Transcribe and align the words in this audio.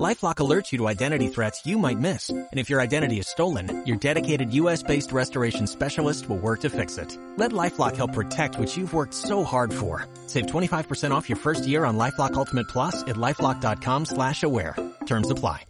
LifeLock 0.00 0.36
alerts 0.36 0.72
you 0.72 0.78
to 0.78 0.88
identity 0.88 1.28
threats 1.28 1.66
you 1.66 1.78
might 1.78 1.98
miss. 1.98 2.30
And 2.30 2.48
if 2.58 2.70
your 2.70 2.80
identity 2.80 3.18
is 3.18 3.28
stolen, 3.28 3.84
your 3.84 3.98
dedicated 3.98 4.54
US-based 4.54 5.12
restoration 5.12 5.66
specialist 5.66 6.28
will 6.28 6.38
work 6.38 6.60
to 6.60 6.70
fix 6.70 6.96
it. 6.96 7.16
Let 7.36 7.52
LifeLock 7.52 7.96
help 7.96 8.14
protect 8.14 8.58
what 8.58 8.74
you've 8.74 8.94
worked 8.94 9.12
so 9.12 9.44
hard 9.44 9.72
for. 9.72 10.06
Save 10.26 10.46
25% 10.46 11.10
off 11.10 11.28
your 11.28 11.36
first 11.36 11.66
year 11.66 11.84
on 11.84 11.98
LifeLock 11.98 12.34
Ultimate 12.34 12.68
Plus 12.68 13.02
at 13.02 13.16
LifeLock.com 13.16 14.06
slash 14.06 14.42
aware. 14.42 14.74
Terms 15.04 15.30
apply. 15.30 15.66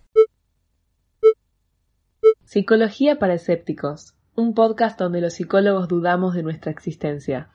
Psicología 2.44 3.18
para 3.18 3.34
escépticos. 3.34 4.14
Un 4.36 4.54
podcast 4.54 4.98
donde 4.98 5.20
los 5.20 5.34
psicólogos 5.34 5.88
dudamos 5.88 6.34
de 6.34 6.42
nuestra 6.42 6.70
existencia. 6.70 7.48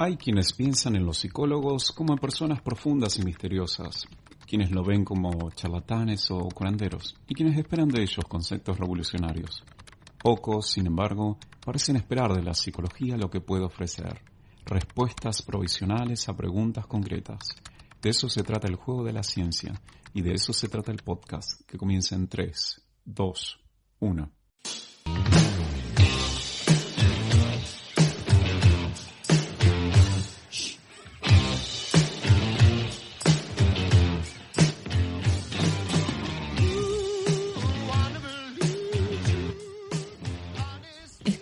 Hay 0.00 0.16
quienes 0.16 0.52
piensan 0.52 0.94
en 0.94 1.04
los 1.04 1.18
psicólogos 1.18 1.90
como 1.90 2.12
en 2.12 2.20
personas 2.20 2.62
profundas 2.62 3.18
y 3.18 3.24
misteriosas, 3.24 4.06
quienes 4.48 4.70
lo 4.70 4.82
ven 4.82 5.04
como 5.04 5.50
charlatanes 5.50 6.30
o 6.30 6.48
curanderos, 6.48 7.14
y 7.28 7.34
quienes 7.34 7.58
esperan 7.58 7.88
de 7.88 8.00
ellos 8.00 8.24
conceptos 8.26 8.78
revolucionarios. 8.78 9.62
Pocos, 10.18 10.70
sin 10.70 10.86
embargo, 10.86 11.38
parecen 11.64 11.96
esperar 11.96 12.32
de 12.32 12.42
la 12.42 12.54
psicología 12.54 13.18
lo 13.18 13.28
que 13.28 13.42
puede 13.42 13.64
ofrecer, 13.64 14.22
respuestas 14.64 15.42
provisionales 15.42 16.28
a 16.30 16.36
preguntas 16.36 16.86
concretas. 16.86 17.40
De 18.00 18.08
eso 18.08 18.30
se 18.30 18.42
trata 18.42 18.68
el 18.68 18.76
juego 18.76 19.04
de 19.04 19.12
la 19.12 19.22
ciencia, 19.22 19.74
y 20.14 20.22
de 20.22 20.32
eso 20.32 20.54
se 20.54 20.68
trata 20.68 20.92
el 20.92 21.02
podcast, 21.02 21.60
que 21.66 21.76
comienza 21.76 22.16
en 22.16 22.26
3, 22.26 22.82
2, 23.04 23.60
1. 24.00 24.37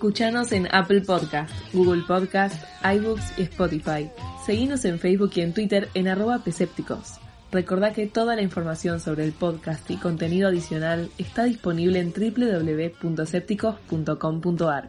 Escuchanos 0.07 0.53
en 0.53 0.73
Apple 0.73 1.01
Podcast, 1.01 1.53
Google 1.73 2.05
Podcast, 2.07 2.63
iBooks 2.85 3.41
y 3.41 3.43
Spotify. 3.43 4.09
Seguinos 4.45 4.85
en 4.85 5.01
Facebook 5.01 5.33
y 5.35 5.41
en 5.41 5.53
Twitter 5.53 5.89
en 5.95 6.07
arroba 6.07 6.45
Pesépticos. 6.45 7.15
Recordá 7.51 7.93
que 7.93 8.07
toda 8.07 8.37
la 8.37 8.43
información 8.43 9.01
sobre 9.01 9.25
el 9.25 9.33
podcast 9.33 9.91
y 9.91 9.97
contenido 9.97 10.47
adicional 10.47 11.11
está 11.19 11.43
disponible 11.43 11.99
en 11.99 12.13
www.sépticos.com.ar. 12.13 14.89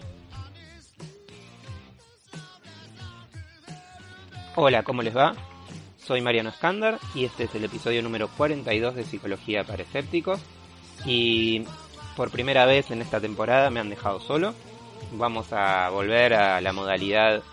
Hola, 4.56 4.84
¿cómo 4.84 5.02
les 5.02 5.18
va? 5.18 5.34
Soy 5.98 6.22
Mariano 6.22 6.50
Escándar 6.50 7.00
y 7.16 7.26
este 7.26 7.46
es 7.46 7.56
el 7.56 7.64
episodio 7.64 8.04
número 8.04 8.28
42 8.38 8.94
de 8.94 9.04
Psicología 9.04 9.64
para 9.64 9.82
Escépticos. 9.82 10.40
Y 11.08 11.66
por 12.16 12.30
primera 12.30 12.68
vez 12.68 12.92
en 12.92 13.02
esta 13.02 13.20
temporada 13.20 13.72
me 13.72 13.80
han 13.80 13.90
dejado 13.90 14.20
solo. 14.20 14.54
Vamos 15.14 15.52
a 15.54 15.90
volver 15.90 16.34
a 16.34 16.62
la 16.62 16.74
modalidad 16.74 17.44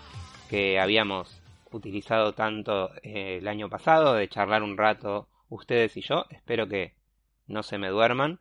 que 0.49 0.79
habíamos 0.79 1.41
utilizado 1.71 2.33
tanto 2.33 2.91
eh, 3.03 3.37
el 3.39 3.47
año 3.47 3.69
pasado, 3.69 4.13
de 4.13 4.27
charlar 4.29 4.63
un 4.63 4.77
rato 4.77 5.27
ustedes 5.49 5.97
y 5.97 6.01
yo. 6.01 6.25
Espero 6.29 6.67
que 6.67 6.93
no 7.47 7.63
se 7.63 7.77
me 7.77 7.89
duerman. 7.89 8.39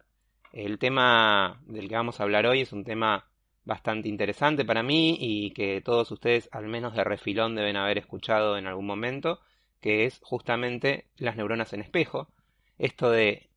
El 0.53 0.79
tema 0.79 1.61
del 1.67 1.89
que 1.89 1.97
vamos 1.97 2.21
a 2.21 2.25
hablar 2.25 2.47
hoy 2.47 2.61
es 2.61 2.73
un 2.73 2.85
tema 2.85 3.27
bastante 3.65 4.09
interesante 4.09 4.65
para 4.65 4.83
mí 4.83 5.17
y 5.19 5.51
que 5.53 5.81
todos 5.81 6.11
ustedes, 6.11 6.49
al 6.53 6.67
menos 6.67 6.95
de 6.95 7.05
refilón, 7.05 7.55
deben 7.55 7.77
haber 7.77 7.99
escuchado 7.99 8.59
en 8.59 8.67
algún 8.67 8.87
momento, 8.87 9.41
que 9.81 10.05
es 10.05 10.21
justamente 10.23 11.07
las 11.17 11.37
neuronas 11.37 11.73
en 11.73 11.81
espejo. 11.81 12.29
Esto 12.79 13.11
de 13.11 13.49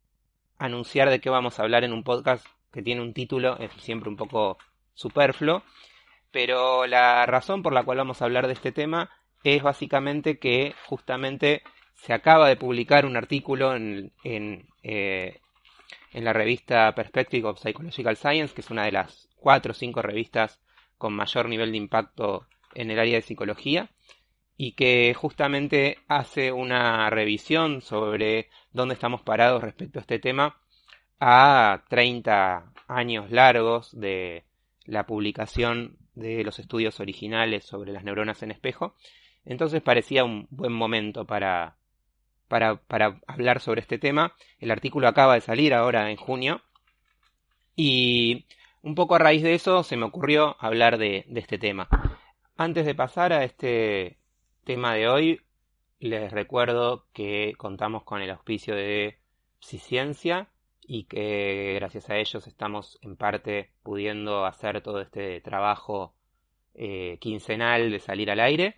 anunciar 0.57 1.09
de 1.09 1.19
qué 1.19 1.29
vamos 1.29 1.59
a 1.59 1.63
hablar 1.63 1.83
en 1.83 1.93
un 1.93 2.03
podcast 2.03 2.45
que 2.71 2.81
tiene 2.81 3.01
un 3.01 3.13
título 3.13 3.57
es 3.59 3.71
siempre 3.73 4.09
un 4.09 4.15
poco 4.15 4.57
superfluo, 4.97 5.63
pero 6.31 6.87
la 6.87 7.25
razón 7.25 7.63
por 7.63 7.71
la 7.71 7.83
cual 7.83 7.99
vamos 7.99 8.21
a 8.21 8.25
hablar 8.25 8.47
de 8.47 8.53
este 8.53 8.71
tema 8.71 9.09
es 9.43 9.63
básicamente 9.63 10.39
que 10.39 10.73
justamente 10.87 11.61
se 11.93 12.13
acaba 12.13 12.49
de 12.49 12.57
publicar 12.57 13.05
un 13.05 13.15
artículo 13.15 13.75
en, 13.75 14.11
en, 14.23 14.67
eh, 14.83 15.39
en 16.11 16.25
la 16.25 16.33
revista 16.33 16.93
Perspective 16.93 17.47
of 17.47 17.59
Psychological 17.59 18.17
Science, 18.17 18.53
que 18.53 18.61
es 18.61 18.69
una 18.69 18.85
de 18.85 18.91
las 18.91 19.29
cuatro 19.35 19.71
o 19.71 19.75
cinco 19.75 20.01
revistas 20.01 20.59
con 20.97 21.13
mayor 21.13 21.47
nivel 21.47 21.71
de 21.71 21.77
impacto 21.77 22.47
en 22.73 22.91
el 22.91 22.99
área 22.99 23.15
de 23.15 23.21
psicología, 23.21 23.91
y 24.57 24.73
que 24.73 25.13
justamente 25.13 25.99
hace 26.07 26.51
una 26.51 27.09
revisión 27.11 27.81
sobre 27.81 28.49
dónde 28.71 28.95
estamos 28.95 29.21
parados 29.21 29.61
respecto 29.61 29.99
a 29.99 30.01
este 30.01 30.19
tema 30.19 30.59
a 31.19 31.83
30 31.89 32.73
años 32.87 33.31
largos 33.31 33.97
de 33.99 34.46
la 34.87 35.05
publicación 35.05 35.97
de 36.15 36.43
los 36.43 36.57
estudios 36.57 36.99
originales 36.99 37.65
sobre 37.65 37.93
las 37.93 38.03
neuronas 38.03 38.41
en 38.41 38.49
espejo 38.51 38.95
entonces 39.47 39.81
parecía 39.81 40.25
un 40.25 40.45
buen 40.51 40.73
momento 40.73 41.25
para, 41.25 41.77
para, 42.49 42.75
para 42.75 43.21
hablar 43.27 43.61
sobre 43.61 43.79
este 43.79 43.97
tema. 43.97 44.35
El 44.59 44.71
artículo 44.71 45.07
acaba 45.07 45.35
de 45.35 45.41
salir 45.41 45.73
ahora 45.73 46.11
en 46.11 46.17
junio. 46.17 46.61
Y 47.73 48.45
un 48.81 48.93
poco 48.93 49.15
a 49.15 49.19
raíz 49.19 49.43
de 49.43 49.53
eso 49.53 49.83
se 49.83 49.95
me 49.95 50.05
ocurrió 50.05 50.57
hablar 50.59 50.97
de, 50.97 51.23
de 51.29 51.39
este 51.39 51.57
tema. 51.57 51.87
Antes 52.57 52.85
de 52.85 52.93
pasar 52.93 53.31
a 53.31 53.45
este 53.45 54.17
tema 54.65 54.93
de 54.95 55.07
hoy, 55.07 55.41
les 55.99 56.29
recuerdo 56.33 57.05
que 57.13 57.53
contamos 57.57 58.03
con 58.03 58.21
el 58.21 58.31
auspicio 58.31 58.75
de 58.75 59.17
Psiciencia 59.59 60.49
y 60.87 61.03
que 61.03 61.73
gracias 61.75 62.09
a 62.09 62.15
ellos 62.17 62.47
estamos 62.47 62.97
en 63.01 63.17
parte 63.17 63.71
pudiendo 63.83 64.45
hacer 64.45 64.81
todo 64.81 65.01
este 65.01 65.41
trabajo 65.41 66.15
eh, 66.73 67.17
quincenal 67.19 67.91
de 67.91 67.99
salir 67.99 68.31
al 68.31 68.39
aire. 68.39 68.75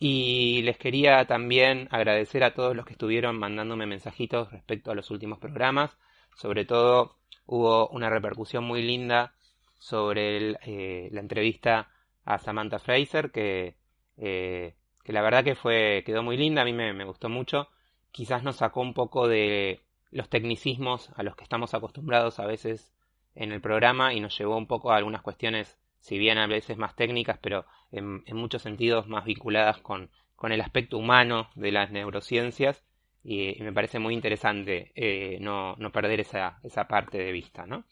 Y 0.00 0.62
les 0.62 0.78
quería 0.78 1.24
también 1.26 1.88
agradecer 1.92 2.42
a 2.42 2.54
todos 2.54 2.74
los 2.74 2.84
que 2.84 2.92
estuvieron 2.92 3.38
mandándome 3.38 3.86
mensajitos 3.86 4.50
respecto 4.50 4.90
a 4.90 4.94
los 4.96 5.10
últimos 5.10 5.38
programas. 5.38 5.96
Sobre 6.36 6.64
todo 6.64 7.16
hubo 7.46 7.88
una 7.88 8.10
repercusión 8.10 8.64
muy 8.64 8.82
linda 8.82 9.34
sobre 9.78 10.56
eh, 10.64 11.08
la 11.12 11.20
entrevista 11.20 11.88
a 12.24 12.38
Samantha 12.38 12.80
Fraser, 12.80 13.30
que, 13.30 13.76
eh, 14.16 14.74
que 15.04 15.12
la 15.12 15.22
verdad 15.22 15.44
que 15.44 15.54
fue, 15.54 16.02
quedó 16.04 16.22
muy 16.24 16.36
linda, 16.36 16.62
a 16.62 16.64
mí 16.64 16.72
me, 16.72 16.92
me 16.92 17.04
gustó 17.04 17.28
mucho. 17.28 17.68
Quizás 18.10 18.42
nos 18.42 18.56
sacó 18.56 18.80
un 18.80 18.94
poco 18.94 19.28
de 19.28 19.80
los 20.10 20.28
tecnicismos 20.28 21.10
a 21.16 21.22
los 21.22 21.36
que 21.36 21.44
estamos 21.44 21.74
acostumbrados 21.74 22.38
a 22.38 22.46
veces 22.46 22.92
en 23.34 23.52
el 23.52 23.60
programa 23.60 24.14
y 24.14 24.20
nos 24.20 24.36
llevó 24.36 24.56
un 24.56 24.66
poco 24.66 24.90
a 24.90 24.96
algunas 24.96 25.22
cuestiones 25.22 25.78
si 26.00 26.18
bien 26.18 26.38
a 26.38 26.46
veces 26.46 26.76
más 26.78 26.94
técnicas, 26.96 27.38
pero 27.40 27.66
en, 27.90 28.22
muchos 28.36 28.62
sentidos 28.62 29.08
más 29.08 29.24
vinculadas 29.24 29.78
con, 29.78 30.10
con, 30.36 30.52
el 30.52 30.60
aspecto 30.60 30.96
humano 30.96 31.50
de 31.54 31.72
las 31.72 31.90
neurociencias, 31.90 32.84
y, 33.24 33.56
me 33.60 33.72
parece 33.72 33.98
muy 33.98 34.14
interesante 34.14 34.92
eh, 34.94 35.38
no, 35.40 35.74
no, 35.76 35.90
perder 35.90 36.20
esa, 36.20 36.60
esa, 36.62 36.86
parte 36.86 37.18
de 37.18 37.32
vista. 37.32 37.66
¿no? 37.66 37.84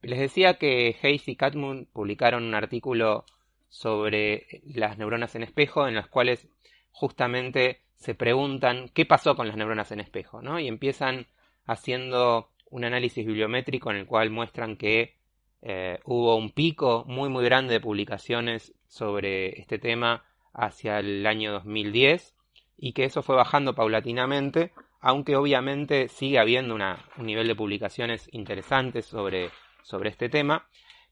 Les 0.00 0.18
decía 0.18 0.54
que 0.54 0.96
Hayes 1.02 1.28
y 1.28 1.36
Catmull 1.36 1.86
publicaron 1.92 2.44
un 2.44 2.54
artículo 2.54 3.24
sobre 3.68 4.62
las 4.64 4.98
neuronas 4.98 5.34
en 5.34 5.44
espejo, 5.44 5.86
en 5.86 5.94
las 5.94 6.08
cuales 6.08 6.48
justamente 6.90 7.80
se 7.96 8.14
preguntan 8.14 8.90
qué 8.92 9.06
pasó 9.06 9.36
con 9.36 9.46
las 9.46 9.56
neuronas 9.56 9.92
en 9.92 10.00
espejo, 10.00 10.42
¿no? 10.42 10.58
Y 10.58 10.66
empiezan 10.66 11.28
haciendo 11.66 12.50
un 12.70 12.84
análisis 12.84 13.26
bibliométrico 13.26 13.90
en 13.90 13.98
el 13.98 14.06
cual 14.06 14.30
muestran 14.30 14.76
que 14.76 15.16
eh, 15.60 16.00
hubo 16.04 16.36
un 16.36 16.50
pico 16.50 17.04
muy 17.06 17.28
muy 17.28 17.44
grande 17.44 17.74
de 17.74 17.80
publicaciones 17.80 18.74
sobre 18.88 19.60
este 19.60 19.78
tema 19.78 20.24
hacia 20.52 20.98
el 20.98 21.26
año 21.26 21.52
2010 21.52 22.34
y 22.76 22.92
que 22.92 23.04
eso 23.04 23.22
fue 23.22 23.36
bajando 23.36 23.74
paulatinamente, 23.74 24.72
aunque 25.00 25.36
obviamente 25.36 26.08
sigue 26.08 26.38
habiendo 26.38 26.74
un 26.74 27.26
nivel 27.26 27.46
de 27.46 27.54
publicaciones 27.54 28.28
interesantes 28.32 29.06
sobre, 29.06 29.50
sobre 29.82 30.10
este 30.10 30.28
tema, 30.28 30.66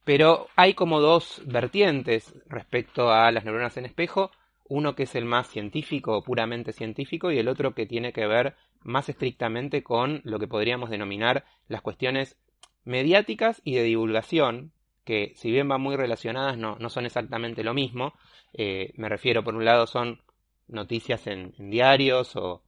pero 0.04 0.48
hay 0.56 0.74
como 0.74 1.00
dos 1.00 1.42
vertientes 1.46 2.34
respecto 2.48 3.12
a 3.12 3.30
las 3.30 3.44
neuronas 3.44 3.76
en 3.76 3.86
espejo, 3.86 4.30
uno 4.68 4.94
que 4.94 5.04
es 5.04 5.14
el 5.14 5.24
más 5.24 5.48
científico, 5.48 6.22
puramente 6.22 6.72
científico, 6.72 7.30
y 7.30 7.38
el 7.38 7.48
otro 7.48 7.74
que 7.74 7.86
tiene 7.86 8.12
que 8.12 8.26
ver 8.26 8.56
más 8.82 9.08
estrictamente 9.08 9.82
con 9.82 10.20
lo 10.24 10.38
que 10.38 10.48
podríamos 10.48 10.90
denominar 10.90 11.44
las 11.68 11.82
cuestiones 11.82 12.36
mediáticas 12.84 13.60
y 13.64 13.74
de 13.74 13.82
divulgación, 13.82 14.72
que 15.04 15.32
si 15.36 15.50
bien 15.50 15.68
van 15.68 15.80
muy 15.80 15.96
relacionadas, 15.96 16.56
no, 16.56 16.76
no 16.78 16.88
son 16.88 17.06
exactamente 17.06 17.64
lo 17.64 17.74
mismo. 17.74 18.14
Eh, 18.52 18.92
me 18.96 19.08
refiero, 19.08 19.44
por 19.44 19.54
un 19.54 19.64
lado, 19.64 19.86
son 19.86 20.20
noticias 20.68 21.26
en, 21.26 21.52
diarios 21.58 22.36
o, 22.36 22.62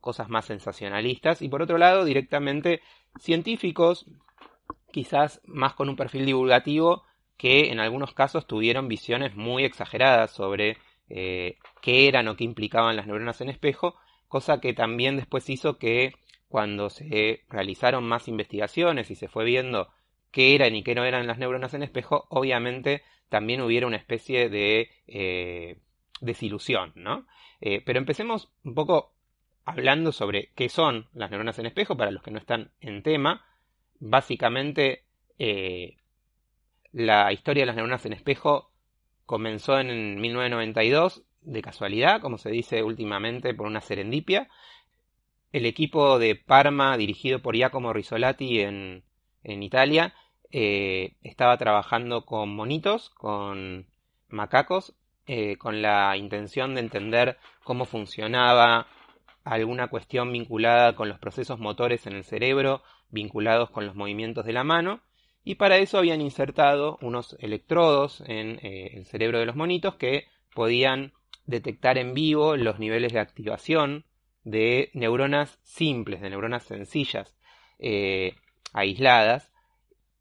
cosas 0.00 0.28
más 0.28 0.46
sensacionalistas, 0.46 1.42
y 1.42 1.48
por 1.48 1.62
otro 1.62 1.78
lado 1.78 2.04
directamente 2.04 2.80
científicos, 3.20 4.06
quizás 4.90 5.40
más 5.44 5.74
con 5.74 5.88
un 5.88 5.94
perfil 5.94 6.26
divulgativo, 6.26 7.04
que 7.36 7.70
en 7.70 7.78
algunos 7.78 8.12
casos 8.12 8.46
tuvieron 8.46 8.88
visiones 8.88 9.36
muy 9.36 9.64
exageradas 9.64 10.32
sobre 10.32 10.78
eh, 11.08 11.58
qué 11.82 12.08
eran 12.08 12.26
o 12.26 12.36
qué 12.36 12.42
implicaban 12.42 12.96
las 12.96 13.06
neuronas 13.06 13.40
en 13.40 13.48
espejo, 13.48 13.94
cosa 14.28 14.60
que 14.60 14.72
también 14.72 15.16
después 15.16 15.48
hizo 15.50 15.78
que 15.78 16.14
cuando 16.48 16.90
se 16.90 17.44
realizaron 17.48 18.04
más 18.04 18.28
investigaciones 18.28 19.10
y 19.10 19.14
se 19.14 19.28
fue 19.28 19.44
viendo 19.44 19.88
qué 20.30 20.54
eran 20.54 20.74
y 20.74 20.82
qué 20.82 20.94
no 20.94 21.04
eran 21.04 21.26
las 21.26 21.38
neuronas 21.38 21.74
en 21.74 21.82
espejo, 21.82 22.26
obviamente 22.30 23.02
también 23.28 23.60
hubiera 23.60 23.86
una 23.86 23.96
especie 23.96 24.48
de 24.48 24.90
eh, 25.06 25.78
desilusión, 26.20 26.92
¿no? 26.94 27.26
Eh, 27.60 27.82
pero 27.84 27.98
empecemos 27.98 28.52
un 28.62 28.74
poco 28.74 29.14
hablando 29.64 30.12
sobre 30.12 30.52
qué 30.54 30.68
son 30.68 31.08
las 31.12 31.30
neuronas 31.30 31.58
en 31.58 31.66
espejo 31.66 31.96
para 31.96 32.10
los 32.10 32.22
que 32.22 32.30
no 32.30 32.38
están 32.38 32.70
en 32.80 33.02
tema. 33.02 33.44
Básicamente, 33.98 35.04
eh, 35.38 35.96
la 36.92 37.32
historia 37.32 37.62
de 37.62 37.66
las 37.66 37.76
neuronas 37.76 38.06
en 38.06 38.12
espejo 38.12 38.70
comenzó 39.24 39.78
en 39.80 40.20
1992 40.20 41.24
de 41.46 41.62
casualidad, 41.62 42.20
como 42.20 42.36
se 42.36 42.50
dice 42.50 42.82
últimamente, 42.82 43.54
por 43.54 43.66
una 43.66 43.80
serendipia. 43.80 44.48
El 45.52 45.64
equipo 45.64 46.18
de 46.18 46.34
Parma, 46.34 46.96
dirigido 46.96 47.40
por 47.40 47.56
Giacomo 47.56 47.92
Risolati 47.92 48.60
en, 48.60 49.04
en 49.42 49.62
Italia, 49.62 50.14
eh, 50.50 51.14
estaba 51.22 51.56
trabajando 51.56 52.26
con 52.26 52.54
monitos, 52.54 53.10
con 53.10 53.86
macacos, 54.28 54.94
eh, 55.26 55.56
con 55.56 55.82
la 55.82 56.16
intención 56.16 56.74
de 56.74 56.80
entender 56.80 57.38
cómo 57.64 57.84
funcionaba 57.84 58.86
alguna 59.44 59.88
cuestión 59.88 60.32
vinculada 60.32 60.94
con 60.96 61.08
los 61.08 61.18
procesos 61.18 61.58
motores 61.58 62.06
en 62.06 62.14
el 62.14 62.24
cerebro, 62.24 62.82
vinculados 63.08 63.70
con 63.70 63.86
los 63.86 63.94
movimientos 63.94 64.44
de 64.44 64.52
la 64.52 64.64
mano, 64.64 65.00
y 65.44 65.54
para 65.54 65.78
eso 65.78 65.98
habían 65.98 66.20
insertado 66.20 66.98
unos 67.00 67.36
electrodos 67.38 68.20
en 68.26 68.58
eh, 68.62 68.90
el 68.94 69.06
cerebro 69.06 69.38
de 69.38 69.46
los 69.46 69.54
monitos 69.54 69.94
que 69.94 70.26
podían 70.52 71.12
detectar 71.46 71.98
en 71.98 72.14
vivo 72.14 72.56
los 72.56 72.78
niveles 72.78 73.12
de 73.12 73.20
activación 73.20 74.04
de 74.44 74.90
neuronas 74.94 75.58
simples, 75.62 76.20
de 76.20 76.30
neuronas 76.30 76.64
sencillas, 76.64 77.36
eh, 77.78 78.34
aisladas. 78.72 79.50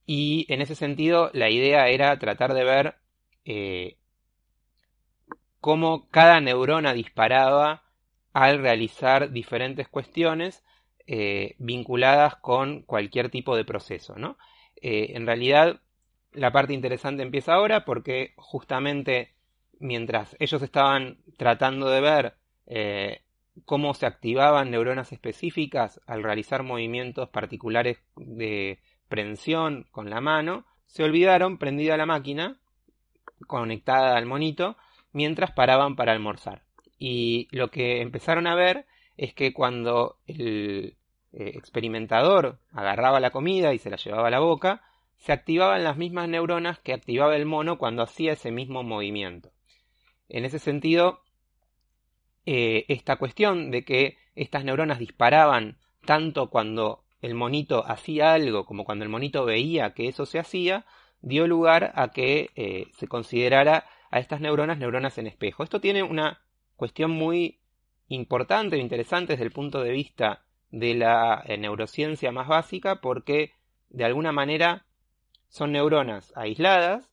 Y 0.05 0.45
en 0.49 0.61
ese 0.61 0.75
sentido 0.75 1.31
la 1.33 1.49
idea 1.49 1.89
era 1.89 2.17
tratar 2.19 2.53
de 2.53 2.63
ver 2.63 2.95
eh, 3.43 3.97
cómo 5.59 6.09
cada 6.09 6.41
neurona 6.41 6.93
disparaba 6.93 7.83
al 8.33 8.59
realizar 8.59 9.31
diferentes 9.31 9.87
cuestiones 9.87 10.63
vinculadas 11.59 12.35
con 12.37 12.81
cualquier 12.81 13.29
tipo 13.29 13.55
de 13.55 13.63
proceso, 13.63 14.15
¿no? 14.17 14.37
Eh, 14.81 15.15
en 15.15 15.25
realidad, 15.25 15.81
la 16.31 16.51
parte 16.51 16.73
interesante 16.73 17.23
empieza 17.23 17.53
ahora 17.53 17.85
porque 17.85 18.33
justamente 18.37 19.34
mientras 19.79 20.35
ellos 20.39 20.61
estaban 20.61 21.17
tratando 21.37 21.89
de 21.89 22.01
ver 22.01 22.33
eh, 22.67 23.21
cómo 23.65 23.93
se 23.93 24.05
activaban 24.05 24.71
neuronas 24.71 25.11
específicas 25.11 26.01
al 26.07 26.23
realizar 26.23 26.63
movimientos 26.63 27.29
particulares 27.29 27.97
de 28.15 28.79
prensión 29.07 29.85
con 29.91 30.09
la 30.09 30.21
mano, 30.21 30.65
se 30.85 31.03
olvidaron, 31.03 31.57
prendida 31.57 31.97
la 31.97 32.05
máquina, 32.05 32.57
conectada 33.47 34.17
al 34.17 34.25
monito, 34.25 34.77
mientras 35.13 35.51
paraban 35.51 35.95
para 35.95 36.11
almorzar. 36.11 36.63
Y 36.97 37.47
lo 37.51 37.69
que 37.69 38.01
empezaron 38.01 38.47
a 38.47 38.55
ver 38.55 38.85
es 39.17 39.33
que 39.33 39.53
cuando 39.53 40.17
el, 40.27 40.97
eh, 41.33 41.51
experimentador 41.55 42.59
agarraba 42.71 43.19
la 43.19 43.31
comida 43.31 43.73
y 43.73 43.79
se 43.79 43.89
la 43.89 43.97
llevaba 43.97 44.27
a 44.27 44.31
la 44.31 44.39
boca, 44.39 44.83
se 45.17 45.33
activaban 45.33 45.83
las 45.83 45.97
mismas 45.97 46.29
neuronas 46.29 46.79
que 46.79 46.93
activaba 46.93 47.35
el 47.35 47.45
mono 47.45 47.77
cuando 47.77 48.03
hacía 48.03 48.33
ese 48.33 48.51
mismo 48.51 48.83
movimiento. 48.83 49.51
En 50.29 50.45
ese 50.45 50.59
sentido, 50.59 51.21
eh, 52.45 52.85
esta 52.87 53.17
cuestión 53.17 53.71
de 53.71 53.83
que 53.83 54.17
estas 54.35 54.63
neuronas 54.63 54.99
disparaban 54.99 55.77
tanto 56.05 56.49
cuando 56.49 57.03
el 57.21 57.33
monito 57.33 57.83
hacía 57.87 58.33
algo 58.33 58.65
como 58.65 58.85
cuando 58.85 59.03
el 59.03 59.09
monito 59.09 59.45
veía 59.45 59.93
que 59.93 60.07
eso 60.07 60.25
se 60.25 60.39
hacía, 60.39 60.85
dio 61.21 61.47
lugar 61.47 61.91
a 61.95 62.11
que 62.11 62.51
eh, 62.55 62.87
se 62.93 63.07
considerara 63.07 63.85
a 64.11 64.19
estas 64.19 64.41
neuronas 64.41 64.77
neuronas 64.77 65.17
en 65.17 65.27
espejo. 65.27 65.63
Esto 65.63 65.81
tiene 65.81 66.03
una 66.03 66.41
cuestión 66.75 67.11
muy 67.11 67.59
importante 68.07 68.75
e 68.75 68.79
interesante 68.79 69.33
desde 69.33 69.45
el 69.45 69.51
punto 69.51 69.81
de 69.81 69.91
vista 69.91 70.43
de 70.69 70.93
la 70.93 71.43
eh, 71.47 71.57
neurociencia 71.57 72.31
más 72.31 72.47
básica 72.47 73.01
porque 73.01 73.53
de 73.89 74.05
alguna 74.05 74.31
manera 74.31 74.85
son 75.49 75.71
neuronas 75.71 76.31
aisladas 76.35 77.09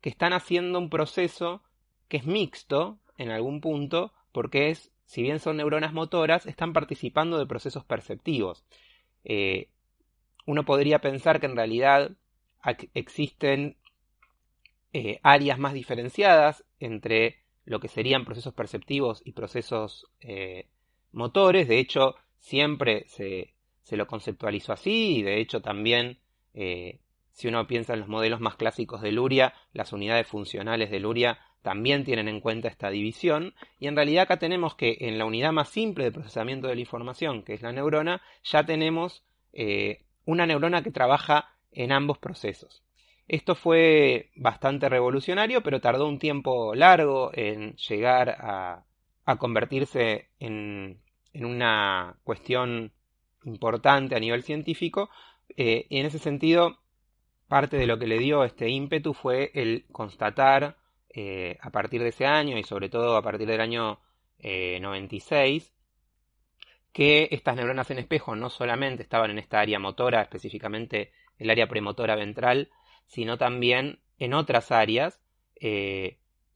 que 0.00 0.10
están 0.10 0.32
haciendo 0.32 0.78
un 0.78 0.90
proceso 0.90 1.63
que 2.08 2.18
es 2.18 2.26
mixto 2.26 2.98
en 3.18 3.30
algún 3.30 3.60
punto 3.60 4.12
porque 4.32 4.70
es, 4.70 4.92
si 5.06 5.22
bien 5.22 5.38
son 5.38 5.56
neuronas 5.56 5.92
motoras, 5.92 6.46
están 6.46 6.72
participando 6.72 7.38
de 7.38 7.46
procesos 7.46 7.84
perceptivos. 7.84 8.64
Eh, 9.24 9.68
uno 10.46 10.64
podría 10.64 11.00
pensar 11.00 11.40
que 11.40 11.46
en 11.46 11.56
realidad 11.56 12.12
existen 12.94 13.76
eh, 14.92 15.20
áreas 15.22 15.58
más 15.58 15.72
diferenciadas 15.72 16.64
entre 16.80 17.40
lo 17.64 17.80
que 17.80 17.88
serían 17.88 18.24
procesos 18.24 18.54
perceptivos 18.54 19.22
y 19.24 19.32
procesos 19.32 20.06
motores. 21.12 21.68
De 21.68 21.78
hecho, 21.78 22.16
siempre 22.38 23.04
se, 23.08 23.54
se 23.84 23.96
lo 23.96 24.06
conceptualizó 24.06 24.72
así 24.72 25.18
y 25.18 25.22
de 25.22 25.40
hecho 25.40 25.60
también 25.60 26.18
eh, 26.54 27.00
si 27.32 27.48
uno 27.48 27.66
piensa 27.66 27.92
en 27.92 28.00
los 28.00 28.08
modelos 28.08 28.40
más 28.40 28.56
clásicos 28.56 29.02
de 29.02 29.12
Luria, 29.12 29.54
las 29.72 29.92
unidades 29.92 30.26
funcionales 30.26 30.90
de 30.90 31.00
Luria 31.00 31.38
también 31.64 32.04
tienen 32.04 32.28
en 32.28 32.40
cuenta 32.40 32.68
esta 32.68 32.90
división 32.90 33.54
y 33.80 33.86
en 33.86 33.96
realidad 33.96 34.24
acá 34.24 34.38
tenemos 34.38 34.74
que 34.74 34.98
en 35.00 35.16
la 35.16 35.24
unidad 35.24 35.50
más 35.50 35.70
simple 35.70 36.04
de 36.04 36.12
procesamiento 36.12 36.68
de 36.68 36.74
la 36.74 36.82
información, 36.82 37.42
que 37.42 37.54
es 37.54 37.62
la 37.62 37.72
neurona, 37.72 38.20
ya 38.44 38.66
tenemos 38.66 39.24
eh, 39.54 40.02
una 40.26 40.46
neurona 40.46 40.82
que 40.82 40.90
trabaja 40.90 41.56
en 41.72 41.90
ambos 41.90 42.18
procesos. 42.18 42.82
Esto 43.28 43.54
fue 43.54 44.30
bastante 44.36 44.90
revolucionario, 44.90 45.62
pero 45.62 45.80
tardó 45.80 46.06
un 46.06 46.18
tiempo 46.18 46.74
largo 46.74 47.30
en 47.32 47.74
llegar 47.76 48.36
a, 48.38 48.84
convertirse 49.38 50.28
en, 50.38 51.00
en 51.32 51.46
una 51.46 52.18
cuestión 52.24 52.92
importante 53.46 54.14
a 54.14 54.20
nivel 54.20 54.42
científico, 54.42 55.08
eh, 55.56 55.86
y 55.88 55.96
en 55.96 56.04
ese 56.04 56.18
sentido, 56.18 56.76
parte 57.48 57.78
de 57.78 57.86
lo 57.86 57.98
que 57.98 58.06
le 58.06 58.18
dio 58.18 58.44
este 58.44 58.68
ímpetu 58.68 59.14
fue 59.14 59.50
el 59.54 59.86
constatar 59.92 60.76
eh, 61.14 61.58
a 61.60 61.70
partir 61.70 62.02
de 62.02 62.08
ese 62.08 62.26
año 62.26 62.58
y 62.58 62.64
sobre 62.64 62.88
todo 62.88 63.16
a 63.16 63.22
partir 63.22 63.46
del 63.46 63.60
año 63.60 64.00
96 64.40 65.64
eh, 65.64 65.70
que 66.92 67.28
estas 67.30 67.56
neuronas 67.56 67.90
en 67.90 67.98
espejo 67.98 68.36
no 68.36 68.50
solamente 68.50 69.02
estaban 69.02 69.30
en 69.30 69.38
esta 69.38 69.60
área 69.60 69.78
motora, 69.78 70.22
específicamente 70.22 71.12
el 71.38 71.50
área 71.50 71.66
premotora 71.66 72.14
ventral, 72.14 72.70
sino 73.06 73.36
también 73.36 74.00
en 74.18 74.34
otras 74.34 74.70
áreas 74.70 75.20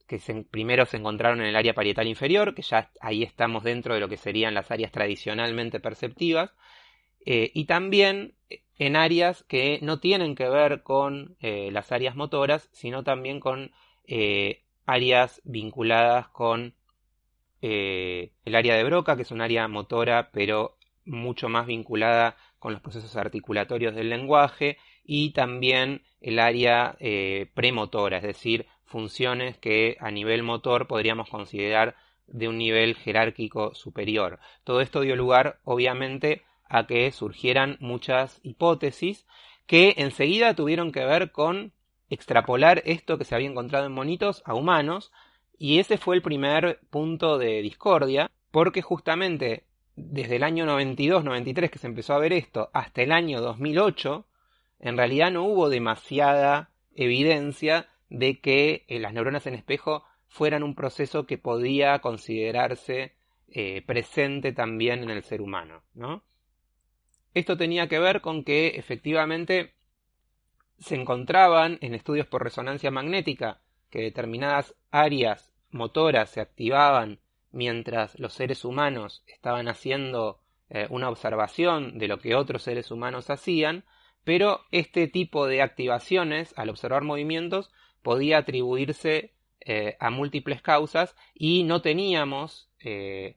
que 0.09 0.21
primero 0.51 0.87
se 0.87 0.97
encontraron 0.97 1.41
en 1.41 1.49
el 1.49 1.57
área 1.57 1.75
parietal 1.75 2.09
inferior, 2.09 2.55
que 2.55 2.63
ya 2.63 2.91
ahí 3.01 3.23
estamos 3.23 3.63
dentro 3.63 3.95
de 3.95 4.01
lo 4.01 4.09
que 4.09 4.17
serían 4.17 4.55
las 4.55 4.71
áreas 4.71 4.91
tradicionalmente 4.91 5.81
perceptivas, 5.81 6.51
eh, 7.25 7.51
y 7.53 7.67
también 7.67 8.35
en 8.79 8.97
áreas 8.97 9.45
que 9.45 9.79
no 9.83 10.01
tienen 10.01 10.35
que 10.35 10.49
ver 10.49 10.83
con 10.83 11.37
eh, 11.41 11.71
las 11.73 11.93
áreas 11.93 12.17
motoras, 12.17 12.71
sino 12.73 13.05
también 13.05 13.39
con 13.39 13.71
eh, 14.09 14.63
áreas 14.87 15.41
vinculadas 15.45 16.29
con 16.29 16.75
el 17.61 18.55
área 18.55 18.77
de 18.77 18.85
Broca, 18.85 19.17
que 19.17 19.23
es 19.23 19.31
un 19.31 19.41
área 19.41 19.67
motora, 19.69 20.31
pero 20.33 20.77
mucho 21.05 21.49
más 21.49 21.67
vinculada 21.67 22.37
con 22.59 22.73
los 22.73 22.81
procesos 22.81 23.17
articulatorios 23.17 23.95
del 23.95 24.11
lenguaje, 24.11 24.79
y 25.05 25.31
también 25.31 26.03
el 26.21 26.39
área 26.39 26.97
premotora, 27.55 28.19
es 28.19 28.23
decir, 28.23 28.67
funciones 28.85 29.59
que 29.59 29.97
a 30.01 30.11
nivel 30.11 30.43
motor 30.43 30.87
podríamos 30.87 31.29
considerar 31.29 31.97
de 32.29 32.49
un 32.49 32.59
nivel 32.59 32.95
jerárquico 32.95 33.75
superior. 33.75 34.39
Todo 34.65 34.81
esto 34.81 35.01
dio 35.01 35.17
lugar, 35.17 35.59
obviamente, 35.65 36.43
a 36.69 36.87
que 36.87 37.11
surgieran 37.13 37.77
muchas 37.81 38.41
hipótesis 38.43 39.27
que 39.67 39.95
enseguida 39.97 40.55
tuvieron 40.55 40.93
que 40.93 41.05
ver 41.05 41.33
con 41.33 41.73
extrapolar 42.11 42.83
esto 42.85 43.19
que 43.19 43.25
se 43.25 43.35
había 43.35 43.49
encontrado 43.49 43.87
en 43.87 43.93
monitos 43.93 44.43
a 44.45 44.55
humanos, 44.55 45.13
y 45.59 45.79
ese 45.79 45.99
fue 45.99 46.17
el 46.17 46.23
primer 46.23 46.81
punto 46.91 47.39
de 47.39 47.63
discordia, 47.63 48.31
porque 48.51 48.83
justamente 48.83 49.65
desde 49.97 50.37
el 50.37 50.45
año 50.45 50.65
92-93 50.65 51.71
que 51.71 51.79
se 51.79 51.89
empezó 51.89 52.15
a 52.15 52.19
ver 52.19 52.33
esto 52.33 52.71
hasta 52.73 53.03
el 53.03 53.13
año 53.13 53.41
2008, 53.41 54.27
en 54.81 54.97
realidad 54.97 55.33
no 55.33 55.45
hubo 55.45 55.69
demasiada 55.69 56.71
evidencia 56.95 57.89
de 58.09 58.41
que 58.41 58.85
eh, 58.89 59.01
las 59.01 59.13
neuronas 59.13 59.47
en 59.47 59.55
espejo 59.55 60.05
fueran 60.29 60.63
un 60.63 60.75
proceso 60.75 61.27
que 61.27 61.39
podía 61.39 61.99
considerarse 62.01 63.15
eh, 63.49 63.83
presente 63.87 64.53
también 64.53 65.03
en 65.03 65.11
el 65.11 65.23
ser 65.23 65.41
humano. 65.41 65.83
¿no? 65.95 66.23
Esto 67.35 67.57
tenía 67.57 67.89
que 67.89 67.99
ver 67.99 68.21
con 68.21 68.45
que 68.45 68.69
efectivamente 68.77 69.75
se 70.79 70.95
encontraban 70.95 71.79
en 71.81 71.95
estudios 71.95 72.27
por 72.27 72.43
resonancia 72.43 72.91
magnética 72.91 73.61
que 73.91 74.03
determinadas 74.03 74.75
áreas 74.91 75.53
motoras 75.71 76.31
se 76.31 76.41
activaban 76.41 77.21
mientras 77.51 78.19
los 78.19 78.35
seres 78.35 78.65
humanos 78.65 79.23
estaban 79.27 79.69
haciendo 79.69 80.41
eh, 80.71 80.87
una 80.91 81.09
observación 81.09 81.99
de 81.99 82.09
lo 82.09 82.19
que 82.19 82.35
otros 82.35 82.63
seres 82.63 82.91
humanos 82.91 83.31
hacían, 83.31 83.85
pero 84.25 84.61
este 84.71 85.09
tipo 85.09 85.47
de 85.47 85.63
activaciones, 85.63 86.53
al 86.57 86.69
observar 86.69 87.03
movimientos, 87.03 87.71
podía 88.03 88.39
atribuirse 88.39 89.33
eh, 89.61 89.97
a 89.99 90.11
múltiples 90.11 90.61
causas 90.63 91.17
y 91.35 91.65
no 91.65 91.81
teníamos 91.81 92.71
eh, 92.81 93.37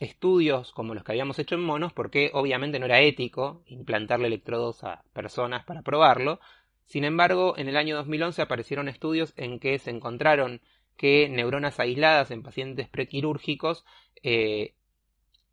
estudios 0.00 0.72
como 0.72 0.94
los 0.94 1.04
que 1.04 1.12
habíamos 1.12 1.38
hecho 1.38 1.54
en 1.54 1.62
monos 1.62 1.92
porque 1.92 2.30
obviamente 2.34 2.78
no 2.78 2.86
era 2.86 3.00
ético 3.00 3.62
implantarle 3.66 4.26
electrodos 4.26 4.84
a 4.84 5.04
personas 5.12 5.64
para 5.64 5.82
probarlo. 5.82 6.40
Sin 6.86 7.04
embargo, 7.04 7.54
en 7.56 7.68
el 7.68 7.76
año 7.76 7.96
2011 7.96 8.42
aparecieron 8.42 8.88
estudios 8.88 9.32
en 9.36 9.58
que 9.58 9.78
se 9.78 9.90
encontraron 9.90 10.60
que 10.96 11.28
neuronas 11.28 11.80
aisladas 11.80 12.30
en 12.30 12.42
pacientes 12.42 12.88
prequirúrgicos 12.88 13.84
eh, 14.22 14.74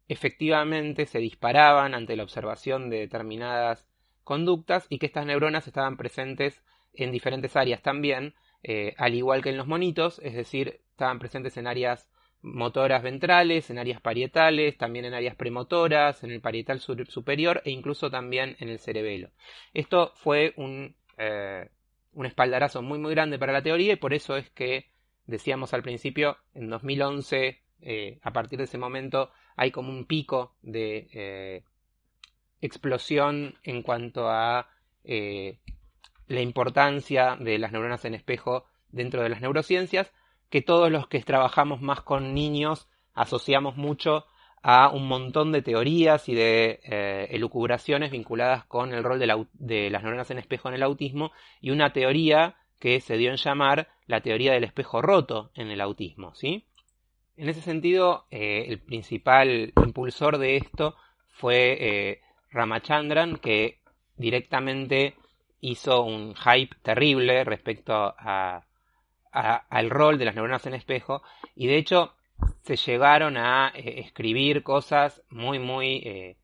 efectivamente 0.08 1.05
se 1.05 1.19
disparaban 1.19 1.93
ante 1.93 2.15
la 2.15 2.24
observación 2.24 2.89
de 2.89 3.00
determinadas 3.00 3.88
conductas 4.24 4.86
y 4.89 5.00
que 5.00 5.05
estas 5.05 5.25
neuronas 5.25 5.67
estaban 5.67 5.98
presentes 5.98 6.63
en 6.93 7.12
diferentes 7.12 7.55
áreas 7.55 7.81
también, 7.81 8.34
eh, 8.63 8.93
al 8.98 9.15
igual 9.15 9.41
que 9.41 9.50
en 9.50 9.58
los 9.58 9.67
monitos, 9.67 10.19
es 10.24 10.34
decir, 10.34 10.81
estaban 10.91 11.19
presentes 11.19 11.55
en 11.58 11.67
áreas 11.67 12.10
motoras 12.41 13.03
ventrales, 13.03 13.69
en 13.69 13.79
áreas 13.79 14.01
parietales, 14.01 14.77
también 14.77 15.05
en 15.05 15.13
áreas 15.13 15.36
premotoras, 15.36 16.24
en 16.24 16.31
el 16.31 16.41
parietal 16.41 16.79
superior 16.79 17.62
e 17.65 17.72
incluso 17.72 18.10
también 18.10 18.55
en 18.60 18.69
el 18.69 18.79
cerebelo. 18.79 19.29
Esto 19.74 20.13
fue 20.15 20.53
un, 20.55 20.96
eh, 21.17 21.69
un 22.13 22.25
espaldarazo 22.25 22.81
muy 22.81 22.98
muy 22.98 23.12
grande 23.12 23.38
para 23.38 23.53
la 23.53 23.62
teoría 23.62 23.93
y 23.93 23.98
por 23.98 24.13
eso 24.13 24.38
es 24.38 24.50
que 24.51 24.89
decíamos 25.25 25.74
al 25.74 25.84
principio, 25.84 26.38
en 26.53 26.69
2011, 26.69 27.62
eh, 27.81 28.19
a 28.22 28.31
partir 28.31 28.58
de 28.58 28.65
ese 28.65 28.77
momento, 28.77 29.31
hay 29.55 29.72
como 29.72 29.89
un 29.89 30.05
pico 30.05 30.55
de 30.62 31.10
eh, 31.13 31.63
explosión 32.62 33.55
en 33.63 33.84
cuanto 33.84 34.29
a 34.29 34.69
la 36.27 36.41
importancia 36.41 37.36
de 37.36 37.58
las 37.58 37.72
neuronas 37.72 38.05
en 38.05 38.13
espejo 38.13 38.65
dentro 38.91 39.24
de 39.24 39.29
las 39.29 39.41
neurociencias, 39.41 40.12
que 40.50 40.62
todos 40.62 40.91
los 40.91 41.08
que 41.08 41.22
trabajamos 41.22 41.82
más 41.82 42.01
con 42.01 42.34
niños 42.34 42.88
asociamos 43.13 43.75
mucho 43.77 44.25
a 44.62 44.89
un 44.89 45.08
montón 45.08 45.51
de 45.51 45.62
teorías 45.62 46.27
y 46.27 46.36
de 46.36 47.27
elucubraciones 47.29 48.12
vinculadas 48.12 48.65
con 48.65 48.94
el 48.94 49.03
rol 49.03 49.20
de, 49.20 49.46
de 49.53 49.89
las 49.89 50.03
neuronas 50.03 50.32
en 50.32 50.38
espejo 50.38 50.68
en 50.68 50.75
el 50.75 50.84
autismo 50.84 51.32
y 51.62 51.72
una 51.72 51.94
teoría 51.94 52.56
que 52.79 53.01
se 53.01 53.18
dio 53.18 53.29
en 53.29 53.38
llamar 53.38 53.89
la 54.08 54.22
teoría 54.22 54.53
del 54.53 54.63
espejo 54.63 55.01
roto 55.01 55.51
en 55.53 55.70
el 55.70 55.82
autismo, 55.82 56.34
¿sí? 56.34 56.65
En 57.39 57.48
ese 57.48 57.62
sentido, 57.62 58.25
eh, 58.32 58.65
el 58.68 58.79
principal 58.79 59.72
impulsor 59.77 60.39
de 60.39 60.58
esto 60.58 60.96
fue 61.29 61.77
eh, 61.79 62.22
Ramachandran, 62.51 63.38
que 63.38 63.79
directamente 64.18 65.15
hizo 65.62 66.03
un 66.03 66.36
hype 66.36 66.75
terrible 66.82 67.46
respecto 67.46 67.94
a, 67.94 68.65
al 69.31 69.89
rol 69.89 70.17
de 70.17 70.25
las 70.25 70.36
neuronas 70.36 70.65
en 70.65 70.74
espejo, 70.74 71.21
y 71.55 71.67
de 71.67 71.77
hecho 71.77 72.13
se 72.63 72.75
llegaron 72.75 73.38
a 73.38 73.71
eh, 73.75 74.00
escribir 74.00 74.63
cosas 74.63 75.21
muy, 75.29 75.59
muy, 75.59 76.36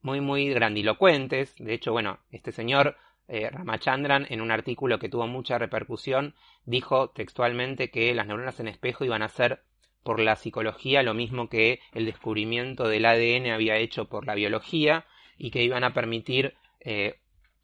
muy, 0.00 0.20
muy 0.20 0.48
grandilocuentes. 0.48 1.54
De 1.58 1.74
hecho, 1.74 1.92
bueno, 1.92 2.18
este 2.30 2.52
señor 2.52 2.96
eh, 3.28 3.48
Ramachandran, 3.48 4.26
en 4.28 4.40
un 4.40 4.50
artículo 4.50 4.98
que 4.98 5.08
tuvo 5.08 5.26
mucha 5.26 5.56
repercusión, 5.56 6.34
dijo 6.66 7.10
textualmente 7.10 7.90
que 7.90 8.14
las 8.14 8.26
neuronas 8.26 8.60
en 8.60 8.68
espejo 8.68 9.04
iban 9.04 9.22
a 9.22 9.28
ser 9.28 9.62
por 10.02 10.20
la 10.20 10.36
psicología 10.36 11.02
lo 11.02 11.14
mismo 11.14 11.48
que 11.48 11.80
el 11.94 12.04
descubrimiento 12.04 12.88
del 12.88 13.06
ADN 13.06 13.50
había 13.52 13.76
hecho 13.76 14.08
por 14.08 14.26
la 14.26 14.34
biología 14.34 15.06
y 15.38 15.50
que 15.50 15.62
iban 15.62 15.84
a 15.84 15.94
permitir 15.94 16.56
eh, 16.80 17.20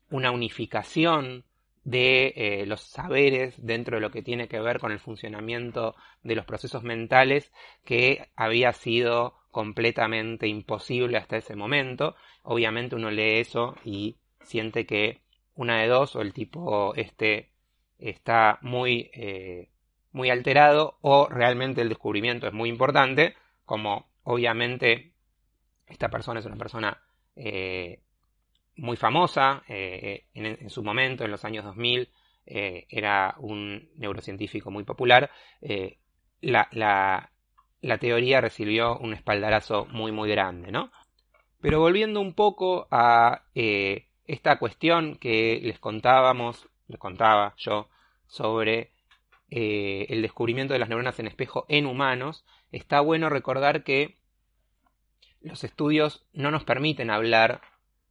una 0.09 0.31
unificación 0.31 1.45
de 1.89 2.35
eh, 2.37 2.67
los 2.67 2.83
saberes 2.83 3.55
dentro 3.57 3.97
de 3.97 4.03
lo 4.03 4.11
que 4.11 4.21
tiene 4.21 4.47
que 4.47 4.61
ver 4.61 4.79
con 4.79 4.93
el 4.93 5.01
funcionamiento 5.01 5.97
de 6.23 6.35
los 6.35 6.45
procesos 6.45 6.83
mentales 6.83 7.51
que 7.83 8.29
había 8.37 8.75
sido 8.75 9.39
completamente 9.51 10.47
imposible 10.49 11.17
hasta 11.17 11.39
ese 11.39 11.57
momento. 11.57 12.15
Obviamente 12.43 12.95
uno 12.95 13.11
lee 13.11 13.39
eso 13.39 13.75
y 13.85 14.19
siente 14.43 14.85
que 14.85 15.23
una 15.55 15.81
de 15.81 15.89
dos, 15.89 16.15
o 16.15 16.21
el 16.21 16.35
tipo 16.35 16.95
este 16.95 17.53
está 17.99 18.59
muy, 18.61 19.11
eh, 19.15 19.71
muy 20.13 20.29
alterado, 20.29 20.99
o 21.01 21.27
realmente 21.31 21.81
el 21.81 21.89
descubrimiento 21.89 22.47
es 22.47 22.53
muy 22.53 22.69
importante, 22.69 23.35
como 23.65 24.11
obviamente 24.25 25.15
esta 25.87 26.11
persona 26.11 26.41
es 26.41 26.47
una 26.47 26.57
persona 26.57 27.03
eh, 27.35 28.03
muy 28.79 28.97
famosa, 28.97 29.63
eh, 29.69 30.25
en, 30.35 30.71
su 30.71 30.83
momento, 30.83 31.25
en 31.25 31.31
los 31.31 31.45
años 31.45 31.65
2000, 31.65 32.09
era 32.51 33.35
un 33.41 33.91
neurocientífico 33.97 34.71
muy 34.71 34.83
popular, 34.83 35.31
la, 36.41 36.67
la, 36.73 37.31
la, 37.83 37.99
teoría 37.99 38.41
recibió 38.41 38.97
un 38.97 39.13
espaldarazo 39.13 39.85
muy, 39.91 40.13
muy 40.13 40.31
grande, 40.31 40.73
¿no? 40.73 40.91
Pero 41.61 41.79
volviendo 41.81 42.23
un 42.23 42.33
poco 42.33 42.89
a 42.91 43.43
esta 43.55 44.59
cuestión 44.59 45.17
que 45.17 45.61
les 45.63 45.79
contábamos, 45.79 46.67
les 46.87 46.99
contaba 46.99 47.55
yo, 47.59 47.91
sobre 48.29 48.93
eh, 49.51 50.07
el 50.11 50.23
descubrimiento 50.23 50.75
de 50.75 50.79
las 50.79 50.91
neuronas 50.91 51.19
en 51.19 51.27
espejo 51.27 51.65
en 51.69 51.87
humanos, 51.87 52.45
está 52.71 53.01
bueno 53.01 53.31
recordar 53.31 53.83
que 53.83 54.19
los 55.41 55.65
estudios 55.65 56.27
no 56.35 56.51
nos 56.51 56.65
permiten 56.65 57.11
hablar 57.11 57.63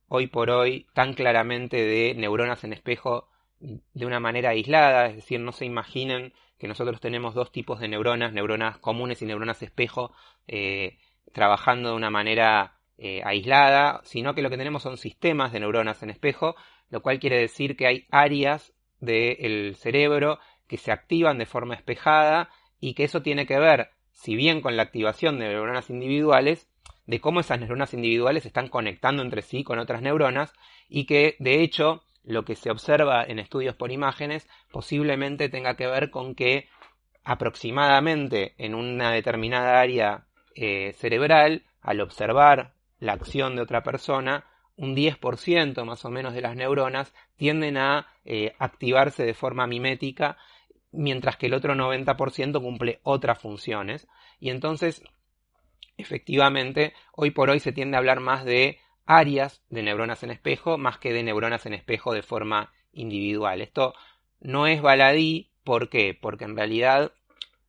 hoy 0.08 0.28
por 0.28 0.50
hoy 0.50 0.88
tan 0.94 1.14
claramente 1.14 1.78
de 1.86 2.14
neuronas 2.16 2.64
en 2.64 2.74
espejo 2.74 3.30
de 3.60 4.06
una 4.06 4.20
manera 4.20 4.52
aislada, 4.52 5.08
es 5.08 5.16
decir, 5.16 5.40
no 5.40 5.52
se 5.52 5.66
imaginen 5.66 6.34
que 6.58 6.68
nosotros 6.68 7.00
tenemos 7.00 7.34
dos 7.34 7.52
tipos 7.52 7.80
de 7.80 7.88
neuronas, 7.88 8.34
neuronas 8.34 8.78
comunes 8.78 9.22
y 9.22 9.26
neuronas 9.26 9.62
espejo, 9.62 10.14
eh, 10.48 10.98
trabajando 11.34 11.90
de 11.90 11.96
una 11.96 12.10
manera 12.10 12.80
eh, 12.98 13.22
aislada, 13.24 14.02
sino 14.04 14.34
que 14.34 14.42
lo 14.42 14.50
que 14.50 14.58
tenemos 14.58 14.84
son 14.84 14.98
sistemas 14.98 15.52
de 15.52 15.60
neuronas 15.60 16.02
en 16.04 16.10
espejo, 16.10 16.56
lo 16.90 17.02
cual 17.02 17.20
quiere 17.20 17.38
decir 17.38 17.76
que 17.76 17.88
hay 17.88 18.08
áreas 18.12 18.74
del 19.00 19.76
cerebro 19.76 20.40
que 20.68 20.78
se 20.78 20.92
activan 20.92 21.38
de 21.38 21.46
forma 21.46 21.76
espejada 21.76 22.50
y 22.80 22.94
que 22.94 23.04
eso 23.04 23.22
tiene 23.22 23.46
que 23.46 23.60
ver, 23.60 23.92
si 24.12 24.36
bien 24.36 24.62
con 24.62 24.76
la 24.76 24.84
activación 24.84 25.38
de 25.38 25.48
neuronas 25.50 25.90
individuales, 25.90 26.68
de 27.08 27.20
cómo 27.20 27.40
esas 27.40 27.60
neuronas 27.60 27.94
individuales 27.94 28.46
están 28.46 28.68
conectando 28.68 29.24
entre 29.24 29.42
sí 29.42 29.64
con 29.64 29.80
otras 29.80 30.02
neuronas 30.02 30.54
y 30.88 31.06
que 31.06 31.36
de 31.40 31.64
hecho 31.64 32.04
lo 32.24 32.44
que 32.44 32.56
se 32.56 32.70
observa 32.70 33.24
en 33.24 33.40
estudios 33.40 33.76
por 33.76 33.92
imágenes 33.92 34.48
posiblemente 34.72 35.50
tenga 35.50 35.76
que 35.76 35.88
ver 35.88 36.12
con 36.12 36.36
que 36.36 36.68
aproximadamente 37.24 38.54
en 38.58 38.76
una 38.76 39.12
determinada 39.12 39.80
área 39.80 40.28
eh, 40.56 40.94
cerebral, 40.98 41.66
al 41.82 42.02
observar 42.02 42.74
la 43.00 43.14
acción 43.14 43.56
de 43.56 43.62
otra 43.62 43.84
persona, 43.84 44.46
un 44.76 44.96
10% 44.96 45.84
más 45.86 46.06
o 46.06 46.10
menos 46.10 46.34
de 46.34 46.42
las 46.42 46.56
neuronas 46.56 47.14
tienden 47.36 47.78
a 47.78 48.08
eh, 48.26 48.54
activarse 48.60 49.24
de 49.24 49.34
forma 49.34 49.68
mimética, 49.68 50.38
mientras 50.92 51.38
que 51.38 51.48
el 51.48 51.54
otro 51.54 51.76
90% 51.76 52.62
cumple 52.62 53.00
otras 53.04 53.40
funciones. 53.40 54.08
Y 54.40 54.50
entonces, 54.50 55.04
efectivamente, 55.98 56.94
hoy 57.12 57.32
por 57.32 57.50
hoy 57.50 57.60
se 57.60 57.72
tiende 57.72 57.98
a 57.98 58.00
hablar 58.00 58.20
más 58.20 58.46
de 58.46 58.80
áreas 59.06 59.62
de 59.70 59.84
neuronas 59.84 60.24
en 60.24 60.32
espejo, 60.32 60.78
más 60.78 60.98
que 60.98 61.14
de 61.14 61.24
neuronas 61.24 61.66
en 61.66 61.74
espejo 61.74 62.14
de 62.14 62.22
forma 62.22 62.72
individual. 62.92 63.62
Esto 63.62 63.94
no 64.40 64.68
es 64.68 64.82
baladí, 64.82 65.52
¿por 65.64 65.90
qué? 65.90 66.18
Porque 66.20 66.46
en 66.46 66.56
realidad 66.56 67.14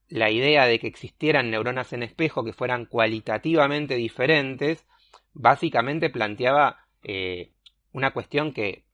la 0.09 0.31
idea 0.31 0.67
de 0.67 0.79
que 0.79 0.87
existieran 0.87 1.51
neuronas 1.51 1.93
en 1.93 2.03
espejo 2.03 2.45
que 2.45 2.53
fueran 2.53 2.87
cualitativamente 2.87 3.95
diferentes 3.97 4.87
básicamente 5.35 6.11
planteaba 6.11 6.79
eh, 7.03 7.53
una 7.93 8.13
cuestión 8.13 8.53
que, 8.53 8.85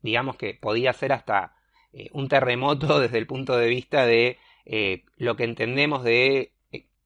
digamos 0.00 0.36
que 0.36 0.54
podía 0.54 0.92
ser 0.92 1.12
hasta 1.12 1.56
eh, 1.92 2.08
un 2.12 2.28
terremoto 2.28 2.98
desde 3.00 3.18
el 3.18 3.26
punto 3.26 3.56
de 3.56 3.68
vista 3.68 4.06
de 4.06 4.38
eh, 4.64 5.04
lo 5.16 5.36
que 5.36 5.44
entendemos 5.44 6.04
de 6.04 6.51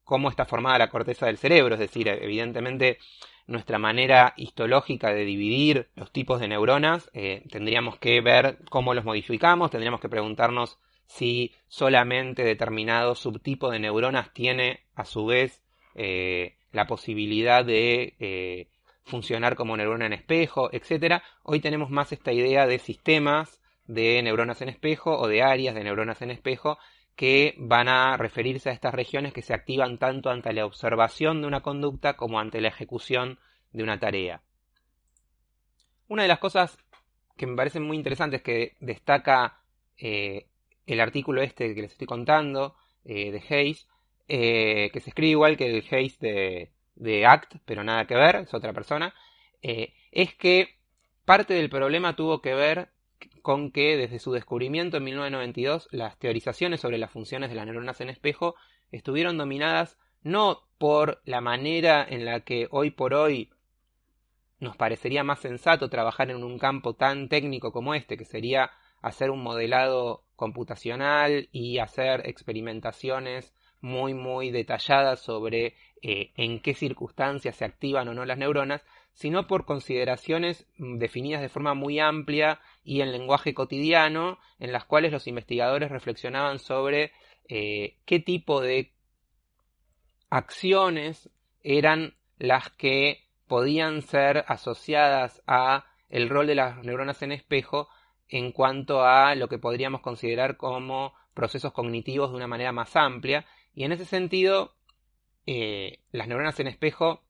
cómo 0.07 0.29
está 0.29 0.45
formada 0.45 0.79
la 0.79 0.89
corteza 0.89 1.25
del 1.25 1.37
cerebro, 1.37 1.75
es 1.75 1.81
decir, 1.81 2.07
evidentemente 2.07 2.97
nuestra 3.45 3.77
manera 3.77 4.33
histológica 4.37 5.13
de 5.13 5.25
dividir 5.25 5.89
los 5.95 6.11
tipos 6.13 6.39
de 6.39 6.47
neuronas, 6.47 7.11
tendríamos 7.51 7.99
que 7.99 8.21
ver 8.21 8.57
cómo 8.69 8.93
los 8.93 9.03
modificamos, 9.03 9.69
tendríamos 9.69 9.99
que 9.99 10.07
preguntarnos 10.07 10.79
si 11.07 11.53
solamente 11.67 12.45
determinado 12.45 13.15
subtipo 13.15 13.69
de 13.69 13.79
neuronas 13.79 14.33
tiene 14.33 14.85
a 14.95 15.03
su 15.03 15.25
vez 15.25 15.61
la 16.71 16.87
posibilidad 16.87 17.65
de 17.65 18.69
funcionar 19.03 19.55
como 19.55 19.75
neurona 19.75 20.05
en 20.05 20.13
espejo, 20.13 20.69
etc. 20.71 21.21
Hoy 21.43 21.59
tenemos 21.59 21.89
más 21.89 22.13
esta 22.13 22.31
idea 22.31 22.65
de 22.65 22.79
sistemas 22.79 23.61
de 23.87 24.21
neuronas 24.23 24.61
en 24.61 24.69
espejo 24.69 25.17
o 25.17 25.27
de 25.27 25.43
áreas 25.43 25.75
de 25.75 25.83
neuronas 25.83 26.21
en 26.21 26.31
espejo 26.31 26.77
que 27.17 27.55
van 27.57 27.89
a 27.89 28.15
referirse 28.15 28.69
a 28.69 28.73
estas 28.73 28.93
regiones 28.93 29.33
que 29.33 29.41
se 29.41 29.55
activan 29.55 29.97
tanto 29.97 30.29
ante 30.29 30.53
la 30.53 30.67
observación 30.67 31.41
de 31.41 31.47
una 31.47 31.61
conducta 31.61 32.15
como 32.15 32.39
ante 32.39 32.61
la 32.61 32.67
ejecución 32.67 33.39
de 33.73 33.83
una 33.83 33.99
tarea. 33.99 34.43
Una 36.07 36.21
de 36.21 36.27
las 36.27 36.37
cosas 36.37 36.77
que 37.35 37.47
me 37.47 37.55
parecen 37.55 37.83
muy 37.83 37.97
interesantes 37.97 38.43
que 38.43 38.77
destaca 38.79 39.63
eh, 39.97 40.45
el 40.85 40.99
artículo 40.99 41.41
este 41.41 41.73
que 41.73 41.81
les 41.81 41.91
estoy 41.93 42.05
contando 42.05 42.75
eh, 43.03 43.31
de 43.31 43.43
Hayes, 43.49 43.87
eh, 44.27 44.91
que 44.93 44.99
se 44.99 45.09
escribe 45.09 45.31
igual 45.31 45.57
que 45.57 45.75
el 45.75 45.83
Hayes 45.89 46.19
de, 46.19 46.71
de 46.93 47.25
ACT, 47.25 47.55
pero 47.65 47.83
nada 47.83 48.05
que 48.05 48.15
ver, 48.15 48.35
es 48.35 48.53
otra 48.53 48.73
persona, 48.73 49.13
es 49.59 50.35
que 50.35 50.77
parte 51.25 51.55
del 51.55 51.69
problema 51.69 52.15
tuvo 52.15 52.41
que 52.41 52.53
ver 52.53 52.89
con 53.41 53.71
que 53.71 53.97
desde 53.97 54.19
su 54.19 54.31
descubrimiento 54.31 54.97
en 54.97 55.03
1992 55.05 55.87
las 55.91 56.17
teorizaciones 56.17 56.81
sobre 56.81 56.97
las 56.97 57.11
funciones 57.11 57.49
de 57.49 57.55
las 57.55 57.65
neuronas 57.65 58.01
en 58.01 58.09
espejo 58.09 58.55
estuvieron 58.91 59.37
dominadas 59.37 59.97
no 60.23 60.67
por 60.77 61.21
la 61.25 61.41
manera 61.41 62.05
en 62.07 62.25
la 62.25 62.41
que 62.41 62.67
hoy 62.71 62.91
por 62.91 63.13
hoy 63.13 63.49
nos 64.59 64.75
parecería 64.75 65.23
más 65.23 65.39
sensato 65.39 65.89
trabajar 65.89 66.31
en 66.31 66.43
un 66.43 66.57
campo 66.57 66.95
tan 66.95 67.29
técnico 67.29 67.71
como 67.71 67.93
este, 67.93 68.17
que 68.17 68.25
sería 68.25 68.71
hacer 69.01 69.29
un 69.29 69.43
modelado 69.43 70.23
computacional 70.35 71.49
y 71.51 71.77
hacer 71.77 72.27
experimentaciones 72.27 73.53
muy 73.79 74.13
muy 74.13 74.49
detalladas 74.49 75.21
sobre 75.21 75.75
eh, 76.01 76.31
en 76.35 76.59
qué 76.59 76.73
circunstancias 76.73 77.55
se 77.55 77.65
activan 77.65 78.07
o 78.07 78.13
no 78.13 78.25
las 78.25 78.37
neuronas, 78.37 78.83
sino 79.13 79.47
por 79.47 79.65
consideraciones 79.65 80.67
mm, 80.77 80.97
definidas 80.97 81.41
de 81.41 81.49
forma 81.49 81.73
muy 81.73 81.99
amplia 81.99 82.59
y 82.87 83.01
en 83.01 83.11
lenguaje 83.11 83.53
cotidiano, 83.53 84.39
en 84.59 84.71
las 84.71 84.85
cuales 84.85 85.11
los 85.11 85.27
investigadores 85.27 85.91
reflexionaban 85.91 86.57
sobre 86.57 87.11
eh, 87.49 87.97
qué 88.05 88.21
tipo 88.21 88.61
de 88.61 88.93
acciones 90.29 91.29
eran 91.63 92.15
las 92.37 92.69
que 92.69 93.27
podían 93.45 94.01
ser 94.01 94.45
asociadas 94.47 95.43
a 95.47 95.85
el 96.07 96.29
rol 96.29 96.47
de 96.47 96.55
las 96.55 96.81
neuronas 96.81 97.21
en 97.23 97.33
espejo 97.33 97.89
en 98.29 98.53
cuanto 98.53 99.03
a 99.03 99.35
lo 99.35 99.49
que 99.49 99.59
podríamos 99.59 99.99
considerar 99.99 100.55
como 100.55 101.13
procesos 101.33 101.73
cognitivos 101.73 102.29
de 102.29 102.37
una 102.37 102.47
manera 102.47 102.71
más 102.71 102.95
amplia. 102.95 103.45
Y 103.73 103.83
en 103.83 103.91
ese 103.91 104.05
sentido 104.05 104.75
eh, 105.45 105.99
las 106.13 106.29
neuronas 106.29 106.57
en 106.61 106.67
espejo 106.67 107.21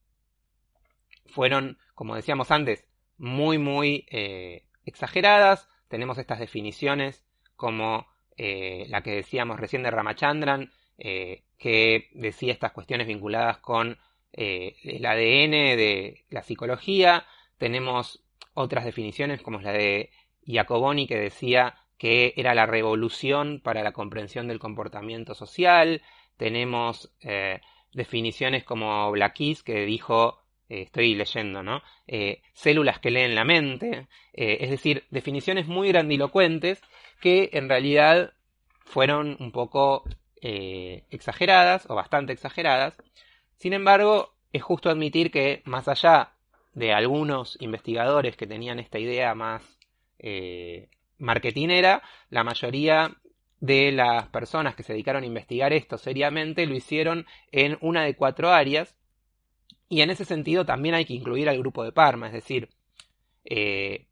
fueron, 1.26 1.80
como 1.96 2.16
decíamos 2.16 2.52
antes, 2.52 2.86
muy, 3.18 3.58
muy 3.58 4.06
eh, 4.12 4.67
exageradas. 4.88 5.70
Tenemos 5.88 6.18
estas 6.18 6.40
definiciones 6.40 7.24
como 7.56 8.08
eh, 8.38 8.86
la 8.90 9.02
que 9.02 9.12
decíamos 9.12 9.60
recién 9.60 9.84
de 9.84 9.92
Ramachandran, 9.92 10.72
eh, 10.98 11.44
que 11.58 12.10
decía 12.14 12.54
estas 12.54 12.72
cuestiones 12.72 13.08
vinculadas 13.08 13.58
con 13.58 13.98
el 14.34 15.04
ADN 15.04 15.52
de 15.76 16.26
la 16.30 16.44
psicología. 16.44 17.26
Tenemos 17.58 18.24
otras 18.54 18.86
definiciones 18.86 19.42
como 19.42 19.60
la 19.60 19.72
de 19.72 20.12
Jacoboni 20.46 21.08
que 21.08 21.18
decía 21.18 21.76
que 21.98 22.34
era 22.38 22.54
la 22.54 22.68
revolución 22.68 23.62
para 23.64 23.82
la 23.82 23.94
comprensión 23.94 24.48
del 24.48 24.60
comportamiento 24.60 25.34
social. 25.34 26.04
Tenemos 26.36 27.12
definiciones 27.94 28.64
como 28.64 29.10
Blackis 29.12 29.64
que 29.64 29.86
dijo 29.86 30.44
eh, 30.70 30.82
estoy 30.82 31.16
leyendo, 31.16 31.64
¿no? 31.64 31.82
Eh, 32.08 32.42
células 32.54 33.00
que 33.00 33.12
leen 33.12 33.36
la 33.36 33.46
mente, 33.46 34.08
eh, 34.34 34.58
es 34.62 34.70
decir, 34.70 35.06
definiciones 35.10 35.68
muy 35.68 35.90
grandilocuentes 35.90 36.82
que 37.22 37.50
en 37.54 37.70
realidad 37.70 38.34
fueron 38.86 39.38
un 39.40 39.52
poco 39.52 40.04
exageradas 40.40 41.90
o 41.90 41.96
bastante 41.96 42.32
exageradas. 42.32 42.96
Sin 43.56 43.74
embargo, 43.74 44.34
es 44.54 44.62
justo 44.64 44.90
admitir 44.90 45.32
que 45.32 45.62
más 45.66 45.88
allá 45.88 46.32
de 46.74 46.94
algunos 46.94 47.58
investigadores 47.60 48.38
que 48.38 48.48
tenían 48.48 48.80
esta 48.80 49.00
idea 49.00 49.34
más 49.36 49.64
marketinera, 51.18 52.02
la 52.30 52.44
mayoría 52.44 53.18
de 53.60 53.92
las 53.92 54.28
personas 54.28 54.76
que 54.76 54.84
se 54.84 54.94
dedicaron 54.94 55.24
a 55.24 55.28
investigar 55.28 55.74
esto 55.74 55.98
seriamente 55.98 56.66
lo 56.68 56.76
hicieron 56.76 57.26
en 57.52 57.78
una 57.82 58.04
de 58.04 58.16
cuatro 58.16 58.52
áreas 58.52 58.96
y 59.90 60.02
en 60.02 60.10
ese 60.10 60.26
sentido 60.26 60.66
también 60.66 60.96
hay 60.96 61.06
que 61.06 61.14
incluir 61.14 61.50
al 61.50 61.60
grupo 61.60 61.84
de 61.84 61.92
Parma, 61.92 62.28
es 62.28 62.34
decir, 62.34 62.70
eh, 63.46 64.06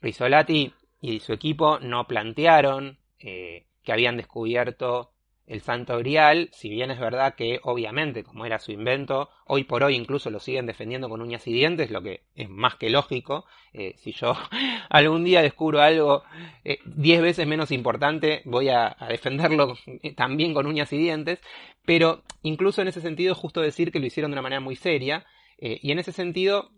Risolati 0.00 0.72
y 1.00 1.20
su 1.20 1.32
equipo 1.32 1.78
no 1.80 2.06
plantearon 2.06 2.98
eh, 3.18 3.66
que 3.82 3.92
habían 3.92 4.16
descubierto 4.16 5.12
el 5.46 5.60
Santo 5.60 5.96
Grial, 5.98 6.48
si 6.52 6.68
bien 6.68 6.90
es 6.90 6.98
verdad 6.98 7.34
que 7.34 7.60
obviamente, 7.62 8.24
como 8.24 8.44
era 8.46 8.58
su 8.58 8.72
invento, 8.72 9.30
hoy 9.44 9.64
por 9.64 9.84
hoy 9.84 9.94
incluso 9.94 10.28
lo 10.30 10.40
siguen 10.40 10.66
defendiendo 10.66 11.08
con 11.08 11.22
uñas 11.22 11.46
y 11.46 11.52
dientes, 11.52 11.90
lo 11.90 12.02
que 12.02 12.22
es 12.34 12.50
más 12.50 12.74
que 12.74 12.90
lógico. 12.90 13.46
Eh, 13.72 13.94
si 13.98 14.12
yo 14.12 14.34
algún 14.90 15.24
día 15.24 15.42
descubro 15.42 15.80
algo 15.80 16.24
eh, 16.64 16.78
diez 16.84 17.22
veces 17.22 17.46
menos 17.46 17.70
importante, 17.70 18.42
voy 18.44 18.70
a, 18.70 18.96
defenderlo 19.08 19.76
eh, 20.02 20.14
también 20.14 20.52
con 20.52 20.66
uñas 20.66 20.92
y 20.92 20.98
dientes, 20.98 21.40
pero 21.84 22.22
incluso 22.42 22.82
en 22.82 22.88
ese 22.88 23.00
sentido 23.00 23.34
justo 23.34 23.60
decir 23.60 23.92
que 23.92 24.00
lo 24.00 24.06
hicieron 24.06 24.32
de 24.32 24.34
una 24.34 24.42
manera 24.42 24.60
muy 24.60 24.76
seria, 24.76 25.24
y 25.58 25.90
en 25.90 25.98
ese 25.98 26.12
sentido 26.12 26.70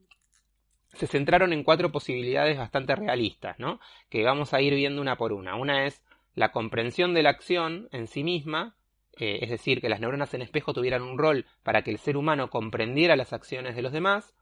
se 0.92 1.08
centraron 1.08 1.52
en 1.52 1.64
cuatro 1.64 1.90
posibilidades 1.90 2.58
bastante 2.58 2.94
realistas, 2.94 3.58
¿no? 3.58 3.80
Que 4.08 4.22
vamos 4.22 4.54
a 4.54 4.60
ir 4.60 4.72
viendo 4.74 5.02
una 5.02 5.16
por 5.16 5.32
una. 5.32 5.56
Una 5.56 5.86
es 5.86 6.00
la 6.38 6.52
comprensión 6.52 7.14
de 7.14 7.22
la 7.22 7.30
acción 7.30 7.88
en 7.90 8.06
sí 8.06 8.22
misma, 8.22 8.76
eh, 9.18 9.40
es 9.42 9.50
decir, 9.50 9.80
que 9.80 9.88
las 9.88 10.00
neuronas 10.00 10.32
en 10.34 10.42
espejo 10.42 10.72
tuvieran 10.72 11.02
un 11.02 11.18
rol 11.18 11.46
para 11.64 11.82
que 11.82 11.90
el 11.90 11.98
ser 11.98 12.16
humano 12.16 12.48
comprendiera 12.48 13.16
las 13.16 13.32
acciones 13.32 13.74
de 13.74 13.82
los 13.82 13.92
demás, 13.92 14.34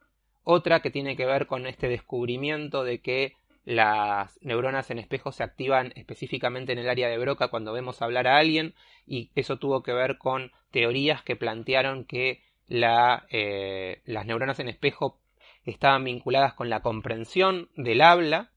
otra 0.44 0.80
que 0.80 0.90
tiene 0.90 1.16
que 1.16 1.24
ver 1.24 1.46
con 1.46 1.66
este 1.66 1.88
descubrimiento 1.88 2.84
de 2.84 3.00
que 3.00 3.32
las 3.64 4.38
neuronas 4.42 4.90
en 4.90 4.98
espejo 4.98 5.32
se 5.32 5.42
activan 5.42 5.92
específicamente 5.96 6.72
en 6.72 6.78
el 6.78 6.88
área 6.88 7.08
de 7.08 7.18
Broca 7.18 7.48
cuando 7.48 7.72
vemos 7.72 8.00
hablar 8.00 8.28
a 8.28 8.36
alguien 8.36 8.74
y 9.06 9.30
eso 9.34 9.56
tuvo 9.56 9.82
que 9.82 9.92
ver 9.92 10.18
con 10.18 10.52
teorías 10.70 11.22
que 11.22 11.34
plantearon 11.34 12.04
que 12.04 12.42
eh, 12.68 14.02
las 14.04 14.26
neuronas 14.26 14.60
en 14.60 14.68
espejo 14.68 15.18
estaban 15.64 16.04
vinculadas 16.04 16.54
con 16.54 16.70
la 16.70 16.80
comprensión 16.80 17.70
del 17.74 18.02
habla 18.02 18.52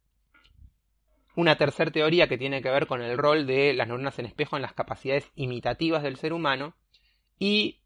una 1.39 1.55
tercera 1.55 1.89
teoría 1.89 2.27
que 2.27 2.37
tiene 2.37 2.61
que 2.61 2.69
ver 2.69 2.85
con 2.85 3.01
el 3.01 3.17
rol 3.17 3.47
de 3.47 3.73
las 3.73 3.87
neuronas 3.87 4.19
en 4.19 4.25
espejo 4.25 4.57
en 4.57 4.61
las 4.61 4.73
capacidades 4.73 5.31
imitativas 5.35 6.03
del 6.03 6.17
ser 6.17 6.33
humano. 6.33 6.75
Y, 7.39 7.79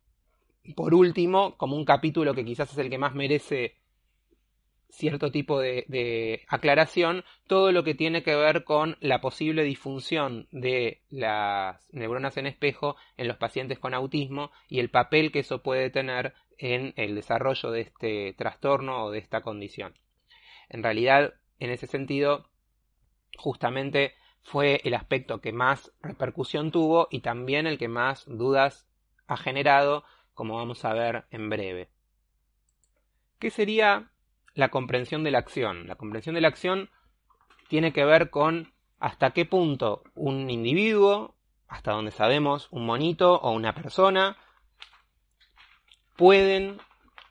por 0.75 0.95
último, 0.95 1.55
como 1.55 1.75
un 1.75 1.85
capítulo 1.85 2.33
que 2.33 2.45
quizás 2.45 2.71
es 2.71 2.77
el 2.79 2.89
que 2.89 2.97
más 2.97 3.13
merece 3.13 3.75
cierto 4.89 5.31
tipo 5.31 5.59
de, 5.59 6.41
aclaración, 6.47 7.23
todo 7.45 7.71
lo 7.71 7.83
que 7.83 7.93
tiene 7.93 8.23
que 8.23 8.35
ver 8.35 8.63
con 8.63 8.97
la 9.01 9.21
posible 9.21 9.63
disfunción 9.63 10.47
de 10.51 11.01
las 11.09 11.87
neuronas 11.91 12.37
en 12.37 12.47
espejo 12.47 12.95
en 13.17 13.27
los 13.27 13.37
pacientes 13.37 13.77
con 13.77 13.93
autismo 13.93 14.51
y 14.67 14.79
el 14.79 14.89
papel 14.89 15.31
que 15.31 15.39
eso 15.39 15.61
puede 15.61 15.91
tener 15.91 16.33
en 16.57 16.93
el 16.95 17.13
desarrollo 17.13 17.71
de 17.71 17.81
este 17.81 18.33
trastorno 18.33 19.05
o 19.05 19.11
de 19.11 19.19
esta 19.19 19.41
condición. 19.41 19.93
En 20.69 20.81
realidad, 20.81 21.33
en 21.59 21.71
ese 21.71 21.87
sentido, 21.87 22.47
justamente 23.37 24.13
fue 24.43 24.81
el 24.83 24.93
aspecto 24.93 25.41
que 25.41 25.51
más 25.53 25.91
repercusión 26.01 26.71
tuvo 26.71 27.07
y 27.09 27.21
también 27.21 27.65
el 27.65 27.77
que 27.77 27.87
más 27.87 28.25
dudas 28.27 28.87
ha 29.27 29.37
generado, 29.37 30.03
como 30.33 30.57
vamos 30.57 30.83
a 30.85 30.93
ver 30.93 31.25
en 31.31 31.49
breve. 31.49 31.89
¿Qué 33.39 33.49
sería 33.49 34.11
la 34.53 34.69
comprensión 34.69 35.23
de 35.23 35.31
la 35.31 35.39
acción? 35.39 35.87
La 35.87 35.95
comprensión 35.95 36.35
de 36.35 36.41
la 36.41 36.47
acción 36.49 36.89
tiene 37.67 37.93
que 37.93 38.05
ver 38.05 38.29
con 38.29 38.73
hasta 38.99 39.31
qué 39.31 39.45
punto 39.45 40.03
un 40.15 40.49
individuo, 40.49 41.35
hasta 41.67 41.91
donde 41.91 42.11
sabemos 42.11 42.67
un 42.71 42.85
monito 42.85 43.35
o 43.35 43.51
una 43.51 43.73
persona, 43.73 44.37
pueden 46.15 46.79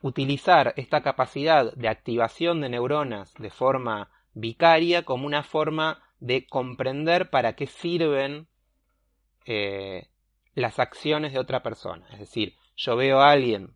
utilizar 0.03 0.75
esta 0.77 1.03
capacidad 1.03 1.73
de 1.75 1.89
activación 1.89 2.61
de 2.61 2.69
neuronas 2.69 3.33
de 3.35 3.51
forma 3.51 4.11
vicaria 4.35 5.05
como 5.05 5.27
una 5.27 5.43
forma 5.43 6.03
de 6.21 6.47
comprender 6.47 7.31
para 7.31 7.55
qué 7.55 7.67
sirven 7.67 8.47
eh, 9.45 10.09
las 10.55 10.79
acciones 10.79 11.33
de 11.33 11.39
otra 11.39 11.63
persona. 11.63 12.07
Es 12.13 12.21
decir, 12.21 12.57
yo 12.77 12.97
veo 12.97 13.21
a 13.21 13.31
alguien 13.31 13.75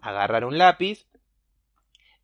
agarrar 0.00 0.44
un 0.44 0.58
lápiz 0.58 1.06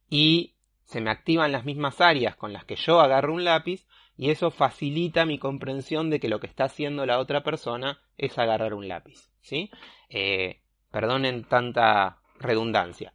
y 0.09 0.57
se 0.85 1.01
me 1.01 1.11
activan 1.11 1.53
las 1.53 1.65
mismas 1.65 2.01
áreas 2.01 2.37
con 2.37 2.53
las 2.53 2.65
que 2.65 2.77
yo 2.77 3.01
agarro 3.01 3.33
un 3.33 3.45
lápiz 3.45 3.87
y 4.17 4.31
eso 4.31 4.51
facilita 4.51 5.25
mi 5.25 5.39
comprensión 5.39 6.11
de 6.11 6.21
que 6.21 6.29
lo 6.29 6.39
que 6.39 6.47
está 6.47 6.65
haciendo 6.65 7.07
la 7.07 7.19
otra 7.19 7.43
persona 7.43 8.01
es 8.19 8.39
agarrar 8.39 8.75
un 8.75 8.89
lápiz. 8.89 9.31
¿sí? 9.41 9.71
Eh, 10.09 10.61
perdonen 10.91 11.45
tanta 11.45 12.21
redundancia. 12.39 13.15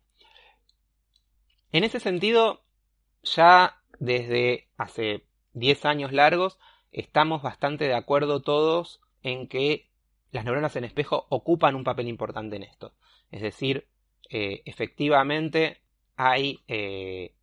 En 1.71 1.83
ese 1.83 1.99
sentido, 1.99 2.63
ya 3.23 3.81
desde 3.99 4.67
hace 4.77 5.25
10 5.53 5.85
años 5.85 6.11
largos 6.11 6.59
estamos 6.91 7.41
bastante 7.41 7.85
de 7.85 7.95
acuerdo 7.95 8.41
todos 8.41 9.01
en 9.23 9.47
que 9.47 9.89
las 10.31 10.45
neuronas 10.45 10.75
en 10.75 10.83
espejo 10.83 11.25
ocupan 11.29 11.75
un 11.75 11.83
papel 11.83 12.07
importante 12.07 12.55
en 12.55 12.63
esto. 12.63 12.93
Es 13.31 13.41
decir, 13.41 13.87
eh, 14.29 14.61
efectivamente 14.65 15.81
hay 16.15 16.59
eh, 16.67 17.33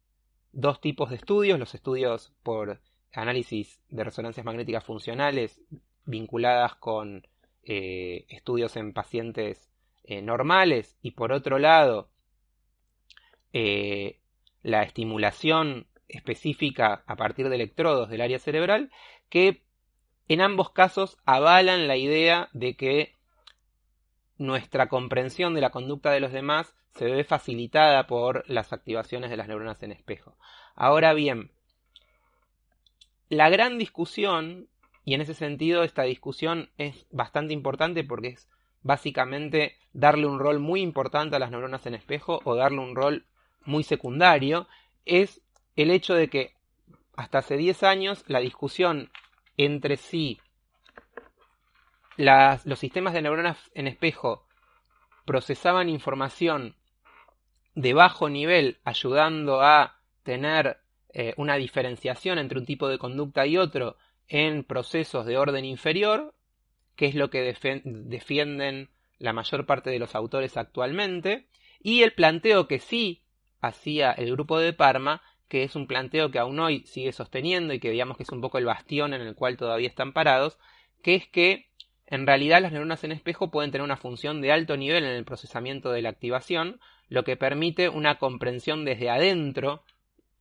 dos 0.52 0.80
tipos 0.80 1.10
de 1.10 1.16
estudios, 1.16 1.58
los 1.58 1.74
estudios 1.74 2.32
por 2.42 2.80
análisis 3.12 3.80
de 3.88 4.04
resonancias 4.04 4.44
magnéticas 4.44 4.84
funcionales 4.84 5.60
vinculadas 6.04 6.74
con 6.74 7.26
eh, 7.62 8.26
estudios 8.28 8.76
en 8.76 8.92
pacientes 8.92 9.70
normales 10.06 10.98
y 11.00 11.12
por 11.12 11.32
otro 11.32 11.58
lado 11.58 12.10
la 13.54 14.82
estimulación 14.82 15.86
específica 16.08 17.02
a 17.06 17.16
partir 17.16 17.48
de 17.48 17.56
electrodos 17.56 18.08
del 18.08 18.20
área 18.20 18.38
cerebral 18.38 18.90
que 19.28 19.62
en 20.28 20.40
ambos 20.40 20.70
casos 20.70 21.18
avalan 21.24 21.86
la 21.86 21.96
idea 21.96 22.48
de 22.52 22.76
que 22.76 23.14
nuestra 24.38 24.88
comprensión 24.88 25.54
de 25.54 25.60
la 25.60 25.70
conducta 25.70 26.10
de 26.10 26.20
los 26.20 26.32
demás 26.32 26.74
se 26.94 27.06
ve 27.06 27.24
facilitada 27.24 28.06
por 28.06 28.48
las 28.48 28.72
activaciones 28.72 29.30
de 29.30 29.36
las 29.36 29.48
neuronas 29.48 29.82
en 29.82 29.92
espejo. 29.92 30.36
Ahora 30.74 31.12
bien, 31.12 31.50
la 33.28 33.48
gran 33.48 33.78
discusión, 33.78 34.68
y 35.04 35.14
en 35.14 35.20
ese 35.20 35.34
sentido 35.34 35.82
esta 35.82 36.02
discusión 36.02 36.70
es 36.78 37.06
bastante 37.10 37.52
importante 37.52 38.04
porque 38.04 38.28
es 38.28 38.48
básicamente 38.82 39.76
darle 39.92 40.26
un 40.26 40.38
rol 40.38 40.58
muy 40.60 40.80
importante 40.80 41.36
a 41.36 41.38
las 41.38 41.50
neuronas 41.50 41.86
en 41.86 41.94
espejo 41.94 42.40
o 42.44 42.54
darle 42.54 42.78
un 42.78 42.94
rol 42.94 43.26
muy 43.64 43.82
secundario, 43.82 44.68
es 45.04 45.40
el 45.76 45.90
hecho 45.90 46.14
de 46.14 46.28
que 46.28 46.54
hasta 47.16 47.38
hace 47.38 47.56
10 47.56 47.82
años 47.82 48.24
la 48.26 48.40
discusión 48.40 49.10
entre 49.56 49.96
sí 49.96 50.40
los 52.16 52.78
sistemas 52.78 53.12
de 53.12 53.22
neuronas 53.22 53.58
en 53.74 53.88
espejo 53.88 54.46
procesaban 55.24 55.88
información 55.88 56.76
de 57.74 57.92
bajo 57.92 58.28
nivel 58.28 58.78
ayudando 58.84 59.62
a 59.62 59.98
tener 60.22 60.78
eh, 61.12 61.34
una 61.36 61.56
diferenciación 61.56 62.38
entre 62.38 62.58
un 62.58 62.66
tipo 62.66 62.88
de 62.88 62.98
conducta 62.98 63.46
y 63.46 63.56
otro 63.56 63.96
en 64.28 64.64
procesos 64.64 65.26
de 65.26 65.36
orden 65.36 65.64
inferior, 65.64 66.34
que 66.96 67.06
es 67.06 67.14
lo 67.14 67.30
que 67.30 67.54
defienden 67.84 68.90
la 69.18 69.32
mayor 69.32 69.66
parte 69.66 69.90
de 69.90 69.98
los 69.98 70.14
autores 70.14 70.56
actualmente, 70.56 71.48
y 71.80 72.02
el 72.02 72.14
planteo 72.14 72.66
que 72.66 72.78
sí 72.78 73.22
hacía 73.60 74.12
el 74.12 74.32
grupo 74.32 74.58
de 74.58 74.72
Parma 74.72 75.22
que 75.48 75.62
es 75.62 75.76
un 75.76 75.86
planteo 75.86 76.30
que 76.30 76.38
aún 76.38 76.58
hoy 76.58 76.84
sigue 76.86 77.12
sosteniendo 77.12 77.74
y 77.74 77.80
que 77.80 77.90
digamos 77.90 78.16
que 78.16 78.22
es 78.22 78.30
un 78.30 78.40
poco 78.40 78.58
el 78.58 78.64
bastión 78.64 79.14
en 79.14 79.20
el 79.20 79.34
cual 79.34 79.56
todavía 79.56 79.88
están 79.88 80.12
parados, 80.12 80.58
que 81.02 81.14
es 81.14 81.28
que 81.28 81.66
en 82.06 82.26
realidad 82.26 82.60
las 82.60 82.72
neuronas 82.72 83.04
en 83.04 83.12
espejo 83.12 83.50
pueden 83.50 83.70
tener 83.70 83.84
una 83.84 83.96
función 83.96 84.40
de 84.40 84.52
alto 84.52 84.76
nivel 84.76 85.04
en 85.04 85.12
el 85.12 85.24
procesamiento 85.24 85.90
de 85.92 86.02
la 86.02 86.10
activación, 86.10 86.80
lo 87.08 87.24
que 87.24 87.36
permite 87.36 87.88
una 87.88 88.18
comprensión 88.18 88.84
desde 88.84 89.10
adentro, 89.10 89.82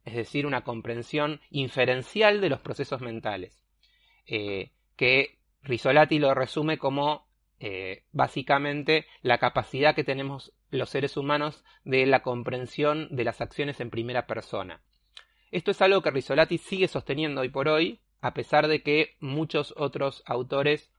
es 0.06 0.16
decir, 0.16 0.46
una 0.46 0.64
comprensión 0.64 1.40
inferencial 1.50 2.42
de 2.42 2.50
los 2.50 2.60
procesos 2.60 3.02
mentales, 3.02 3.64
eh, 4.26 4.72
que 4.96 5.38
Risolati 5.64 6.20
lo 6.20 6.34
resume 6.34 6.78
como 6.78 7.26
eh, 7.60 8.04
básicamente 8.12 9.06
la 9.22 9.38
capacidad 9.38 9.96
que 9.96 10.04
tenemos 10.04 10.52
los 10.70 10.90
seres 10.90 11.16
humanos 11.16 11.64
de 11.86 12.06
la 12.06 12.22
comprensión 12.22 13.08
de 13.12 13.24
las 13.24 13.40
acciones 13.40 13.80
en 13.80 13.90
primera 13.90 14.28
persona. 14.28 14.82
Esto 15.54 15.70
es 15.70 15.84
algo 15.84 16.02
que 16.02 16.10
Risolati 16.10 16.58
sigue 16.58 16.88
sosteniendo 16.88 17.42
hoy 17.42 17.50
por 17.50 17.68
hoy, 17.68 18.00
a 18.22 18.34
pesar 18.34 18.68
de 18.68 18.82
que 18.82 19.18
muchos 19.20 19.72
otros 19.78 20.24
autores 20.26 20.92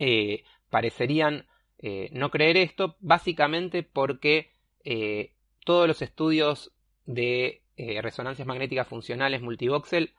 eh, 0.00 0.42
parecerían 0.68 1.46
eh, 1.78 2.08
no 2.12 2.32
creer 2.32 2.56
esto, 2.56 2.96
básicamente 2.98 3.84
porque 3.84 4.50
eh, 4.82 5.32
todos 5.64 5.86
los 5.86 6.02
estudios 6.02 6.72
de 7.04 7.62
resonancias 8.02 8.48
magnéticas 8.48 8.88
funcionales 8.88 9.42
multivoxel 9.42 10.14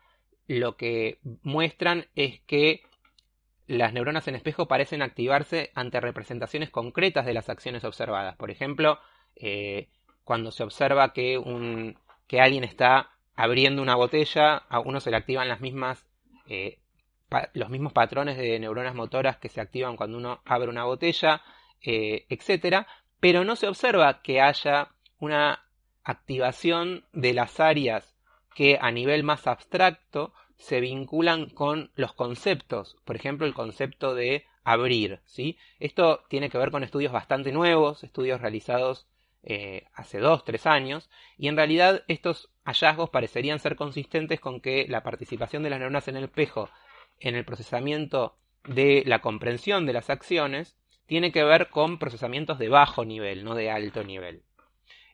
lo 0.45 0.77
que 0.77 1.19
muestran 1.41 2.05
es 2.15 2.39
que 2.41 2.83
las 3.65 3.91
neuronas 3.91 4.27
en 4.29 4.35
espejo 4.35 4.69
parecen 4.69 5.01
activarse 5.01 5.71
ante 5.75 5.99
representaciones 5.99 6.69
concretas 6.69 7.25
de 7.25 7.33
las 7.33 7.49
acciones 7.49 7.83
observadas. 7.83 8.37
Por 8.37 8.51
ejemplo, 8.51 8.99
cuando 10.23 10.51
se 10.51 10.63
observa 10.63 11.11
que, 11.11 11.37
un, 11.37 11.99
que 12.27 12.39
alguien 12.39 12.63
está 12.63 13.16
abriendo 13.37 13.81
una 13.81 13.95
botella, 13.95 14.57
a 14.67 14.79
uno 14.79 14.99
se 14.99 15.11
le 15.11 15.17
activan 15.17 15.47
las 15.47 15.61
mismas, 15.61 16.05
eh, 16.49 16.79
los 17.53 17.69
mismos 17.69 17.93
patrones 17.93 18.35
de 18.35 18.59
neuronas 18.59 18.95
motoras 18.95 19.37
que 19.37 19.47
se 19.47 19.61
activan 19.61 19.95
cuando 19.95 20.17
uno 20.17 20.41
abre 20.43 20.69
una 20.69 20.85
botella, 20.85 21.43
eh, 21.81 22.25
etcétera, 22.29 22.87
pero 23.19 23.45
no 23.45 23.55
se 23.55 23.67
observa 23.67 24.21
que 24.23 24.41
haya 24.41 24.89
una 25.19 25.63
activación 26.03 27.05
de 27.13 27.33
las 27.33 27.59
áreas 27.59 28.15
que 28.55 28.79
a 28.81 28.91
nivel 28.91 29.23
más 29.23 29.45
abstracto 29.45 30.33
se 30.57 30.81
vinculan 30.81 31.49
con 31.49 31.91
los 31.95 32.13
conceptos, 32.13 32.97
por 33.05 33.15
ejemplo 33.15 33.45
el 33.45 33.53
concepto 33.53 34.15
de 34.15 34.45
abrir, 34.63 35.19
¿sí? 35.25 35.57
Esto 35.79 36.23
tiene 36.27 36.49
que 36.49 36.57
ver 36.57 36.71
con 36.71 36.83
estudios 36.83 37.11
bastante 37.11 37.51
nuevos, 37.51 38.03
estudios 38.03 38.41
realizados 38.41 39.07
eh, 39.43 39.85
hace 39.93 40.17
dos, 40.17 40.43
tres 40.43 40.65
años, 40.65 41.09
y 41.37 41.47
en 41.47 41.55
realidad 41.55 42.03
estos 42.07 42.49
hallazgos 42.67 43.09
parecerían 43.09 43.59
ser 43.59 43.77
consistentes 43.77 44.41
con 44.41 44.59
que 44.59 44.85
la 44.89 45.01
participación 45.01 45.63
de 45.63 45.69
las 45.69 45.79
neuronas 45.79 46.07
en 46.09 46.17
el 46.17 46.25
espejo 46.25 46.69
en 47.19 47.35
el 47.35 47.45
procesamiento 47.45 48.35
de 48.65 49.03
la 49.05 49.19
comprensión 49.19 49.85
de 49.85 49.93
las 49.93 50.09
acciones 50.09 50.75
tiene 51.05 51.31
que 51.31 51.45
ver 51.45 51.69
con 51.69 51.97
procesamientos 51.97 52.59
de 52.59 52.67
bajo 52.67 53.05
nivel, 53.05 53.45
no 53.45 53.55
de 53.55 53.71
alto 53.71 54.03
nivel. 54.03 54.43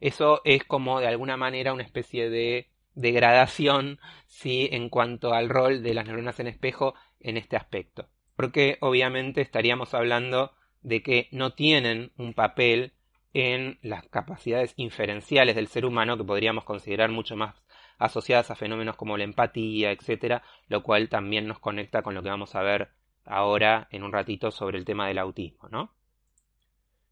Eso 0.01 0.41
es 0.43 0.63
como 0.63 0.99
de 0.99 1.07
alguna 1.07 1.37
manera 1.37 1.73
una 1.73 1.83
especie 1.83 2.31
de 2.31 2.69
degradación 2.95 3.99
¿sí? 4.25 4.67
en 4.71 4.89
cuanto 4.89 5.33
al 5.33 5.47
rol 5.47 5.83
de 5.83 5.93
las 5.93 6.07
neuronas 6.07 6.39
en 6.39 6.47
espejo 6.47 6.95
en 7.19 7.37
este 7.37 7.55
aspecto. 7.55 8.09
Porque 8.35 8.79
obviamente 8.81 9.41
estaríamos 9.41 9.93
hablando 9.93 10.53
de 10.81 11.03
que 11.03 11.27
no 11.31 11.53
tienen 11.53 12.11
un 12.17 12.33
papel 12.33 12.93
en 13.33 13.79
las 13.81 14.07
capacidades 14.07 14.73
inferenciales 14.77 15.55
del 15.55 15.67
ser 15.67 15.85
humano 15.85 16.17
que 16.17 16.23
podríamos 16.23 16.63
considerar 16.63 17.09
mucho 17.09 17.35
más 17.35 17.63
asociadas 17.97 18.51
a 18.51 18.55
fenómenos 18.55 18.95
como 18.95 19.17
la 19.17 19.23
empatía, 19.23 19.91
etcétera, 19.91 20.43
lo 20.67 20.83
cual 20.83 21.09
también 21.09 21.47
nos 21.47 21.59
conecta 21.59 22.01
con 22.03 22.13
lo 22.13 22.21
que 22.21 22.29
vamos 22.29 22.55
a 22.55 22.61
ver 22.61 22.89
ahora 23.25 23.87
en 23.91 24.03
un 24.03 24.11
ratito 24.11 24.51
sobre 24.51 24.77
el 24.77 24.85
tema 24.85 25.07
del 25.07 25.17
autismo. 25.17 25.69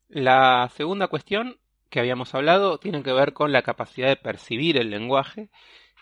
La 0.09 0.69
segunda 0.75 1.07
cuestión 1.07 1.57
que 1.89 1.99
habíamos 1.99 2.35
hablado 2.35 2.77
tiene 2.77 3.03
que 3.03 3.13
ver 3.13 3.33
con 3.33 3.51
la 3.51 3.63
capacidad 3.63 4.07
de 4.07 4.15
percibir 4.15 4.77
el 4.77 4.89
lenguaje 4.89 5.49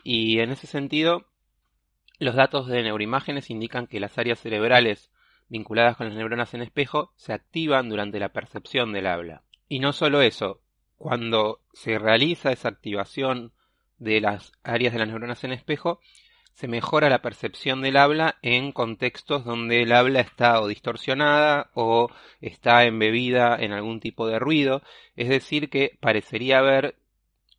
y 0.03 0.39
en 0.39 0.51
ese 0.51 0.67
sentido 0.67 1.25
los 2.19 2.35
datos 2.35 2.67
de 2.67 2.83
neuroimágenes 2.83 3.49
indican 3.49 3.87
que 3.87 3.99
las 3.99 4.17
áreas 4.17 4.39
cerebrales 4.39 5.11
vinculadas 5.47 5.95
con 5.95 6.07
las 6.07 6.15
neuronas 6.15 6.53
en 6.53 6.61
espejo 6.61 7.13
se 7.15 7.33
activan 7.33 7.89
durante 7.89 8.19
la 8.19 8.29
percepción 8.29 8.91
del 8.91 9.07
habla. 9.07 9.43
Y 9.69 9.79
no 9.79 9.93
solo 9.93 10.21
eso, 10.21 10.59
cuando 10.97 11.61
se 11.71 11.97
realiza 11.97 12.51
esa 12.51 12.69
activación 12.69 13.53
de 13.99 14.19
las 14.19 14.51
áreas 14.63 14.93
de 14.93 14.99
las 14.99 15.07
neuronas 15.07 15.43
en 15.43 15.53
espejo, 15.53 16.01
se 16.53 16.67
mejora 16.67 17.09
la 17.09 17.21
percepción 17.21 17.81
del 17.81 17.95
habla 17.95 18.37
en 18.41 18.73
contextos 18.73 19.45
donde 19.45 19.81
el 19.81 19.93
habla 19.93 20.19
está 20.19 20.59
o 20.59 20.67
distorsionada 20.67 21.69
o 21.73 22.09
está 22.41 22.83
embebida 22.83 23.55
en 23.57 23.71
algún 23.71 24.01
tipo 24.01 24.27
de 24.27 24.39
ruido, 24.39 24.81
es 25.15 25.29
decir, 25.29 25.69
que 25.69 25.97
parecería 26.01 26.59
haber 26.59 26.95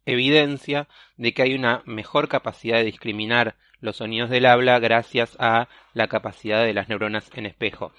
evidencia 0.04 0.88
de 1.16 1.32
que 1.32 1.42
hay 1.42 1.54
una 1.54 1.82
mejor 1.86 2.28
capacidad 2.28 2.78
de 2.78 2.84
discriminar 2.84 3.56
los 3.80 3.96
sonidos 3.96 4.28
del 4.28 4.46
habla 4.46 4.78
gracias 4.80 5.36
a 5.38 5.68
la 5.94 6.08
capacidad 6.08 6.64
de 6.64 6.74
las 6.74 6.88
neuronas 6.88 7.30
en 7.34 7.46
espejo. 7.46 7.92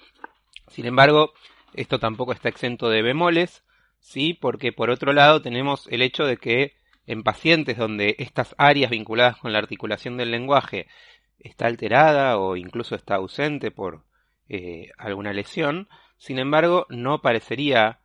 Sin 0.68 0.86
embargo, 0.86 1.32
esto 1.74 1.98
tampoco 1.98 2.32
está 2.32 2.48
exento 2.48 2.90
de 2.90 3.02
bemoles, 3.02 3.64
¿sí? 4.02 4.34
Porque 4.34 4.72
por 4.72 4.90
otro 4.90 5.14
lado 5.14 5.40
tenemos 5.40 5.88
el 5.90 6.02
hecho 6.02 6.24
de 6.24 6.36
que 6.36 6.74
en 7.06 7.22
pacientes 7.22 7.78
donde 7.78 8.16
estas 8.18 8.54
áreas 8.58 8.90
vinculadas 8.90 9.38
con 9.38 9.52
la 9.52 9.58
articulación 9.58 10.18
del 10.18 10.30
lenguaje 10.30 10.86
está 11.38 11.66
alterada 11.66 12.38
o 12.38 12.56
incluso 12.56 12.94
está 12.94 13.16
ausente 13.16 13.70
por 13.70 14.04
eh, 14.48 14.90
alguna 14.98 15.32
lesión, 15.32 15.88
sin 16.18 16.38
embargo, 16.38 16.86
no 16.90 17.22
parecería 17.22 18.00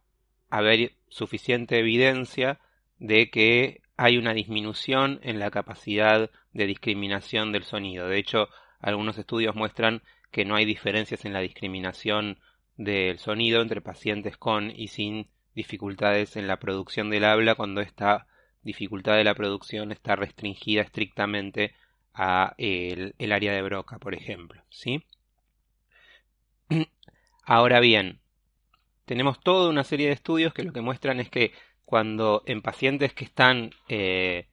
haber 0.50 0.94
suficiente 1.10 1.78
evidencia 1.80 2.60
de 3.00 3.30
que 3.30 3.82
hay 3.98 4.18
una 4.18 4.34
disminución 4.34 5.20
en 5.24 5.40
la 5.40 5.52
capacidad 5.52 6.32
de 6.54 6.66
discriminación 6.66 7.52
del 7.52 7.64
sonido. 7.64 8.08
De 8.08 8.18
hecho, 8.18 8.48
algunos 8.80 9.18
estudios 9.18 9.56
muestran 9.56 10.02
que 10.32 10.46
no 10.46 10.56
hay 10.56 10.66
diferencias 10.66 11.26
en 11.26 11.34
la 11.34 11.42
discriminación 11.42 12.40
del 12.76 13.20
sonido 13.20 13.62
entre 13.62 13.82
pacientes 13.82 14.38
con 14.38 14.72
y 14.72 14.88
sin 14.88 15.28
dificultades 15.58 16.36
en 16.36 16.46
la 16.46 16.60
producción 16.60 17.10
del 17.10 17.26
habla 17.26 17.56
cuando 17.56 17.82
esta 17.82 18.28
dificultad 18.62 19.16
de 19.16 19.24
la 19.24 19.34
producción 19.34 19.92
está 19.92 20.16
restringida 20.16 20.84
estrictamente 20.84 21.74
a 22.14 22.54
el, 22.60 23.16
el 23.18 23.32
área 23.32 23.54
de 23.54 23.64
Broca, 23.64 23.98
por 23.98 24.14
ejemplo, 24.14 24.62
¿sí? 24.70 25.04
Ahora 27.44 27.80
bien, 27.80 28.20
tenemos 29.06 29.40
toda 29.40 29.70
una 29.72 29.84
serie 29.84 30.08
de 30.08 30.14
estudios 30.14 30.54
que 30.54 30.62
lo 30.62 30.74
que 30.74 30.82
muestran 30.82 31.20
es 31.20 31.30
que 31.32 31.54
cuando 31.86 32.44
en 32.46 32.62
pacientes 32.62 33.16
que 33.16 33.26
están 33.26 33.72
eh, 33.90 34.46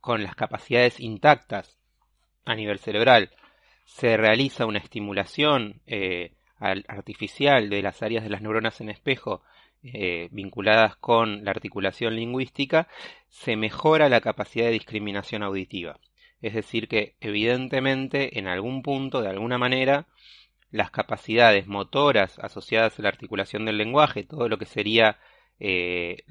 con 0.00 0.22
las 0.22 0.36
capacidades 0.36 1.00
intactas 1.00 1.80
a 2.44 2.54
nivel 2.54 2.78
cerebral 2.78 3.30
se 3.86 4.16
realiza 4.16 4.66
una 4.66 4.78
estimulación 4.78 5.80
eh, 5.88 6.32
artificial 6.60 7.70
de 7.70 7.82
las 7.82 8.02
áreas 8.02 8.22
de 8.22 8.30
las 8.30 8.40
neuronas 8.40 8.80
en 8.80 8.90
espejo 8.90 9.42
eh, 9.82 10.28
vinculadas 10.30 10.94
con 10.96 11.42
la 11.42 11.52
articulación 11.52 12.14
lingüística, 12.14 12.86
se 13.30 13.56
mejora 13.56 14.10
la 14.10 14.20
capacidad 14.20 14.66
de 14.66 14.72
discriminación 14.72 15.42
auditiva. 15.42 15.98
Es 16.42 16.52
decir, 16.52 16.86
que 16.86 17.14
evidentemente 17.20 18.38
en 18.38 18.46
algún 18.46 18.82
punto, 18.82 19.22
de 19.22 19.30
alguna 19.30 19.56
manera, 19.56 20.06
las 20.70 20.90
capacidades 20.90 21.66
motoras 21.66 22.38
asociadas 22.40 22.98
a 22.98 23.02
la 23.02 23.08
articulación 23.08 23.64
del 23.64 23.78
lenguaje, 23.78 24.22
todo 24.22 24.50
lo 24.50 24.58
que 24.58 24.66
sería 24.66 25.18
eh, 25.58 26.24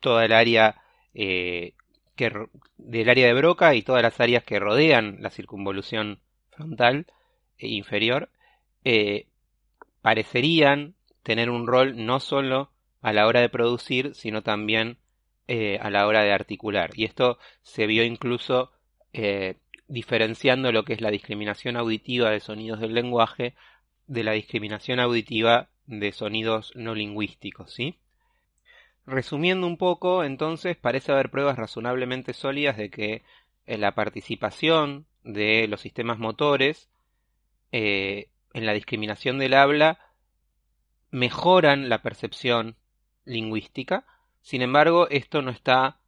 toda 0.00 0.24
el 0.24 0.32
área 0.32 0.82
eh, 1.12 1.74
que, 2.16 2.32
del 2.78 3.08
área 3.10 3.26
de 3.26 3.34
Broca 3.34 3.74
y 3.74 3.82
todas 3.82 4.02
las 4.02 4.18
áreas 4.18 4.44
que 4.44 4.58
rodean 4.58 5.18
la 5.20 5.28
circunvolución 5.28 6.20
frontal 6.50 7.06
e 7.58 7.68
inferior, 7.68 8.30
parecerían 10.00 10.94
tener 11.22 11.50
un 11.50 11.66
rol 11.66 12.04
no 12.04 12.20
solo 12.20 12.70
a 13.00 13.12
la 13.12 13.26
hora 13.26 13.40
de 13.40 13.48
producir, 13.48 14.14
sino 14.14 14.42
también 14.42 14.98
a 15.80 15.90
la 15.90 16.06
hora 16.06 16.22
de 16.22 16.32
articular. 16.32 16.92
Y 16.94 17.04
esto 17.04 17.38
se 17.60 17.86
vio 17.86 18.04
incluso 18.04 18.72
diferenciando 19.86 20.72
lo 20.72 20.84
que 20.84 20.94
es 20.94 21.02
la 21.02 21.10
discriminación 21.10 21.76
auditiva 21.76 22.30
de 22.30 22.40
sonidos 22.40 22.80
del 22.80 22.94
lenguaje 22.94 23.54
de 24.06 24.24
la 24.24 24.32
discriminación 24.32 25.00
auditiva 25.00 25.68
de 25.86 26.12
sonidos 26.12 26.72
no 26.74 26.94
lingüísticos, 26.94 27.72
¿sí? 27.72 27.98
Resumiendo 29.04 29.66
un 29.66 29.76
poco, 29.76 30.22
entonces, 30.24 30.76
parece 30.76 31.12
haber 31.12 31.30
pruebas 31.30 31.56
razonablemente 31.56 32.34
sólidas 32.34 32.76
de 32.76 32.90
que 32.90 33.22
eh, 33.66 33.78
la 33.78 33.94
participación 33.94 35.06
de 35.24 35.66
los 35.68 35.80
sistemas 35.80 36.18
motores 36.18 36.88
eh, 37.72 38.28
en 38.54 38.66
la 38.66 38.74
discriminación 38.74 39.38
del 39.38 39.54
habla 39.54 39.98
mejoran 41.12 41.88
la 41.88 42.02
percepción 42.02 42.74
lingüística. 43.24 44.04
Sin 44.40 44.62
embargo, 44.62 45.08
esto 45.08 45.40
no 45.42 45.52
está 45.52 45.98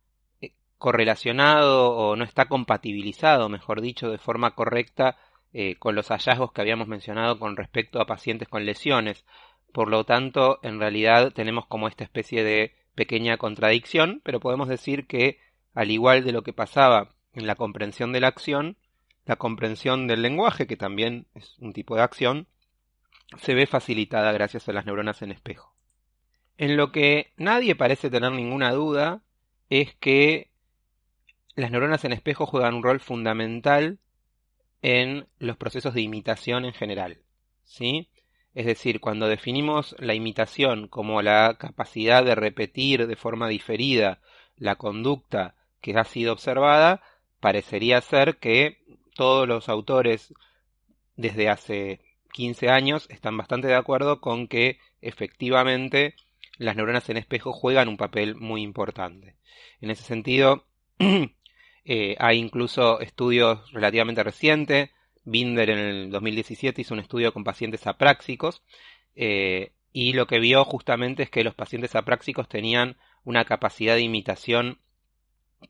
correlacionado 0.78 1.96
o 1.96 2.16
no 2.16 2.24
está 2.24 2.46
compatibilizado, 2.46 3.48
mejor 3.48 3.80
dicho, 3.80 4.10
de 4.10 4.18
forma 4.18 4.54
correcta 4.54 5.16
eh, 5.52 5.76
con 5.76 5.94
los 5.94 6.08
hallazgos 6.08 6.52
que 6.52 6.60
habíamos 6.60 6.88
mencionado 6.88 7.38
con 7.38 7.56
respecto 7.56 8.00
a 8.00 8.06
pacientes 8.06 8.48
con 8.48 8.66
lesiones. 8.66 9.24
Por 9.72 9.88
lo 9.88 10.04
tanto, 10.04 10.58
en 10.62 10.78
realidad 10.80 11.32
tenemos 11.32 11.66
como 11.66 11.88
esta 11.88 12.04
especie 12.04 12.44
de 12.44 12.74
pequeña 12.94 13.36
contradicción, 13.38 14.20
pero 14.24 14.40
podemos 14.40 14.68
decir 14.68 15.06
que, 15.06 15.38
al 15.74 15.90
igual 15.90 16.24
de 16.24 16.32
lo 16.32 16.42
que 16.42 16.52
pasaba 16.52 17.10
en 17.32 17.46
la 17.46 17.54
comprensión 17.54 18.12
de 18.12 18.20
la 18.20 18.28
acción, 18.28 18.76
la 19.26 19.36
comprensión 19.36 20.06
del 20.06 20.22
lenguaje, 20.22 20.66
que 20.66 20.76
también 20.76 21.26
es 21.34 21.56
un 21.60 21.72
tipo 21.72 21.96
de 21.96 22.02
acción, 22.02 22.46
se 23.38 23.54
ve 23.54 23.66
facilitada 23.66 24.32
gracias 24.32 24.68
a 24.68 24.72
las 24.72 24.86
neuronas 24.86 25.22
en 25.22 25.32
espejo. 25.32 25.74
En 26.56 26.76
lo 26.76 26.92
que 26.92 27.32
nadie 27.36 27.74
parece 27.74 28.10
tener 28.10 28.32
ninguna 28.32 28.72
duda 28.72 29.22
es 29.70 29.94
que 29.96 30.50
las 31.56 31.70
neuronas 31.70 32.04
en 32.04 32.12
espejo 32.12 32.46
juegan 32.46 32.74
un 32.74 32.82
rol 32.82 33.00
fundamental 33.00 33.98
en 34.82 35.26
los 35.38 35.56
procesos 35.56 35.94
de 35.94 36.02
imitación 36.02 36.64
en 36.64 36.72
general. 36.72 37.18
¿sí? 37.64 38.08
Es 38.54 38.66
decir, 38.66 39.00
cuando 39.00 39.28
definimos 39.28 39.96
la 39.98 40.14
imitación 40.14 40.88
como 40.88 41.22
la 41.22 41.56
capacidad 41.58 42.24
de 42.24 42.34
repetir 42.34 43.06
de 43.06 43.16
forma 43.16 43.48
diferida 43.48 44.20
la 44.56 44.76
conducta 44.76 45.56
que 45.80 45.96
ha 45.96 46.04
sido 46.04 46.32
observada, 46.32 47.02
parecería 47.40 48.00
ser 48.00 48.36
que 48.36 48.78
todos 49.14 49.48
los 49.48 49.68
autores 49.68 50.32
desde 51.16 51.48
hace 51.48 52.00
15 52.34 52.68
años 52.68 53.06
están 53.08 53.36
bastante 53.36 53.68
de 53.68 53.76
acuerdo 53.76 54.20
con 54.20 54.48
que 54.48 54.78
efectivamente 55.00 56.14
las 56.58 56.76
neuronas 56.76 57.08
en 57.08 57.16
espejo 57.16 57.52
juegan 57.52 57.88
un 57.88 57.96
papel 57.96 58.34
muy 58.34 58.62
importante. 58.62 59.36
En 59.80 59.90
ese 59.90 60.02
sentido, 60.02 60.66
Eh, 61.84 62.16
hay 62.18 62.38
incluso 62.38 63.00
estudios 63.00 63.70
relativamente 63.72 64.22
recientes. 64.22 64.90
Binder 65.24 65.70
en 65.70 65.78
el 65.78 66.10
2017 66.10 66.82
hizo 66.82 66.94
un 66.94 67.00
estudio 67.00 67.32
con 67.32 67.44
pacientes 67.44 67.86
apráxicos 67.86 68.62
eh, 69.14 69.72
y 69.92 70.12
lo 70.12 70.26
que 70.26 70.38
vio 70.38 70.64
justamente 70.64 71.22
es 71.22 71.30
que 71.30 71.44
los 71.44 71.54
pacientes 71.54 71.94
apráxicos 71.94 72.48
tenían 72.48 72.96
una 73.24 73.44
capacidad 73.44 73.94
de 73.94 74.02
imitación 74.02 74.78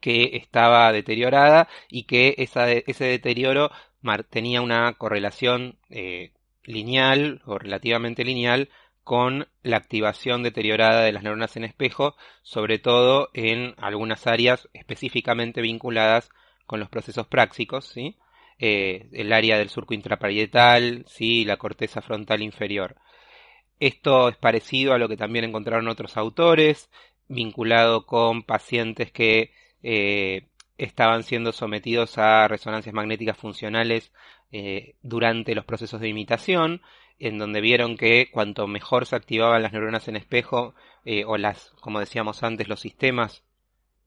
que 0.01 0.37
estaba 0.37 0.91
deteriorada 0.93 1.69
y 1.89 2.05
que 2.05 2.35
ese 2.39 3.05
deterioro 3.05 3.71
tenía 4.29 4.61
una 4.61 4.93
correlación 4.95 5.79
eh, 5.89 6.33
lineal 6.65 7.43
o 7.47 7.59
relativamente 7.59 8.25
lineal 8.25 8.69
con 9.03 9.49
la 9.63 9.77
activación 9.77 10.43
deteriorada 10.43 11.03
de 11.03 11.13
las 11.13 11.23
neuronas 11.23 11.57
en 11.57 11.65
espejo, 11.65 12.17
sobre 12.43 12.79
todo 12.79 13.29
en 13.35 13.75
algunas 13.77 14.27
áreas 14.27 14.69
específicamente 14.73 15.61
vinculadas 15.61 16.31
con 16.67 16.81
los 16.81 16.89
procesos 16.89 17.27
prácticos, 17.27 17.87
¿sí? 17.87 18.17
Eh, 18.59 19.09
el 19.13 19.33
área 19.33 19.59
del 19.59 19.69
surco 19.69 19.95
intraparietal, 19.95 21.05
¿sí? 21.09 21.45
la 21.45 21.57
corteza 21.57 22.01
frontal 22.01 22.43
inferior. 22.43 22.97
Esto 23.81 24.29
es 24.29 24.37
parecido 24.37 24.95
a 24.95 24.99
lo 24.99 25.09
que 25.09 25.17
también 25.17 25.45
encontraron 25.45 25.89
otros 25.89 26.17
autores, 26.17 26.89
vinculado 27.29 28.07
con 28.07 28.43
pacientes 28.43 29.11
que 29.11 29.51
eh, 29.83 30.47
estaban 30.79 31.23
siendo 31.23 31.53
sometidos 31.53 32.19
a 32.19 32.49
resonancias 32.49 32.95
magnéticas 32.95 33.37
funcionales 33.37 34.13
eh, 34.53 34.97
durante 35.03 35.55
los 35.55 35.65
procesos 35.65 36.01
de 36.01 36.09
imitación 36.09 36.83
en 37.19 37.39
donde 37.39 37.61
vieron 37.61 37.97
que 37.97 38.31
cuanto 38.31 38.67
mejor 38.67 39.07
se 39.07 39.17
activaban 39.17 39.63
las 39.63 39.73
neuronas 39.73 40.09
en 40.09 40.17
espejo, 40.17 40.75
eh, 41.05 41.25
o 41.25 41.37
las, 41.37 41.71
como 41.81 42.01
decíamos 42.01 42.43
antes, 42.43 42.69
los 42.69 42.81
sistemas 42.81 43.45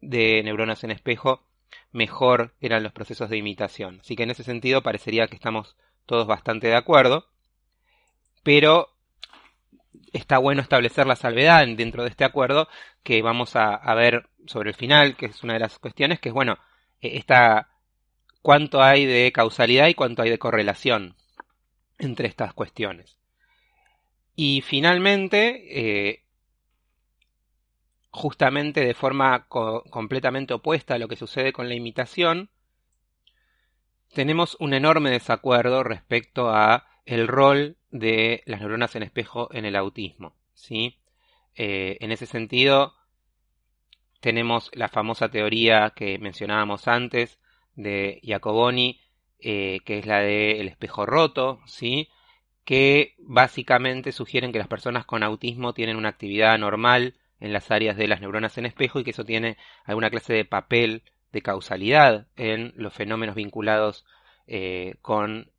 de 0.02 0.44
neuronas 0.44 0.84
en 0.84 0.92
espejo, 0.92 1.44
mejor 1.92 2.54
eran 2.60 2.84
los 2.84 2.92
procesos 2.92 3.30
de 3.30 3.38
imitación. 3.38 4.00
Así 4.02 4.16
que 4.16 4.24
en 4.24 4.32
ese 4.32 4.44
sentido 4.44 4.84
parecería 4.84 5.28
que 5.28 5.36
estamos 5.36 5.76
todos 6.06 6.28
bastante 6.28 6.68
de 6.68 6.76
acuerdo, 6.76 7.28
pero 8.44 8.90
está 10.14 10.38
bueno 10.38 10.62
establecer 10.62 11.08
la 11.08 11.16
salvedad 11.16 11.66
dentro 11.68 12.04
de 12.04 12.10
este 12.10 12.26
acuerdo 12.26 12.68
que 13.04 13.22
vamos 13.22 13.56
a, 13.56 13.94
ver 13.96 14.30
sobre 14.46 14.70
el 14.70 14.76
final, 14.76 15.16
que 15.16 15.28
es 15.28 15.44
una 15.44 15.54
de 15.54 15.60
las 15.60 15.80
cuestiones, 15.80 16.20
que 16.20 16.30
es 16.30 16.34
bueno, 16.34 16.58
eh, 17.02 17.12
esta, 17.18 17.70
cuánto 18.42 18.82
hay 18.82 19.06
de 19.06 19.32
causalidad 19.32 19.88
y 19.88 19.94
cuánto 19.94 20.22
hay 20.22 20.30
de 20.30 20.40
correlación 20.40 21.16
entre 21.98 22.28
estas 22.28 22.54
cuestiones. 22.54 23.18
Y 24.36 24.62
finalmente, 24.62 26.10
eh, 26.10 26.24
justamente 28.12 28.86
de 28.86 28.94
forma 28.94 29.48
completamente 29.48 30.54
opuesta 30.54 30.96
a 30.96 31.00
lo 31.00 31.08
que 31.08 31.16
sucede 31.16 31.54
con 31.54 31.68
la 31.70 31.76
imitación, 31.76 32.50
tenemos 34.14 34.56
un 34.60 34.74
enorme 34.74 35.12
desacuerdo 35.12 35.84
respecto 35.84 36.50
a 36.50 36.88
el 37.06 37.28
rol 37.28 37.77
de 37.92 38.44
las 38.46 38.60
neuronas 38.60 38.96
en 38.96 39.04
espejo 39.04 39.50
en 39.54 39.66
el 39.66 39.76
autismo. 39.76 40.36
¿sí? 40.54 40.98
Eh, 41.56 41.98
en 42.02 42.12
ese 42.12 42.26
sentido, 42.26 42.94
tenemos 44.20 44.72
la 44.74 44.90
famosa 44.90 45.30
teoría 45.30 45.94
que 45.96 46.18
mencionábamos 46.20 46.88
antes 46.88 47.40
de 47.76 48.22
Jacoboni, 48.24 49.00
eh, 49.40 49.80
que 49.86 50.00
es 50.00 50.06
la 50.06 50.20
del 50.20 50.68
espejo 50.68 51.06
roto, 51.06 51.60
¿sí? 51.66 52.10
que 52.66 53.16
básicamente 53.20 54.12
sugieren 54.12 54.52
que 54.52 54.60
las 54.60 54.68
personas 54.68 55.06
con 55.06 55.24
autismo 55.24 55.74
tienen 55.74 55.96
una 55.96 56.10
actividad 56.10 56.58
normal 56.58 57.16
en 57.40 57.54
las 57.54 57.72
áreas 57.72 57.96
de 57.98 58.08
las 58.08 58.20
neuronas 58.20 58.58
en 58.58 58.66
espejo 58.66 59.00
y 59.00 59.04
que 59.04 59.12
eso 59.12 59.24
tiene 59.24 59.58
alguna 59.86 60.10
clase 60.10 60.34
de 60.34 60.46
papel 60.46 61.04
de 61.32 61.42
causalidad 61.42 62.28
en 62.36 62.74
los 62.76 62.94
fenómenos 62.94 63.36
vinculados 63.36 64.06
eh, 64.48 64.96
con 65.02 65.52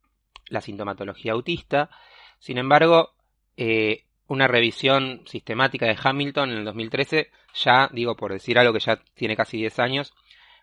la 0.49 0.61
sintomatología 0.61 1.33
autista. 1.33 1.91
Sin 2.39 2.59
embargo, 2.59 3.11
eh, 3.57 4.05
una 4.27 4.47
revisión 4.47 5.23
sistemática 5.27 5.87
de 5.87 5.99
Hamilton 6.03 6.51
en 6.51 6.59
el 6.59 6.65
2013, 6.65 7.31
ya 7.55 7.89
digo 7.93 8.17
por 8.17 8.33
decir 8.33 8.59
algo 8.59 8.73
que 8.73 8.81
ya 8.81 9.01
tiene 9.15 9.37
casi 9.37 9.57
10 9.57 9.79
años, 9.79 10.15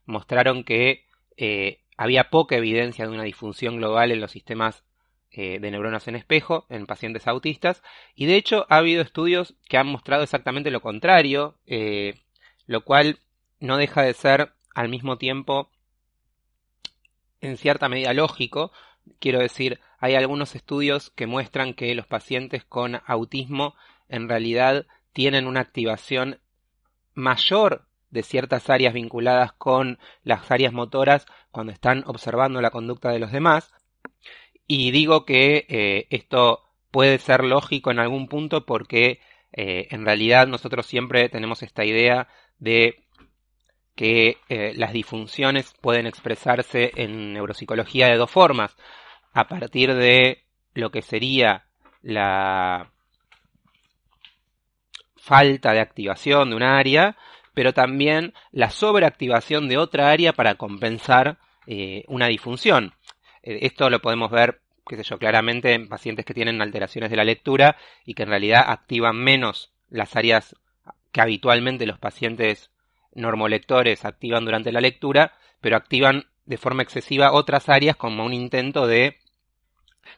mostraron 0.06 0.64
que 0.64 1.06
había 1.98 2.30
poca 2.30 2.56
evidencia 2.56 3.06
de 3.06 3.14
una 3.14 3.24
disfunción 3.24 3.78
global 3.78 4.12
en 4.12 4.22
los 4.22 4.32
sistemas 4.32 4.84
eh, 5.32 5.60
de 5.60 5.72
neuronas 5.72 6.08
en 6.08 6.16
espejo 6.16 6.66
en 6.70 6.86
pacientes 6.86 7.28
autistas 7.28 7.84
y 8.16 8.26
de 8.26 8.38
hecho 8.38 8.66
ha 8.70 8.78
habido 8.78 9.02
estudios 9.02 9.56
que 9.68 9.78
han 9.78 9.88
mostrado 9.88 10.24
exactamente 10.24 10.72
lo 10.72 10.82
contrario, 10.82 11.58
eh, 11.66 12.22
lo 12.68 12.86
cual 12.86 13.20
no 13.60 13.78
deja 13.78 14.02
de 14.02 14.14
ser 14.14 14.54
al 14.74 14.90
mismo 14.90 15.18
tiempo 15.18 15.70
en 17.42 17.58
cierta 17.58 17.90
medida 17.90 18.14
lógico. 18.14 18.72
Quiero 19.20 19.40
decir, 19.40 19.80
hay 20.00 20.16
algunos 20.16 20.56
estudios 20.56 21.10
que 21.12 21.28
muestran 21.28 21.74
que 21.74 21.94
los 21.96 22.08
pacientes 22.08 22.64
con 22.66 23.02
autismo 23.06 23.76
en 24.10 24.30
realidad 24.30 24.86
tienen 25.14 25.48
una 25.48 25.62
activación 25.62 26.40
mayor 27.14 27.88
de 28.10 28.24
ciertas 28.24 28.70
áreas 28.70 28.94
vinculadas 28.94 29.54
con 29.54 30.00
las 30.24 30.50
áreas 30.52 30.74
motoras 30.74 31.26
cuando 31.52 31.74
están 31.74 32.04
observando 32.06 32.62
la 32.62 32.72
conducta 32.72 33.10
de 33.10 33.20
los 33.20 33.32
demás. 33.32 33.74
Y 34.68 34.92
digo 34.92 35.26
que 35.26 35.66
eh, 35.70 36.08
esto 36.10 36.64
puede 36.92 37.18
ser 37.18 37.44
lógico 37.44 37.92
en 37.92 38.00
algún 38.00 38.28
punto 38.28 38.66
porque 38.66 39.20
eh, 39.52 39.88
en 39.92 40.06
realidad 40.06 40.48
nosotros 40.48 40.86
siempre 40.86 41.30
tenemos 41.30 41.62
esta 41.64 41.86
idea 41.86 42.28
de 42.58 43.04
que 43.96 44.38
eh, 44.50 44.74
las 44.76 44.92
disfunciones 44.92 45.74
pueden 45.82 46.06
expresarse 46.08 46.92
en 46.96 47.34
neuropsicología 47.34 48.08
de 48.08 48.18
dos 48.18 48.30
formas, 48.30 48.76
a 49.36 49.48
partir 49.50 49.94
de 49.94 50.46
lo 50.74 50.92
que 50.92 51.02
sería 51.02 51.66
la 52.02 52.90
falta 55.18 55.74
de 55.74 55.82
activación 55.82 56.50
de 56.50 56.56
un 56.56 56.64
área, 56.64 57.18
pero 57.54 57.74
también 57.74 58.34
la 58.52 58.70
sobreactivación 58.70 59.68
de 59.68 59.78
otra 59.78 60.10
área 60.10 60.32
para 60.32 60.56
compensar 60.56 61.38
eh, 61.68 62.06
una 62.08 62.28
disfunción. 62.28 62.94
Eh, 63.44 63.60
esto 63.64 63.90
lo 63.90 64.02
podemos 64.02 64.32
ver, 64.32 64.62
qué 64.88 64.96
sé 64.96 65.04
yo, 65.04 65.20
claramente 65.20 65.74
en 65.74 65.90
pacientes 65.90 66.24
que 66.24 66.34
tienen 66.34 66.62
alteraciones 66.62 67.10
de 67.10 67.18
la 67.18 67.26
lectura 67.26 67.76
y 68.06 68.14
que 68.14 68.24
en 68.24 68.30
realidad 68.30 68.64
activan 68.66 69.18
menos 69.18 69.74
las 69.90 70.16
áreas 70.16 70.56
que 71.12 71.20
habitualmente 71.20 71.86
los 71.86 72.00
pacientes 72.00 72.72
normolectores 73.14 74.06
activan 74.06 74.46
durante 74.46 74.72
la 74.72 74.80
lectura, 74.80 75.34
pero 75.60 75.76
activan 75.76 76.28
de 76.46 76.58
forma 76.58 76.84
excesiva 76.84 77.34
otras 77.34 77.68
áreas 77.68 77.98
como 77.98 78.24
un 78.24 78.34
intento 78.34 78.88
de 78.88 79.18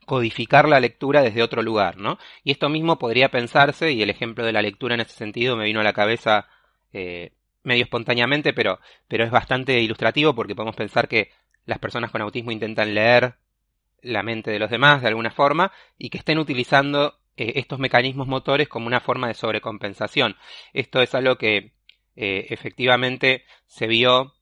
codificar 0.05 0.67
la 0.67 0.79
lectura 0.79 1.21
desde 1.21 1.43
otro 1.43 1.61
lugar, 1.61 1.97
¿no? 1.97 2.17
Y 2.43 2.51
esto 2.51 2.69
mismo 2.69 2.97
podría 2.99 3.29
pensarse, 3.29 3.91
y 3.91 4.01
el 4.01 4.09
ejemplo 4.09 4.45
de 4.45 4.53
la 4.53 4.61
lectura 4.61 4.95
en 4.95 5.01
ese 5.01 5.13
sentido 5.13 5.55
me 5.55 5.65
vino 5.65 5.79
a 5.79 5.83
la 5.83 5.93
cabeza 5.93 6.47
eh, 6.93 7.33
medio 7.63 7.83
espontáneamente, 7.83 8.53
pero, 8.53 8.79
pero 9.07 9.23
es 9.23 9.31
bastante 9.31 9.79
ilustrativo 9.79 10.33
porque 10.33 10.55
podemos 10.55 10.75
pensar 10.75 11.07
que 11.07 11.31
las 11.65 11.79
personas 11.79 12.11
con 12.11 12.21
autismo 12.21 12.51
intentan 12.51 12.93
leer 12.93 13.35
la 14.01 14.23
mente 14.23 14.51
de 14.51 14.59
los 14.59 14.69
demás 14.69 15.01
de 15.01 15.09
alguna 15.09 15.31
forma 15.31 15.71
y 15.97 16.09
que 16.09 16.17
estén 16.17 16.37
utilizando 16.39 17.19
eh, 17.35 17.53
estos 17.55 17.79
mecanismos 17.79 18.27
motores 18.27 18.67
como 18.67 18.87
una 18.87 19.01
forma 19.01 19.27
de 19.27 19.33
sobrecompensación. 19.33 20.35
Esto 20.73 21.01
es 21.01 21.13
algo 21.13 21.37
que 21.37 21.73
eh, 22.15 22.47
efectivamente 22.49 23.43
se 23.67 23.87
vio 23.87 24.33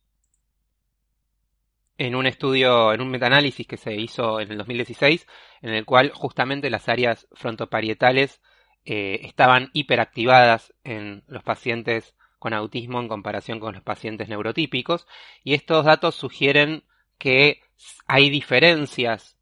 en 1.97 2.15
un 2.15 2.25
estudio, 2.27 2.93
en 2.93 3.01
un 3.01 3.09
metaanálisis 3.09 3.65
que 3.67 3.77
se 3.77 3.95
hizo 3.95 4.39
en 4.39 4.51
el 4.51 4.57
2016, 4.57 5.27
en 5.61 5.73
el 5.73 5.85
cual 5.85 6.11
justamente 6.13 6.69
las 6.69 6.89
áreas 6.89 7.27
frontoparietales 7.33 8.41
eh, 8.85 9.21
estaban 9.23 9.69
hiperactivadas 9.73 10.73
en 10.83 11.23
los 11.27 11.43
pacientes 11.43 12.15
con 12.37 12.53
autismo 12.53 12.99
en 12.99 13.07
comparación 13.07 13.59
con 13.59 13.73
los 13.73 13.83
pacientes 13.83 14.27
neurotípicos, 14.27 15.07
y 15.43 15.53
estos 15.53 15.85
datos 15.85 16.15
sugieren 16.15 16.83
que 17.17 17.61
hay 18.07 18.29
diferencias 18.29 19.37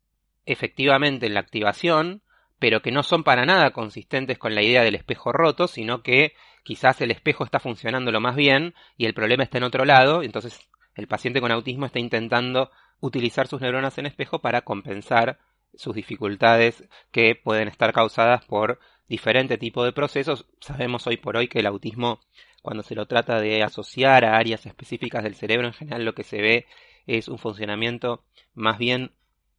efectivamente 0.46 1.26
en 1.26 1.34
la 1.34 1.40
activación, 1.40 2.22
pero 2.60 2.82
que 2.82 2.92
no 2.92 3.04
son 3.04 3.24
para 3.24 3.46
nada 3.46 3.72
consistentes 3.72 4.38
con 4.38 4.56
la 4.56 4.62
idea 4.62 4.84
del 4.84 4.96
espejo 4.96 5.32
roto, 5.34 5.68
sino 5.68 6.02
que 6.02 6.34
quizás 6.64 7.02
el 7.02 7.12
espejo 7.12 7.44
está 7.44 7.60
funcionando 7.60 8.12
lo 8.12 8.22
más 8.22 8.36
bien 8.36 8.74
y 8.96 9.06
el 9.06 9.14
problema 9.14 9.44
está 9.44 9.58
en 9.58 9.66
otro 9.66 9.84
lado, 9.86 10.24
entonces 10.24 10.70
el 10.96 11.08
paciente 11.08 11.42
con 11.42 11.52
autismo 11.52 11.86
está 11.86 12.00
intentando 12.00 12.72
utilizar 13.00 13.48
sus 13.48 13.62
neuronas 13.62 13.98
en 13.98 14.06
espejo 14.06 14.40
para 14.40 14.62
compensar 14.62 15.40
sus 15.74 15.96
dificultades 15.96 16.88
que 17.12 17.36
pueden 17.36 17.68
estar 17.68 17.94
causadas 17.94 18.46
por 18.46 18.80
diferente 19.08 19.58
tipo 19.58 19.84
de 19.84 19.92
procesos. 19.92 20.46
Sabemos 20.60 21.08
hoy 21.08 21.18
por 21.18 21.36
hoy 21.36 21.48
que 21.48 21.60
el 21.60 21.66
autismo, 21.66 22.20
cuando 22.62 22.84
se 22.84 22.96
lo 22.96 23.08
trata 23.08 23.40
de 23.40 23.64
asociar 23.64 24.24
a 24.26 24.38
áreas 24.38 24.66
específicas 24.66 25.24
del 25.24 25.36
cerebro, 25.36 25.68
en 25.68 25.74
general 25.74 26.06
lo 26.06 26.14
que 26.14 26.24
se 26.24 26.42
ve 26.42 26.66
es 27.08 27.28
un 27.28 27.38
funcionamiento 27.38 28.24
más 28.54 28.78
bien 28.78 29.12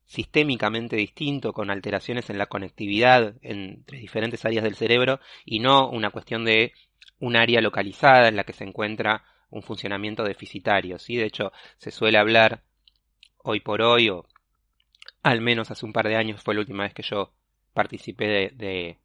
sistémicamente 0.06 0.96
distinto, 0.96 1.52
con 1.52 1.70
alteraciones 1.70 2.30
en 2.30 2.38
la 2.38 2.46
conectividad 2.46 3.34
entre 3.42 3.98
diferentes 3.98 4.44
áreas 4.44 4.64
del 4.64 4.76
cerebro 4.76 5.20
y 5.44 5.60
no 5.60 5.88
una 5.88 6.10
cuestión 6.10 6.44
de 6.44 6.72
un 7.20 7.36
área 7.36 7.60
localizada 7.60 8.28
en 8.28 8.36
la 8.36 8.44
que 8.44 8.52
se 8.52 8.64
encuentra 8.64 9.24
un 9.54 9.62
funcionamiento 9.62 10.24
deficitario. 10.24 10.98
¿sí? 10.98 11.16
De 11.16 11.24
hecho, 11.24 11.52
se 11.78 11.90
suele 11.90 12.18
hablar 12.18 12.62
hoy 13.38 13.60
por 13.60 13.82
hoy, 13.82 14.10
o 14.10 14.26
al 15.22 15.40
menos 15.40 15.70
hace 15.70 15.86
un 15.86 15.92
par 15.92 16.08
de 16.08 16.16
años 16.16 16.42
fue 16.42 16.54
la 16.54 16.60
última 16.60 16.82
vez 16.82 16.92
que 16.92 17.02
yo 17.02 17.32
participé 17.72 18.26
de, 18.26 18.98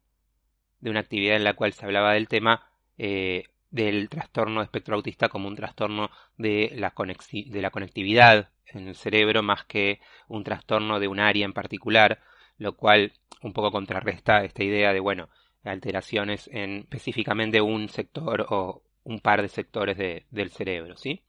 de, 0.80 0.90
una 0.90 1.00
actividad 1.00 1.36
en 1.36 1.44
la 1.44 1.54
cual 1.54 1.72
se 1.72 1.84
hablaba 1.84 2.14
del 2.14 2.28
tema 2.28 2.66
eh, 2.98 3.44
del 3.70 4.08
trastorno 4.08 4.60
de 4.60 4.64
espectro 4.64 4.96
autista 4.96 5.28
como 5.28 5.48
un 5.48 5.56
trastorno 5.56 6.10
de 6.36 6.72
la, 6.74 6.92
de 6.96 7.62
la 7.62 7.70
conectividad 7.70 8.50
en 8.66 8.88
el 8.88 8.94
cerebro 8.96 9.42
más 9.42 9.64
que 9.64 10.00
un 10.28 10.42
trastorno 10.44 10.98
de 10.98 11.08
un 11.08 11.20
área 11.20 11.44
en 11.44 11.52
particular, 11.52 12.20
lo 12.58 12.76
cual 12.76 13.12
un 13.42 13.52
poco 13.52 13.70
contrarresta 13.70 14.44
esta 14.44 14.64
idea 14.64 14.92
de, 14.92 15.00
bueno, 15.00 15.28
alteraciones 15.64 16.48
en 16.52 16.80
específicamente 16.80 17.60
un 17.60 17.88
sector 17.88 18.46
o 18.48 18.82
un 19.04 19.20
par 19.20 19.42
de 19.42 19.48
sectores 19.48 19.96
del 20.30 20.50
cerebro, 20.50 20.96
¿sí? 20.96 21.22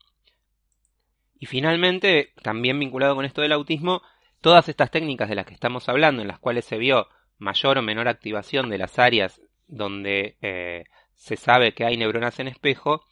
Y 1.39 1.47
finalmente, 1.47 2.33
también 2.43 2.79
vinculado 2.79 3.15
con 3.15 3.25
esto 3.25 3.41
del 3.41 3.51
autismo, 3.53 4.01
todas 4.41 4.69
estas 4.69 4.91
técnicas 4.91 5.29
de 5.29 5.35
las 5.35 5.45
que 5.45 5.53
estamos 5.53 5.89
hablando, 5.89 6.21
en 6.21 6.27
las 6.27 6.39
cuales 6.39 6.65
se 6.65 6.77
vio 6.77 7.07
mayor 7.39 7.77
o 7.77 7.81
menor 7.81 8.07
activación 8.07 8.69
de 8.69 8.77
las 8.77 8.99
áreas 8.99 9.41
donde 9.67 10.37
eh, 10.41 10.83
se 11.15 11.37
sabe 11.37 11.73
que 11.73 11.85
hay 11.85 11.97
neuronas 11.97 12.39
en 12.39 12.47
espejo, 12.47 13.03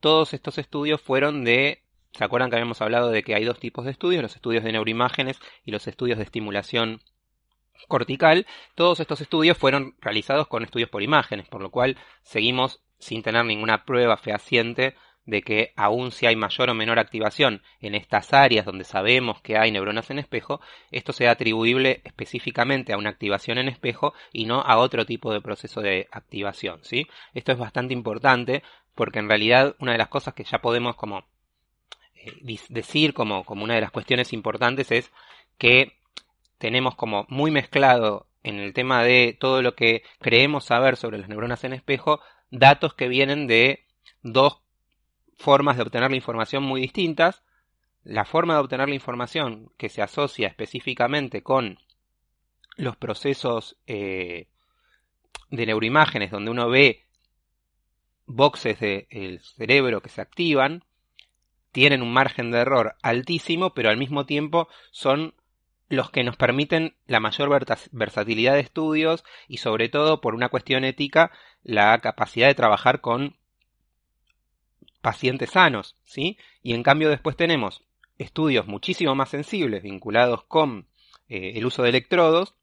todos 0.00 0.34
estos 0.34 0.58
estudios 0.58 1.00
fueron 1.00 1.44
de, 1.44 1.82
¿se 2.12 2.24
acuerdan 2.24 2.50
que 2.50 2.56
habíamos 2.56 2.82
hablado 2.82 3.10
de 3.10 3.22
que 3.22 3.34
hay 3.34 3.44
dos 3.44 3.58
tipos 3.58 3.84
de 3.84 3.92
estudios, 3.92 4.22
los 4.22 4.34
estudios 4.34 4.64
de 4.64 4.72
neuroimágenes 4.72 5.38
y 5.64 5.70
los 5.70 5.86
estudios 5.86 6.18
de 6.18 6.24
estimulación 6.24 7.00
cortical, 7.88 8.46
todos 8.74 9.00
estos 9.00 9.20
estudios 9.20 9.56
fueron 9.56 9.94
realizados 10.00 10.48
con 10.48 10.62
estudios 10.62 10.90
por 10.90 11.02
imágenes, 11.02 11.48
por 11.48 11.62
lo 11.62 11.70
cual 11.70 11.96
seguimos 12.22 12.82
sin 13.02 13.22
tener 13.22 13.44
ninguna 13.44 13.84
prueba 13.84 14.16
fehaciente 14.16 14.94
de 15.26 15.42
que 15.42 15.72
aun 15.76 16.12
si 16.12 16.26
hay 16.26 16.36
mayor 16.36 16.70
o 16.70 16.74
menor 16.74 16.98
activación 16.98 17.62
en 17.80 17.94
estas 17.94 18.32
áreas 18.32 18.64
donde 18.64 18.84
sabemos 18.84 19.40
que 19.40 19.56
hay 19.56 19.70
neuronas 19.70 20.10
en 20.10 20.18
espejo, 20.18 20.60
esto 20.90 21.12
sea 21.12 21.32
atribuible 21.32 22.00
específicamente 22.04 22.92
a 22.92 22.96
una 22.96 23.10
activación 23.10 23.58
en 23.58 23.68
espejo 23.68 24.14
y 24.32 24.46
no 24.46 24.60
a 24.60 24.78
otro 24.78 25.04
tipo 25.04 25.32
de 25.32 25.40
proceso 25.40 25.80
de 25.80 26.08
activación, 26.10 26.80
¿sí? 26.82 27.06
Esto 27.34 27.52
es 27.52 27.58
bastante 27.58 27.92
importante 27.92 28.62
porque 28.94 29.18
en 29.18 29.28
realidad 29.28 29.74
una 29.78 29.92
de 29.92 29.98
las 29.98 30.08
cosas 30.08 30.34
que 30.34 30.44
ya 30.44 30.58
podemos 30.60 30.96
como 30.96 31.24
eh, 32.14 32.58
decir 32.68 33.14
como, 33.14 33.44
como 33.44 33.64
una 33.64 33.74
de 33.74 33.80
las 33.80 33.90
cuestiones 33.90 34.32
importantes 34.32 34.92
es 34.92 35.12
que 35.58 35.98
tenemos 36.58 36.94
como 36.94 37.26
muy 37.28 37.50
mezclado 37.50 38.26
en 38.44 38.58
el 38.58 38.72
tema 38.72 39.02
de 39.02 39.36
todo 39.38 39.62
lo 39.62 39.74
que 39.74 40.02
creemos 40.20 40.64
saber 40.64 40.96
sobre 40.96 41.18
las 41.18 41.28
neuronas 41.28 41.64
en 41.64 41.72
espejo, 41.72 42.20
datos 42.52 42.94
que 42.94 43.08
vienen 43.08 43.48
de 43.48 43.84
dos 44.22 44.60
formas 45.36 45.76
de 45.76 45.82
obtener 45.82 46.10
la 46.10 46.16
información 46.16 46.62
muy 46.62 46.80
distintas. 46.80 47.42
La 48.04 48.24
forma 48.24 48.54
de 48.54 48.60
obtener 48.60 48.88
la 48.88 48.94
información 48.94 49.72
que 49.76 49.88
se 49.88 50.02
asocia 50.02 50.48
específicamente 50.48 51.42
con 51.42 51.78
los 52.76 52.96
procesos 52.96 53.76
eh, 53.86 54.48
de 55.50 55.66
neuroimágenes, 55.66 56.30
donde 56.30 56.50
uno 56.50 56.68
ve 56.68 57.04
boxes 58.26 58.80
del 58.80 59.40
cerebro 59.40 60.00
que 60.00 60.08
se 60.08 60.20
activan, 60.20 60.84
tienen 61.70 62.02
un 62.02 62.12
margen 62.12 62.50
de 62.50 62.58
error 62.58 62.96
altísimo, 63.02 63.72
pero 63.72 63.88
al 63.88 63.96
mismo 63.96 64.26
tiempo 64.26 64.68
son 64.90 65.34
los 65.92 66.10
que 66.10 66.24
nos 66.24 66.36
permiten 66.36 66.94
la 67.06 67.20
mayor 67.20 67.50
versatilidad 67.92 68.54
de 68.54 68.60
estudios 68.60 69.24
y 69.46 69.58
sobre 69.58 69.90
todo 69.90 70.22
por 70.22 70.34
una 70.34 70.48
cuestión 70.48 70.84
ética 70.84 71.30
la 71.62 71.98
capacidad 71.98 72.46
de 72.48 72.54
trabajar 72.54 73.02
con 73.02 73.36
pacientes 75.02 75.50
sanos, 75.50 75.96
¿sí? 76.04 76.38
Y 76.62 76.72
en 76.72 76.82
cambio 76.82 77.10
después 77.10 77.36
tenemos 77.36 77.84
estudios 78.16 78.66
muchísimo 78.66 79.14
más 79.14 79.28
sensibles 79.28 79.82
vinculados 79.82 80.44
con 80.44 80.86
eh, 81.28 81.52
el 81.56 81.66
uso 81.66 81.82
de 81.82 81.90
electrodos 81.90 82.54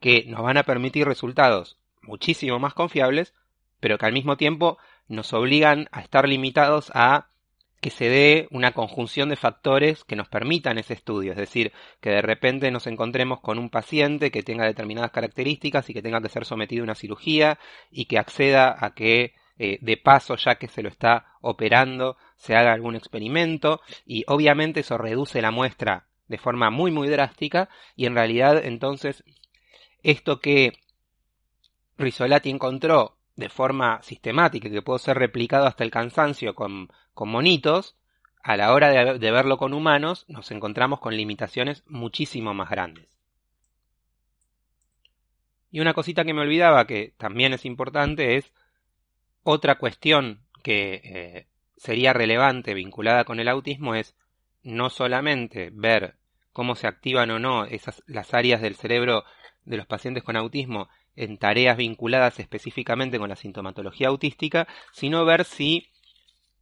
que 0.00 0.24
nos 0.28 0.42
van 0.42 0.56
a 0.56 0.62
permitir 0.62 1.04
resultados 1.04 1.80
muchísimo 2.00 2.60
más 2.60 2.74
confiables, 2.74 3.34
pero 3.80 3.98
que 3.98 4.06
al 4.06 4.12
mismo 4.12 4.36
tiempo 4.36 4.78
nos 5.08 5.32
obligan 5.32 5.88
a 5.90 6.00
estar 6.00 6.28
limitados 6.28 6.92
a 6.94 7.26
que 7.80 7.90
se 7.90 8.08
dé 8.08 8.48
una 8.50 8.72
conjunción 8.72 9.28
de 9.28 9.36
factores 9.36 10.04
que 10.04 10.16
nos 10.16 10.28
permitan 10.28 10.78
ese 10.78 10.94
estudio, 10.94 11.32
es 11.32 11.38
decir, 11.38 11.72
que 12.00 12.10
de 12.10 12.22
repente 12.22 12.70
nos 12.70 12.86
encontremos 12.86 13.40
con 13.40 13.58
un 13.58 13.70
paciente 13.70 14.30
que 14.30 14.42
tenga 14.42 14.64
determinadas 14.64 15.12
características 15.12 15.88
y 15.88 15.94
que 15.94 16.02
tenga 16.02 16.20
que 16.20 16.28
ser 16.28 16.44
sometido 16.44 16.82
a 16.82 16.84
una 16.84 16.94
cirugía 16.94 17.58
y 17.90 18.06
que 18.06 18.18
acceda 18.18 18.76
a 18.84 18.94
que 18.94 19.34
eh, 19.58 19.78
de 19.80 19.96
paso, 19.96 20.36
ya 20.36 20.56
que 20.56 20.68
se 20.68 20.82
lo 20.82 20.88
está 20.88 21.26
operando, 21.40 22.16
se 22.36 22.56
haga 22.56 22.72
algún 22.72 22.96
experimento 22.96 23.80
y 24.06 24.24
obviamente 24.26 24.80
eso 24.80 24.98
reduce 24.98 25.42
la 25.42 25.50
muestra 25.50 26.06
de 26.28 26.38
forma 26.38 26.70
muy 26.70 26.90
muy 26.90 27.08
drástica 27.08 27.68
y 27.96 28.06
en 28.06 28.14
realidad 28.14 28.64
entonces 28.64 29.24
esto 30.02 30.40
que 30.40 30.74
Risolati 31.96 32.50
encontró 32.50 33.17
de 33.38 33.48
forma 33.48 34.02
sistemática 34.02 34.66
y 34.66 34.72
que 34.72 34.82
puede 34.82 34.98
ser 34.98 35.16
replicado 35.16 35.66
hasta 35.66 35.84
el 35.84 35.92
cansancio 35.92 36.56
con, 36.56 36.90
con 37.14 37.28
monitos, 37.28 37.96
a 38.42 38.56
la 38.56 38.72
hora 38.72 39.14
de, 39.14 39.30
verlo 39.30 39.58
con 39.58 39.74
humanos 39.74 40.24
nos 40.26 40.50
encontramos 40.50 40.98
con 40.98 41.16
limitaciones 41.16 41.84
muchísimo 41.86 42.52
más 42.52 42.68
grandes. 42.68 43.06
Y 45.70 45.78
una 45.78 45.94
cosita 45.94 46.24
que 46.24 46.34
me 46.34 46.40
olvidaba 46.40 46.86
que 46.86 47.14
también 47.16 47.52
es 47.52 47.64
importante 47.64 48.36
es 48.36 48.52
otra 49.44 49.76
cuestión 49.78 50.40
que 50.64 51.00
eh, 51.04 51.46
sería 51.76 52.12
relevante 52.12 52.74
vinculada 52.74 53.24
con 53.24 53.38
el 53.38 53.48
autismo 53.48 53.94
es 53.94 54.16
no 54.64 54.90
solamente 54.90 55.70
ver 55.72 56.16
cómo 56.52 56.74
se 56.74 56.88
activan 56.88 57.30
o 57.30 57.38
no 57.38 57.66
esas, 57.66 58.02
las 58.06 58.34
áreas 58.34 58.60
del 58.60 58.74
cerebro 58.74 59.24
de 59.64 59.76
los 59.76 59.86
pacientes 59.86 60.24
con 60.24 60.36
autismo 60.36 60.88
en 61.18 61.38
tareas 61.38 61.76
vinculadas 61.76 62.38
específicamente 62.38 63.18
con 63.18 63.28
la 63.28 63.36
sintomatología 63.36 64.08
autística, 64.08 64.68
sino 64.92 65.24
ver 65.24 65.44
si 65.44 65.88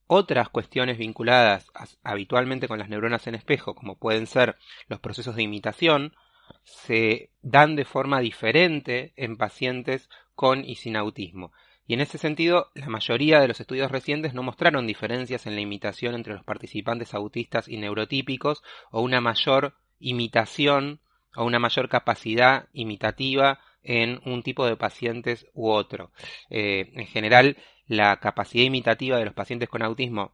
otras 0.06 0.48
cuestiones 0.48 0.98
vinculadas 0.98 1.66
habitualmente 2.02 2.68
con 2.68 2.78
las 2.78 2.88
neuronas 2.88 3.26
en 3.26 3.34
espejo, 3.34 3.74
como 3.74 3.98
pueden 3.98 4.26
ser 4.26 4.56
los 4.88 5.00
procesos 5.00 5.36
de 5.36 5.42
imitación, 5.42 6.14
se 6.62 7.30
dan 7.42 7.76
de 7.76 7.84
forma 7.84 8.20
diferente 8.20 9.12
en 9.16 9.36
pacientes 9.36 10.08
con 10.34 10.64
y 10.64 10.76
sin 10.76 10.96
autismo. 10.96 11.52
Y 11.88 11.94
en 11.94 12.00
ese 12.00 12.18
sentido, 12.18 12.70
la 12.74 12.88
mayoría 12.88 13.40
de 13.40 13.48
los 13.48 13.60
estudios 13.60 13.90
recientes 13.90 14.34
no 14.34 14.42
mostraron 14.42 14.86
diferencias 14.86 15.46
en 15.46 15.54
la 15.54 15.60
imitación 15.60 16.14
entre 16.14 16.34
los 16.34 16.44
participantes 16.44 17.14
autistas 17.14 17.68
y 17.68 17.76
neurotípicos 17.76 18.62
o 18.90 19.02
una 19.02 19.20
mayor 19.20 19.74
imitación 20.00 21.00
o 21.36 21.44
una 21.44 21.58
mayor 21.58 21.88
capacidad 21.88 22.68
imitativa 22.72 23.60
en 23.86 24.20
un 24.24 24.42
tipo 24.42 24.66
de 24.66 24.76
pacientes 24.76 25.46
u 25.54 25.70
otro. 25.70 26.10
Eh, 26.50 26.90
en 26.94 27.06
general, 27.06 27.56
la 27.86 28.18
capacidad 28.18 28.64
imitativa 28.64 29.16
de 29.16 29.24
los 29.24 29.34
pacientes 29.34 29.68
con 29.68 29.82
autismo 29.82 30.32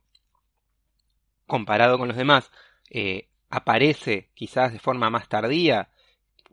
comparado 1.46 1.98
con 1.98 2.08
los 2.08 2.16
demás 2.16 2.50
eh, 2.90 3.28
aparece 3.50 4.30
quizás 4.34 4.72
de 4.72 4.78
forma 4.78 5.10
más 5.10 5.28
tardía, 5.28 5.90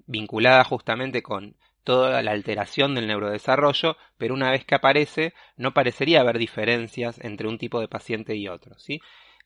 vinculada 0.06 0.64
justamente 0.66 1.24
con 1.24 1.56
toda 1.86 2.22
la 2.22 2.32
alteración 2.32 2.96
del 2.96 3.08
neurodesarrollo, 3.08 3.96
pero 4.18 4.34
una 4.34 4.52
vez 4.52 4.66
que 4.66 4.76
aparece 4.76 5.34
no 5.56 5.74
parecería 5.74 6.20
haber 6.20 6.38
diferencias 6.38 7.18
entre 7.24 7.48
un 7.48 7.58
tipo 7.58 7.80
de 7.80 7.88
paciente 7.88 8.36
y 8.36 8.50
otro. 8.50 8.78
¿sí? 8.78 9.00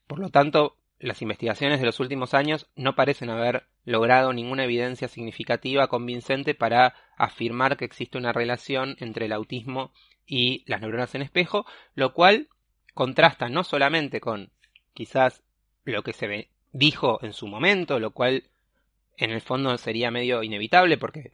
Por 0.07 0.17
lo 0.17 0.29
tanto, 0.29 0.77
las 1.03 1.21
investigaciones 1.21 1.81
de 1.81 1.85
los 1.85 1.99
últimos 1.99 2.33
años 2.33 2.67
no 2.75 2.95
parecen 2.95 3.29
haber 3.29 3.67
logrado 3.83 4.31
ninguna 4.31 4.63
evidencia 4.63 5.09
significativa 5.09 5.89
convincente 5.89 6.55
para 6.55 6.95
afirmar 7.17 7.75
que 7.75 7.83
existe 7.83 8.17
una 8.17 8.31
relación 8.31 8.95
entre 8.99 9.25
el 9.25 9.33
autismo 9.33 9.91
y 10.25 10.63
las 10.65 10.79
neuronas 10.79 11.13
en 11.13 11.21
espejo, 11.21 11.65
lo 11.93 12.13
cual 12.13 12.47
contrasta 12.93 13.49
no 13.49 13.65
solamente 13.65 14.21
con 14.21 14.51
quizás 14.93 15.43
lo 15.83 16.03
que 16.03 16.13
se 16.13 16.49
dijo 16.71 17.19
en 17.21 17.33
su 17.33 17.47
momento, 17.47 17.99
lo 17.99 18.11
cual 18.11 18.45
en 19.17 19.31
el 19.31 19.41
fondo 19.41 19.77
sería 19.77 20.09
medio 20.09 20.41
inevitable 20.41 20.97
porque 20.97 21.33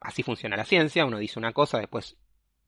así 0.00 0.22
funciona 0.22 0.56
la 0.56 0.64
ciencia, 0.64 1.04
uno 1.04 1.18
dice 1.18 1.40
una 1.40 1.52
cosa, 1.52 1.78
después 1.78 2.16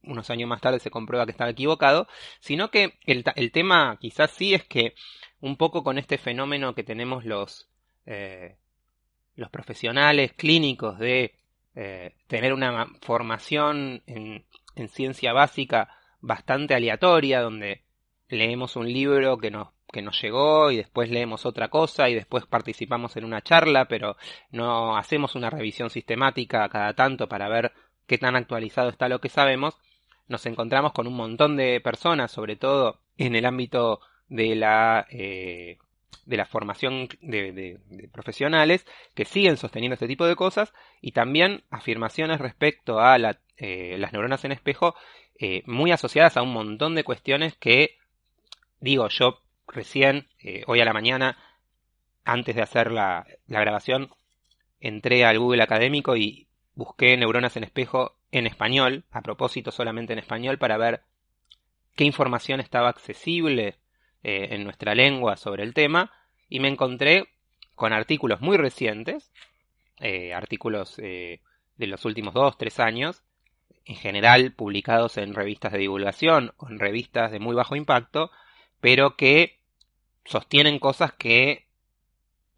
unos 0.03 0.31
años 0.31 0.49
más 0.49 0.61
tarde 0.61 0.81
se 0.81 0.91
comprueba 0.91 1.27
que 1.27 1.33
estaba 1.33 1.51
equivocado, 1.51 2.09
sino 2.41 2.73
que 2.73 2.99
el, 3.05 3.23
el 3.37 3.53
tema 3.53 3.99
quizás 4.01 4.33
sí 4.33 4.53
es 4.53 4.65
que 4.65 4.95
un 5.41 5.57
poco 5.57 5.83
con 5.83 5.99
este 5.99 6.19
fenómeno 6.19 6.75
que 6.75 6.85
tenemos 6.85 7.25
los, 7.25 7.69
eh, 8.07 8.57
los 9.37 9.51
profesionales 9.51 10.33
clínicos 10.35 10.99
de 10.99 11.35
eh, 11.75 12.15
tener 12.27 12.53
una 12.53 12.87
formación 13.01 14.03
en, 14.07 14.45
en, 14.75 14.89
ciencia 14.89 15.33
básica 15.33 15.89
bastante 16.21 16.75
aleatoria, 16.75 17.41
donde 17.41 17.85
leemos 18.29 18.77
un 18.77 18.93
libro 18.93 19.39
que 19.39 19.51
nos, 19.51 19.69
que 19.93 20.03
nos 20.03 20.21
llegó 20.21 20.71
y 20.71 20.77
después 20.77 21.11
leemos 21.11 21.47
otra 21.47 21.69
cosa 21.69 22.09
y 22.09 22.15
después 22.15 22.47
participamos 22.47 23.17
en 23.17 23.25
una 23.25 23.43
charla, 23.43 23.87
pero 23.87 24.17
no 24.51 24.97
hacemos 24.97 25.35
una 25.35 25.51
revisión 25.51 25.91
sistemática 25.91 26.69
cada 26.69 26.95
tanto 26.95 27.29
para 27.29 27.49
ver 27.49 27.73
qué 28.07 28.19
tan 28.19 28.37
actualizado 28.37 28.89
está 28.91 29.09
lo 29.09 29.21
que 29.21 29.29
sabemos, 29.29 29.79
nos 30.27 30.47
encontramos 30.47 30.93
con 30.93 31.07
un 31.07 31.15
montón 31.15 31.57
de 31.57 31.81
personas, 31.81 32.31
sobre 32.31 32.57
todo 32.57 33.01
en 33.17 33.35
el 33.35 33.47
ámbito 33.47 34.01
de 34.31 34.55
la, 34.55 35.07
eh, 35.11 35.77
de 36.25 36.37
la 36.37 36.47
formación 36.47 37.09
de, 37.21 37.79
profesionales 38.13 38.87
que 39.15 39.27
siguen 39.27 39.59
sosteniendo 39.59 39.95
este 39.95 40.07
tipo 40.07 40.27
de 40.27 40.37
cosas 40.37 40.73
y 41.03 41.13
también 41.13 41.65
afirmaciones 41.69 42.41
respecto 42.41 43.01
a 43.01 43.19
eh, 43.57 43.97
las 43.99 44.13
neuronas 44.13 44.45
en 44.45 44.53
espejo 44.53 44.95
eh, 45.39 45.63
muy 45.67 45.91
asociadas 45.91 46.37
a 46.37 46.43
un 46.43 46.53
montón 46.53 46.95
de 46.95 47.05
cuestiones 47.05 47.57
que, 47.57 47.99
digo, 48.79 49.09
yo 49.09 49.43
recién, 49.67 50.29
hoy 50.67 50.81
a 50.81 50.85
la 50.85 50.93
mañana, 50.93 51.39
antes 52.25 52.57
de 52.57 52.63
hacer 52.63 52.91
la, 52.91 53.27
la 53.47 53.61
grabación, 53.61 54.11
entré 54.81 55.25
al 55.25 55.39
Google 55.39 55.63
académico 55.63 56.17
y 56.17 56.49
busqué 56.75 57.17
neuronas 57.17 57.57
en 57.57 57.65
espejo 57.65 58.17
en 58.33 58.47
español, 58.47 59.05
a 59.11 59.23
propósito 59.23 59.71
solamente 59.71 60.13
en 60.13 60.19
español, 60.19 60.59
para 60.59 60.77
ver 60.77 61.03
qué 61.97 62.05
información 62.05 62.61
estaba 62.61 62.89
accesible 62.89 63.80
eh, 64.23 64.49
en 64.51 64.65
nuestra 64.65 64.95
lengua 64.95 65.37
sobre 65.37 65.63
el 65.63 65.73
tema 65.73 66.13
y 66.51 66.61
me 66.61 66.69
encontré 66.69 67.29
con 67.75 67.95
artículos 67.95 68.43
muy 68.43 68.59
recientes, 68.59 69.33
eh, 69.99 70.35
artículos 70.35 70.99
eh, 70.99 71.41
de 71.79 71.87
los 71.87 72.05
últimos 72.05 72.35
dos, 72.35 72.59
tres 72.59 72.81
años, 72.81 73.23
en 73.87 73.97
general 73.97 74.53
publicados 74.53 75.17
en 75.17 75.33
revistas 75.33 75.73
de 75.73 75.79
divulgación 75.79 76.53
o 76.59 76.69
en 76.69 76.79
revistas 76.79 77.33
de 77.33 77.39
muy 77.39 77.55
bajo 77.55 77.77
impacto, 77.77 78.31
pero 78.83 79.17
que 79.17 79.59
sostienen 80.27 80.79
cosas 80.79 81.15
que 81.15 81.65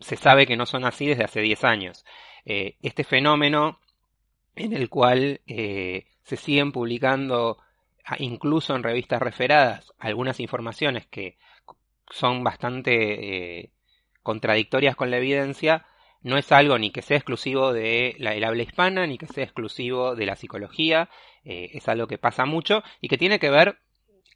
se 0.01 0.17
sabe 0.17 0.47
que 0.47 0.57
no 0.57 0.67
son 0.67 0.85
así 0.85 1.07
desde 1.07 1.25
hace 1.25 1.41
10 1.41 1.63
años. 1.63 2.05
este 2.45 3.05
fenómeno 3.05 3.79
en 4.57 4.73
el 4.73 4.89
cual 4.89 5.41
se 5.47 6.37
siguen 6.37 6.73
publicando 6.73 7.59
ah, 8.05 8.17
incluso 8.19 8.75
en 8.75 8.83
revistas 8.83 9.23
referadas 9.23 9.93
algunas 10.01 10.41
informaciones 10.41 11.07
que 11.07 11.39
son 12.13 12.45
bastante 12.45 13.61
eh, 13.61 13.71
contradictorias 14.23 14.97
con 14.97 15.11
la 15.11 15.19
evidencia, 15.19 15.87
no 16.23 16.37
es 16.37 16.53
algo 16.53 16.79
ni 16.79 16.91
que 16.91 17.03
sea 17.03 17.17
exclusivo 17.17 17.73
de 17.73 18.15
la, 18.19 18.35
el 18.35 18.45
habla 18.45 18.63
hispana, 18.63 19.07
ni 19.07 19.19
que 19.19 19.27
sea 19.27 19.45
exclusivo 19.45 20.15
de 20.15 20.27
la 20.27 20.37
psicología, 20.37 21.09
eh, 21.45 21.71
es 21.73 21.89
algo 21.89 22.07
que 22.07 22.19
pasa 22.19 22.45
mucho 22.45 22.83
y 23.01 23.09
que 23.09 23.19
tiene 23.19 23.41
que 23.41 23.51
ver 23.51 23.79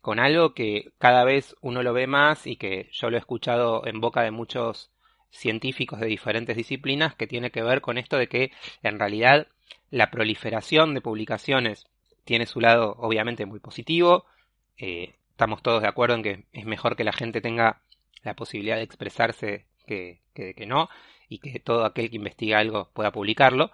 con 0.01 0.18
algo 0.18 0.55
que 0.55 0.93
cada 0.99 1.24
vez 1.24 1.55
uno 1.61 1.83
lo 1.83 1.93
ve 1.93 2.07
más 2.07 2.47
y 2.47 2.57
que 2.57 2.89
yo 2.93 3.11
lo 3.11 3.16
he 3.16 3.20
escuchado 3.20 3.87
en 3.87 4.01
boca 4.01 4.22
de 4.22 4.31
muchos 4.31 4.91
científicos 5.31 6.01
de 6.01 6.07
diferentes 6.07 6.57
disciplinas, 6.57 7.14
que 7.14 7.27
tiene 7.27 7.51
que 7.51 7.62
ver 7.62 7.81
con 7.81 7.99
esto 7.99 8.16
de 8.16 8.29
que 8.29 8.53
en 8.83 8.99
realidad 8.99 9.49
la 9.91 10.11
proliferación 10.11 10.95
de 10.95 11.01
publicaciones 11.01 11.87
tiene 12.24 12.47
su 12.47 12.61
lado 12.61 12.97
obviamente 12.99 13.47
muy 13.47 13.61
positivo, 13.61 14.24
eh, 14.79 15.16
estamos 15.37 15.62
todos 15.62 15.82
de 15.82 15.89
acuerdo 15.89 16.14
en 16.14 16.22
que 16.22 16.45
es 16.55 16.64
mejor 16.64 16.97
que 16.97 17.05
la 17.05 17.12
gente 17.12 17.43
tenga 17.43 17.82
la 18.22 18.32
posibilidad 18.32 18.76
de 18.76 18.84
expresarse 18.84 19.66
que, 19.87 20.22
que, 20.32 20.64
no, 20.66 20.89
y 21.28 21.41
que 21.41 21.61
todo 21.61 21.84
aquel 21.84 22.09
que 22.09 22.16
investiga 22.16 22.59
algo 22.59 22.89
pueda 22.95 23.12
publicarlo, 23.12 23.70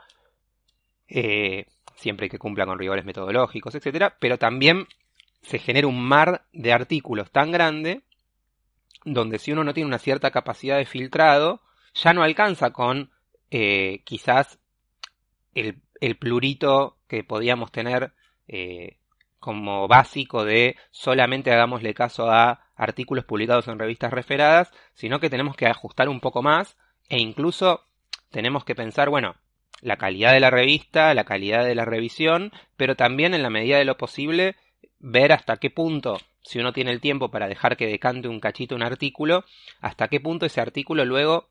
eh, 1.06 1.66
siempre 1.94 2.28
que 2.28 2.40
cumpla 2.40 2.66
con 2.66 2.80
rigores 2.80 3.04
metodológicos, 3.04 3.76
etcétera, 3.76 4.16
pero 4.18 4.38
también 4.38 4.88
se 5.42 5.60
genera 5.60 5.86
un 5.86 6.02
mar 6.02 6.46
de 6.52 6.72
artículos 6.72 7.30
tan 7.30 7.52
grande 7.52 8.02
donde 9.04 9.38
si 9.38 9.52
uno 9.52 9.62
no 9.62 9.72
tiene 9.72 9.86
una 9.86 10.00
cierta 10.00 10.32
capacidad 10.32 10.78
de 10.78 10.84
filtrado, 10.84 11.60
ya 11.94 12.12
no 12.12 12.24
alcanza 12.24 12.72
con 12.72 13.12
eh, 13.52 14.00
quizás 14.02 14.58
el, 15.54 15.80
plurito 16.18 16.96
que 17.06 17.22
podíamos 17.22 17.70
tener 17.70 18.14
eh, 18.48 18.96
como 19.42 19.88
básico 19.88 20.44
de 20.44 20.76
solamente 20.92 21.50
hagámosle 21.52 21.92
caso 21.92 22.30
a 22.30 22.60
artículos 22.76 23.24
publicados 23.24 23.66
en 23.68 23.78
revistas 23.78 24.12
referadas, 24.12 24.72
sino 24.94 25.18
que 25.20 25.28
tenemos 25.28 25.56
que 25.56 25.66
ajustar 25.66 26.08
un 26.08 26.20
poco 26.20 26.42
más 26.42 26.78
e 27.08 27.18
incluso 27.18 27.82
tenemos 28.30 28.64
que 28.64 28.76
pensar, 28.76 29.10
bueno, 29.10 29.34
la 29.82 29.96
calidad 29.96 30.32
de 30.32 30.38
la 30.40 30.50
revista, 30.50 31.12
la 31.12 31.24
calidad 31.24 31.64
de 31.64 31.74
la 31.74 31.84
revisión, 31.84 32.52
pero 32.76 32.94
también 32.94 33.34
en 33.34 33.42
la 33.42 33.50
medida 33.50 33.78
de 33.78 33.84
lo 33.84 33.98
posible 33.98 34.54
ver 35.00 35.32
hasta 35.32 35.56
qué 35.56 35.70
punto, 35.70 36.18
si 36.42 36.60
uno 36.60 36.72
tiene 36.72 36.92
el 36.92 37.00
tiempo 37.00 37.30
para 37.30 37.48
dejar 37.48 37.76
que 37.76 37.88
decante 37.88 38.28
un 38.28 38.38
cachito 38.38 38.76
un 38.76 38.84
artículo, 38.84 39.44
hasta 39.80 40.06
qué 40.06 40.20
punto 40.20 40.46
ese 40.46 40.60
artículo 40.60 41.04
luego 41.04 41.48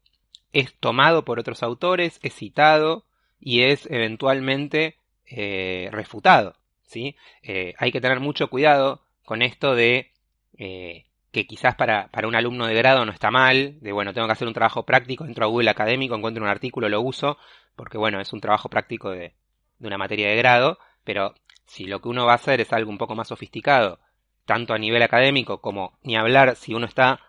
es 0.54 0.74
tomado 0.80 1.26
por 1.26 1.40
otros 1.40 1.62
autores, 1.62 2.20
es 2.24 2.34
citado 2.34 3.04
y 3.42 3.64
es 3.64 3.86
eventualmente 3.92 4.96
eh, 5.26 5.90
refutado. 5.92 6.56
¿Sí? 6.92 7.16
Eh, 7.42 7.74
hay 7.78 7.92
que 7.92 8.02
tener 8.02 8.20
mucho 8.20 8.50
cuidado 8.50 9.02
con 9.26 9.42
esto 9.42 9.76
de 9.76 10.12
eh, 10.58 11.06
que 11.32 11.48
quizás 11.48 11.76
para, 11.76 12.10
para, 12.10 12.28
un 12.28 12.36
alumno 12.36 12.68
de 12.68 12.74
grado 12.74 13.06
no 13.06 13.14
está 13.14 13.32
mal, 13.32 13.80
de 13.80 13.94
bueno, 13.94 14.14
tengo 14.14 14.28
que 14.28 14.34
hacer 14.34 14.48
un 14.48 14.54
trabajo 14.54 14.84
práctico, 14.84 15.26
entro 15.26 15.46
a 15.46 15.48
Google 15.48 15.70
Académico, 15.70 16.16
encuentro 16.16 16.44
un 16.44 16.50
artículo, 16.50 16.90
lo 16.90 17.02
uso, 17.02 17.38
porque 17.78 17.98
bueno, 17.98 18.20
es 18.20 18.34
un 18.34 18.42
trabajo 18.42 18.68
práctico 18.68 19.10
de, 19.12 19.34
de 19.80 19.88
una 19.88 19.98
materia 19.98 20.28
de 20.28 20.36
grado, 20.36 20.80
pero 21.06 21.34
si 21.66 21.86
lo 21.86 22.02
que 22.02 22.10
uno 22.10 22.26
va 22.26 22.34
a 22.34 22.36
hacer 22.36 22.60
es 22.60 22.74
algo 22.74 22.92
un 22.92 22.98
poco 22.98 23.16
más 23.16 23.30
sofisticado, 23.30 24.00
tanto 24.46 24.74
a 24.74 24.78
nivel 24.78 25.02
académico 25.02 25.62
como 25.62 25.98
ni 26.04 26.18
hablar 26.18 26.58
si 26.58 26.74
uno 26.74 26.86
está 26.86 27.22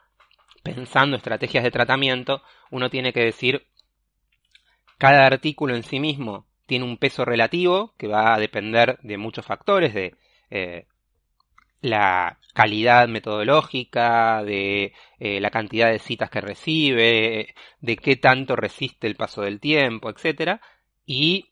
pensando 0.65 1.17
estrategias 1.17 1.63
de 1.63 1.71
tratamiento, 1.71 2.43
uno 2.73 2.91
tiene 2.91 3.13
que 3.13 3.21
decir 3.21 3.69
cada 4.99 5.25
artículo 5.27 5.77
en 5.77 5.85
sí 5.85 6.01
mismo 6.01 6.47
tiene 6.67 6.85
un 6.85 6.97
peso 6.97 7.25
relativo 7.25 7.95
que 7.99 8.09
va 8.09 8.35
a 8.35 8.39
depender 8.39 8.99
de 9.03 9.19
muchos 9.19 9.45
factores, 9.45 9.95
de 9.95 10.15
eh, 10.51 10.87
la 11.81 12.39
calidad 12.55 13.09
metodológica, 13.09 14.43
de 14.45 14.93
eh, 15.19 15.41
la 15.41 15.51
cantidad 15.51 15.91
de 15.91 15.99
citas 15.99 16.31
que 16.31 16.41
recibe, 16.41 17.55
de 17.81 17.97
qué 17.97 18.17
tanto 18.17 18.55
resiste 18.55 19.07
el 19.07 19.17
paso 19.17 19.43
del 19.43 19.61
tiempo, 19.61 20.11
etcétera, 20.11 20.61
y 21.05 21.51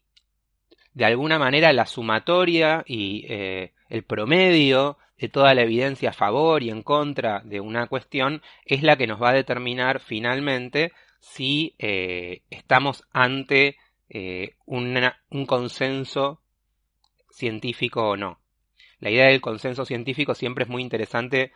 de 0.95 1.05
alguna 1.05 1.39
manera 1.39 1.73
la 1.73 1.87
sumatoria 1.87 2.85
y 2.87 3.25
eh, 3.29 3.73
el 3.89 4.05
promedio 4.05 4.99
de 5.19 5.29
toda 5.29 5.55
la 5.55 5.63
evidencia 5.63 6.11
a 6.11 6.15
favor 6.15 6.63
y 6.63 6.71
en 6.71 6.83
contra 6.83 7.41
de 7.45 7.61
una 7.61 7.87
cuestión 7.89 8.43
es 8.65 8.83
la 8.83 8.97
que 8.97 9.07
nos 9.07 9.21
va 9.21 9.31
a 9.31 9.35
determinar 9.35 10.01
finalmente 10.01 10.93
si 11.21 11.75
estamos 11.79 13.05
ante 13.13 13.77
eh, 14.11 14.57
un 14.67 15.47
consenso 15.47 16.43
científico 17.31 18.11
o 18.11 18.17
no. 18.17 18.41
La 18.99 19.11
idea 19.11 19.27
del 19.27 19.41
consenso 19.41 19.85
científico 19.85 20.35
siempre 20.35 20.65
es 20.65 20.71
muy 20.71 20.83
interesante 20.83 21.53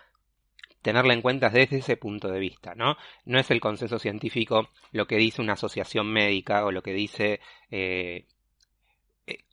tenerla 0.80 1.14
en 1.14 1.22
cuenta 1.22 1.50
desde 1.50 1.78
ese 1.78 1.96
punto 1.96 2.28
de 2.28 2.38
vista, 2.38 2.74
¿no? 2.74 2.96
No 3.24 3.38
es 3.38 3.50
el 3.50 3.60
consenso 3.60 3.98
científico 3.98 4.68
lo 4.92 5.06
que 5.06 5.16
dice 5.16 5.42
una 5.42 5.54
asociación 5.54 6.12
médica 6.12 6.64
o 6.64 6.70
lo 6.70 6.82
que 6.82 6.92
dice 6.92 7.40
eh, 7.70 8.26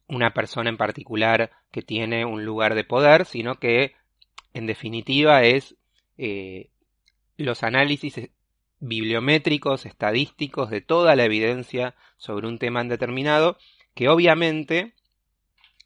una 0.08 0.34
persona 0.34 0.70
en 0.70 0.78
particular 0.78 1.52
que 1.72 1.82
tiene 1.82 2.26
un 2.26 2.46
lugar 2.46 2.76
de 2.76 2.84
poder, 2.84 3.26
sino 3.26 3.56
que 3.56 3.96
en 4.54 4.68
definitiva 4.68 5.44
es 5.44 5.76
eh, 6.18 6.70
los 7.38 7.64
análisis 7.64 8.30
bibliométricos, 8.82 9.86
estadísticos 9.86 10.70
de 10.70 10.82
toda 10.82 11.16
la 11.16 11.24
evidencia 11.24 11.96
sobre 12.18 12.48
un 12.48 12.58
tema 12.58 12.84
determinado, 12.84 13.58
que 13.94 14.10
obviamente 14.10 14.94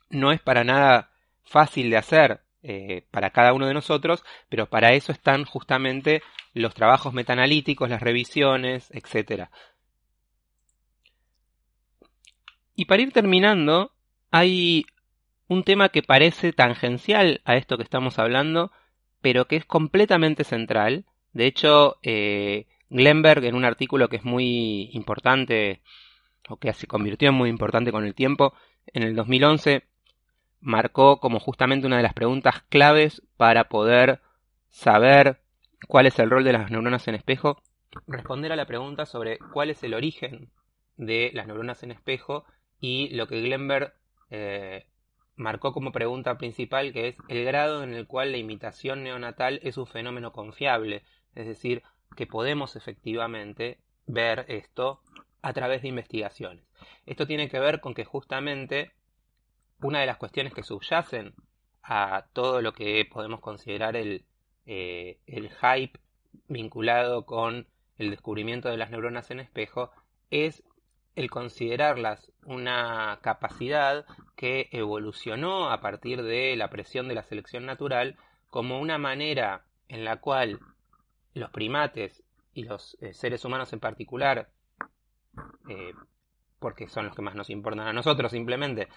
no 0.09 0.31
es 0.31 0.41
para 0.41 0.63
nada 0.63 1.11
fácil 1.43 1.89
de 1.89 1.97
hacer 1.97 2.41
eh, 2.63 3.05
para 3.11 3.29
cada 3.29 3.53
uno 3.53 3.67
de 3.67 3.73
nosotros, 3.73 4.23
pero 4.49 4.67
para 4.67 4.93
eso 4.93 5.11
están 5.11 5.45
justamente 5.45 6.23
los 6.53 6.73
trabajos 6.73 7.13
metanalíticos, 7.13 7.89
las 7.89 8.01
revisiones, 8.01 8.89
etc. 8.91 9.49
Y 12.75 12.85
para 12.85 13.03
ir 13.03 13.11
terminando, 13.11 13.91
hay 14.31 14.85
un 15.47 15.63
tema 15.63 15.89
que 15.89 16.01
parece 16.01 16.53
tangencial 16.53 17.41
a 17.45 17.55
esto 17.55 17.77
que 17.77 17.83
estamos 17.83 18.19
hablando, 18.19 18.71
pero 19.21 19.45
que 19.45 19.57
es 19.57 19.65
completamente 19.65 20.43
central. 20.43 21.05
De 21.33 21.45
hecho, 21.45 21.97
eh, 22.01 22.67
Glenberg, 22.95 23.43
en 23.43 23.55
un 23.55 23.65
artículo 23.65 24.07
que 24.07 24.15
es 24.15 24.23
muy 24.23 24.89
importante, 24.93 25.81
o 26.49 26.57
que 26.57 26.71
se 26.73 26.87
convirtió 26.87 27.29
en 27.29 27.35
muy 27.35 27.49
importante 27.49 27.91
con 27.91 28.05
el 28.05 28.15
tiempo, 28.15 28.53
en 28.87 29.03
el 29.03 29.15
2011, 29.15 29.83
marcó 30.61 31.19
como 31.19 31.39
justamente 31.39 31.87
una 31.87 31.97
de 31.97 32.03
las 32.03 32.13
preguntas 32.13 32.63
claves 32.69 33.21
para 33.37 33.65
poder 33.69 34.21
saber 34.69 35.41
cuál 35.87 36.05
es 36.05 36.17
el 36.19 36.29
rol 36.29 36.43
de 36.43 36.53
las 36.53 36.71
neuronas 36.71 37.07
en 37.07 37.15
espejo, 37.15 37.61
responder 38.07 38.51
a 38.51 38.55
la 38.55 38.65
pregunta 38.65 39.05
sobre 39.05 39.39
cuál 39.53 39.69
es 39.69 39.83
el 39.83 39.93
origen 39.93 40.51
de 40.97 41.31
las 41.33 41.47
neuronas 41.47 41.83
en 41.83 41.91
espejo 41.91 42.45
y 42.79 43.09
lo 43.15 43.27
que 43.27 43.41
Glenberg 43.41 43.93
eh, 44.29 44.85
marcó 45.35 45.73
como 45.73 45.91
pregunta 45.91 46.37
principal 46.37 46.93
que 46.93 47.09
es 47.09 47.17
el 47.27 47.43
grado 47.45 47.83
en 47.83 47.93
el 47.93 48.07
cual 48.07 48.31
la 48.31 48.37
imitación 48.37 49.03
neonatal 49.03 49.59
es 49.63 49.77
un 49.77 49.87
fenómeno 49.87 50.31
confiable, 50.31 51.03
es 51.35 51.47
decir, 51.47 51.83
que 52.15 52.27
podemos 52.27 52.75
efectivamente 52.75 53.79
ver 54.07 54.45
esto 54.47 55.01
a 55.41 55.53
través 55.53 55.81
de 55.81 55.89
investigaciones. 55.89 56.63
Esto 57.05 57.27
tiene 57.27 57.49
que 57.49 57.59
ver 57.59 57.79
con 57.79 57.93
que 57.93 58.05
justamente 58.05 58.91
una 59.81 59.99
de 59.99 60.05
las 60.05 60.17
cuestiones 60.17 60.53
que 60.53 60.63
subyacen 60.63 61.33
a 61.83 62.25
todo 62.33 62.61
lo 62.61 62.73
que 62.73 63.05
podemos 63.05 63.41
considerar 63.41 63.95
el, 63.95 64.25
eh, 64.65 65.19
el 65.27 65.49
hype 65.49 65.99
vinculado 66.47 67.25
con 67.25 67.67
el 67.97 68.09
descubrimiento 68.09 68.69
de 68.69 68.77
las 68.77 68.89
neuronas 68.89 69.29
en 69.31 69.39
espejo 69.39 69.91
es 70.31 70.63
el 71.15 71.29
considerarlas 71.29 72.31
una 72.43 73.19
capacidad 73.21 74.05
que 74.35 74.67
evolucionó 74.71 75.69
a 75.69 75.79
partir 75.79 76.23
de 76.23 76.55
la 76.55 76.69
presión 76.69 77.07
de 77.07 77.15
la 77.15 77.23
selección 77.23 77.65
natural 77.65 78.17
como 78.49 78.79
una 78.79 78.97
manera 78.97 79.63
en 79.87 80.03
la 80.03 80.17
cual 80.17 80.59
los 81.35 81.51
primates 81.51 82.23
y 82.53 82.63
los 82.63 82.97
eh, 83.01 83.13
seres 83.13 83.45
humanos 83.45 83.71
en 83.73 83.79
particular, 83.79 84.49
eh, 85.69 85.93
porque 86.59 86.87
son 86.87 87.05
los 87.05 87.15
que 87.15 87.21
más 87.21 87.35
nos 87.35 87.49
importan 87.49 87.87
a 87.87 87.93
nosotros 87.93 88.31
simplemente, 88.31 88.87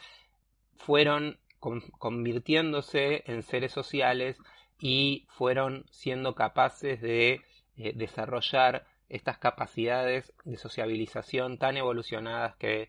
fueron 0.77 1.39
convirtiéndose 1.59 3.25
en 3.27 3.43
seres 3.43 3.73
sociales 3.73 4.39
y 4.79 5.27
fueron 5.29 5.85
siendo 5.91 6.37
capaces 6.37 7.01
de 7.01 7.43
eh, 7.77 7.93
desarrollar 7.97 8.87
estas 9.09 9.39
capacidades 9.39 10.33
de 10.45 10.57
sociabilización 10.57 11.59
tan 11.59 11.77
evolucionadas 11.77 12.55
que 12.57 12.89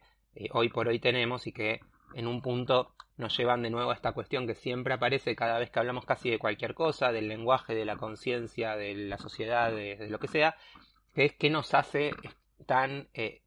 hoy 0.51 0.69
por 0.69 0.87
hoy 0.87 0.99
tenemos 0.99 1.47
y 1.47 1.51
que 1.51 1.79
en 2.13 2.27
un 2.27 2.41
punto 2.41 2.93
nos 3.17 3.37
llevan 3.37 3.61
de 3.61 3.69
nuevo 3.69 3.91
a 3.91 3.93
esta 3.93 4.13
cuestión 4.13 4.47
que 4.47 4.55
siempre 4.55 4.93
aparece 4.93 5.35
cada 5.35 5.59
vez 5.59 5.69
que 5.69 5.79
hablamos 5.79 6.05
casi 6.05 6.29
de 6.29 6.39
cualquier 6.39 6.73
cosa, 6.73 7.11
del 7.11 7.27
lenguaje, 7.27 7.75
de 7.75 7.85
la 7.85 7.97
conciencia, 7.97 8.77
de 8.77 8.95
la 8.95 9.17
sociedad, 9.17 9.71
de, 9.71 10.07
lo 10.09 10.19
que 10.19 10.29
sea, 10.29 10.55
que 11.13 11.25
es 11.25 11.33
que 11.33 11.49
nos 11.49 11.73
hace 11.73 12.11
tan 12.65 13.09
eh, 13.13 13.41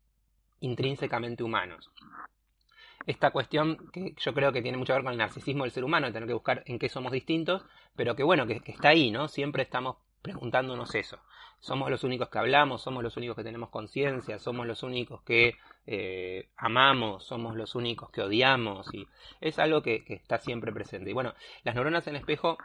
intrínsecamente 0.61 1.43
humanos. 1.43 1.91
Esta 3.07 3.31
cuestión 3.31 3.91
que 3.93 4.15
yo 4.17 4.35
creo 4.35 4.53
que 4.53 4.63
tiene 4.63 4.79
mucho 4.79 4.93
que 4.93 4.99
ver 4.99 5.05
con 5.05 5.13
el 5.13 5.19
narcisismo 5.19 5.65
del 5.65 5.73
ser 5.73 5.85
humano, 5.85 6.07
de 6.07 6.13
tener 6.13 6.29
que 6.29 6.35
buscar 6.35 6.63
en 6.67 6.79
qué 6.79 6.89
somos 6.89 7.11
distintos, 7.11 7.65
pero 7.97 8.15
que 8.15 8.23
bueno, 8.23 8.47
que 8.47 8.61
está 8.67 8.91
ahí, 8.91 9.11
¿no? 9.11 9.27
Siempre 9.27 9.63
estamos 9.63 9.97
preguntándonos 10.23 10.95
eso. 10.95 11.19
Somos 11.61 11.91
los 11.91 12.03
únicos 12.05 12.29
que 12.29 12.39
hablamos, 12.39 12.83
somos 12.83 13.03
los 13.03 13.17
únicos 13.17 13.37
que 13.37 13.45
tenemos 13.45 13.71
conciencia, 13.71 14.39
somos 14.39 14.67
los 14.67 14.83
únicos 14.83 15.23
que 15.23 15.55
eh, 15.87 16.49
amamos, 16.57 17.25
somos 17.25 17.57
los 17.57 17.75
únicos 17.75 18.11
que 18.11 18.23
odiamos 18.23 18.93
y 18.95 19.07
es 19.41 19.59
algo 19.59 19.83
que, 19.83 20.03
está 20.09 20.39
siempre 20.39 20.73
presente. 20.73 21.11
Y 21.11 21.13
bueno, 21.13 21.35
las 21.63 21.75
neuronas 21.75 22.07
en 22.07 22.17
espejo, 22.17 22.59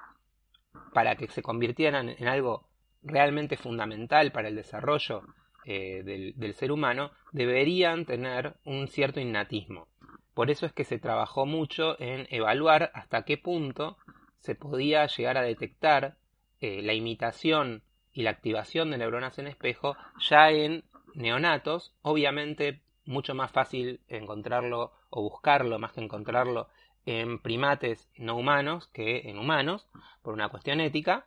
para 0.93 1.15
que 1.15 1.27
se 1.27 1.41
convirtieran 1.41 2.09
en 2.09 2.27
algo 2.27 2.67
realmente 3.03 3.57
fundamental 3.57 4.31
para 4.31 4.47
el 4.47 4.55
desarrollo 4.55 5.23
eh, 5.65 6.01
del, 6.03 6.33
del 6.35 6.53
ser 6.53 6.71
humano, 6.71 7.11
deberían 7.31 8.05
tener 8.05 8.55
un 8.63 8.87
cierto 8.87 9.19
innatismo. 9.19 9.87
Por 10.33 10.51
eso 10.51 10.65
es 10.65 10.73
que 10.73 10.83
se 10.83 10.99
trabajó 10.99 11.45
mucho 11.45 11.99
en 11.99 12.27
evaluar 12.29 12.91
hasta 12.93 13.23
qué 13.25 13.37
punto 13.37 13.97
se 14.39 14.55
podía 14.55 15.05
llegar 15.07 15.37
a 15.37 15.41
detectar 15.41 16.15
eh, 16.61 16.81
la 16.81 16.93
imitación 16.93 17.83
y 18.13 18.23
la 18.23 18.31
activación 18.31 18.91
de 18.91 18.97
neuronas 18.97 19.37
en 19.39 19.47
espejo 19.47 19.95
ya 20.19 20.49
en 20.49 20.83
neonatos, 21.13 21.93
obviamente 22.01 22.81
mucho 23.05 23.33
más 23.33 23.51
fácil 23.51 24.01
encontrarlo 24.07 24.91
o 25.09 25.21
buscarlo 25.21 25.79
más 25.79 25.93
que 25.93 26.01
encontrarlo 26.01 26.67
en 27.05 27.39
primates 27.39 28.09
no 28.17 28.35
humanos 28.35 28.87
que 28.87 29.29
en 29.29 29.39
humanos, 29.39 29.87
por 30.21 30.33
una 30.33 30.49
cuestión 30.49 30.81
ética, 30.81 31.25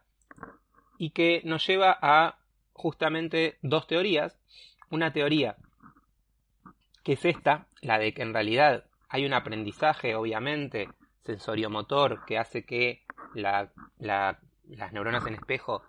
y 0.98 1.10
que 1.10 1.40
nos 1.44 1.66
lleva 1.66 1.98
a 2.00 2.36
justamente 2.74 3.56
dos 3.62 3.86
teorías. 3.86 4.38
Una 4.90 5.12
teoría 5.12 5.56
que 7.02 7.14
es 7.14 7.24
esta, 7.24 7.66
la 7.80 7.98
de 7.98 8.12
que 8.12 8.22
en 8.22 8.34
realidad 8.34 8.84
hay 9.08 9.24
un 9.24 9.32
aprendizaje, 9.32 10.14
obviamente, 10.14 10.88
sensoriomotor 11.22 12.24
que 12.26 12.36
hace 12.36 12.64
que 12.64 13.02
la, 13.34 13.70
la 13.98 14.38
las 14.76 14.92
neuronas 14.92 15.26
en 15.26 15.34
espejo 15.34 15.82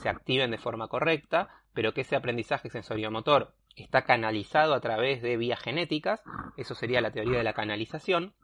se 0.00 0.08
activen 0.08 0.50
de 0.50 0.58
forma 0.58 0.88
correcta, 0.88 1.48
pero 1.74 1.92
que 1.92 2.02
ese 2.02 2.16
aprendizaje 2.16 2.70
sensoriomotor 2.70 3.54
está 3.76 4.02
canalizado 4.02 4.74
a 4.74 4.80
través 4.80 5.22
de 5.22 5.36
vías 5.36 5.60
genéticas, 5.60 6.22
eso 6.56 6.74
sería 6.74 7.00
la 7.00 7.12
teoría 7.12 7.38
de 7.38 7.44
la 7.44 7.52
canalización, 7.52 8.34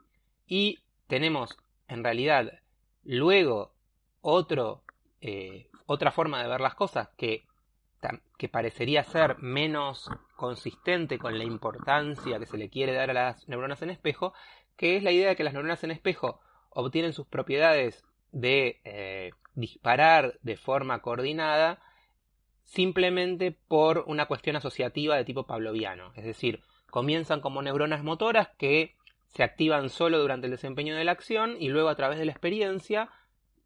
y 0.46 0.80
tenemos 1.06 1.56
en 1.88 2.04
realidad 2.04 2.52
luego 3.02 3.74
eh, 5.20 5.68
otra 5.86 6.10
forma 6.12 6.42
de 6.42 6.48
ver 6.48 6.60
las 6.60 6.74
cosas 6.74 7.08
que, 7.16 7.46
que 8.38 8.48
parecería 8.48 9.04
ser 9.04 9.38
menos 9.38 10.10
consistente 10.36 11.18
con 11.18 11.36
la 11.38 11.44
importancia 11.44 12.38
que 12.38 12.46
se 12.46 12.58
le 12.58 12.70
quiere 12.70 12.92
dar 12.92 13.10
a 13.10 13.14
las 13.14 13.48
neuronas 13.48 13.82
en 13.82 13.90
espejo, 13.90 14.34
que 14.76 14.96
es 14.96 15.02
la 15.02 15.12
idea 15.12 15.30
de 15.30 15.36
que 15.36 15.44
las 15.44 15.52
neuronas 15.52 15.84
en 15.84 15.90
espejo 15.90 16.40
obtienen 16.70 17.12
sus 17.12 17.26
propiedades 17.26 18.04
de 18.32 18.80
eh, 18.84 19.30
disparar 19.54 20.38
de 20.42 20.56
forma 20.56 21.00
coordinada 21.00 21.80
simplemente 22.64 23.56
por 23.68 24.04
una 24.06 24.26
cuestión 24.26 24.56
asociativa 24.56 25.16
de 25.16 25.24
tipo 25.24 25.46
pavloviano. 25.46 26.12
Es 26.16 26.24
decir, 26.24 26.62
comienzan 26.90 27.40
como 27.40 27.62
neuronas 27.62 28.02
motoras 28.02 28.48
que 28.58 28.94
se 29.28 29.42
activan 29.42 29.90
solo 29.90 30.18
durante 30.18 30.46
el 30.46 30.52
desempeño 30.52 30.96
de 30.96 31.04
la 31.04 31.12
acción 31.12 31.56
y 31.58 31.68
luego 31.68 31.88
a 31.88 31.96
través 31.96 32.18
de 32.18 32.24
la 32.24 32.32
experiencia, 32.32 33.10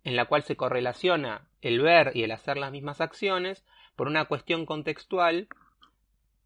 en 0.05 0.17
la 0.17 0.25
cual 0.25 0.43
se 0.43 0.57
correlaciona 0.57 1.47
el 1.61 1.81
ver 1.81 2.13
y 2.15 2.23
el 2.23 2.33
hacer 2.33 2.57
las 2.57 2.73
mismas 2.73 3.01
acciones 3.01 3.65
por 3.97 4.07
una 4.07 4.25
cuestión 4.27 4.65
contextual, 4.65 5.49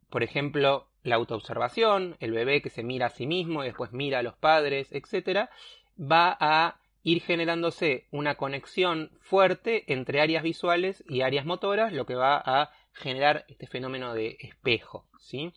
por 0.09 0.23
ejemplo, 0.23 0.89
la 1.03 1.15
autoobservación, 1.15 2.17
el 2.19 2.31
bebé 2.31 2.61
que 2.61 2.69
se 2.69 2.83
mira 2.83 3.07
a 3.07 3.11
sí 3.11 3.27
mismo 3.27 3.63
y 3.63 3.67
después 3.67 3.91
mira 3.91 4.19
a 4.19 4.23
los 4.23 4.35
padres, 4.35 4.91
etc., 4.91 5.49
va 5.99 6.35
a 6.39 6.79
ir 7.03 7.21
generándose 7.21 8.07
una 8.11 8.35
conexión 8.35 9.11
fuerte 9.21 9.91
entre 9.91 10.21
áreas 10.21 10.43
visuales 10.43 11.03
y 11.07 11.21
áreas 11.21 11.45
motoras, 11.45 11.91
lo 11.91 12.05
que 12.05 12.15
va 12.15 12.37
a 12.37 12.71
generar 12.93 13.45
este 13.47 13.67
fenómeno 13.67 14.13
de 14.13 14.37
espejo, 14.39 15.05
¿sí? 15.19 15.53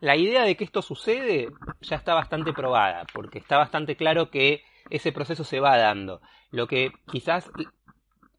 La 0.00 0.16
idea 0.16 0.42
de 0.42 0.56
que 0.56 0.64
esto 0.64 0.82
sucede 0.82 1.48
ya 1.82 1.96
está 1.96 2.14
bastante 2.14 2.52
probada, 2.52 3.06
porque 3.12 3.38
está 3.38 3.58
bastante 3.58 3.94
claro 3.94 4.30
que 4.30 4.64
ese 4.90 5.12
proceso 5.12 5.44
se 5.44 5.60
va 5.60 5.76
dando. 5.76 6.20
Lo 6.50 6.66
que 6.66 6.92
quizás 7.10 7.50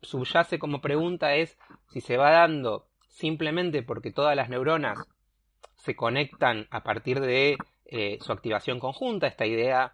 subyace 0.01 0.59
como 0.59 0.81
pregunta 0.81 1.35
es 1.35 1.57
si 1.87 2.01
se 2.01 2.17
va 2.17 2.31
dando 2.31 2.87
simplemente 3.07 3.83
porque 3.83 4.11
todas 4.11 4.35
las 4.35 4.49
neuronas 4.49 4.97
se 5.75 5.95
conectan 5.95 6.67
a 6.71 6.83
partir 6.83 7.21
de 7.21 7.57
eh, 7.85 8.17
su 8.21 8.31
activación 8.31 8.79
conjunta, 8.79 9.27
esta 9.27 9.45
idea 9.45 9.93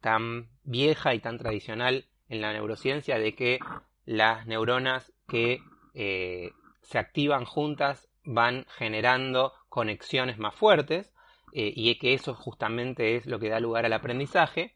tan 0.00 0.48
vieja 0.64 1.14
y 1.14 1.20
tan 1.20 1.38
tradicional 1.38 2.06
en 2.28 2.40
la 2.40 2.52
neurociencia 2.52 3.18
de 3.18 3.34
que 3.34 3.58
las 4.06 4.46
neuronas 4.46 5.12
que 5.28 5.60
eh, 5.94 6.52
se 6.82 6.98
activan 6.98 7.44
juntas 7.44 8.08
van 8.24 8.66
generando 8.76 9.52
conexiones 9.68 10.38
más 10.38 10.54
fuertes 10.54 11.12
eh, 11.52 11.72
y 11.74 11.94
que 11.96 12.14
eso 12.14 12.34
justamente 12.34 13.16
es 13.16 13.26
lo 13.26 13.38
que 13.38 13.48
da 13.48 13.60
lugar 13.60 13.84
al 13.84 13.92
aprendizaje, 13.92 14.74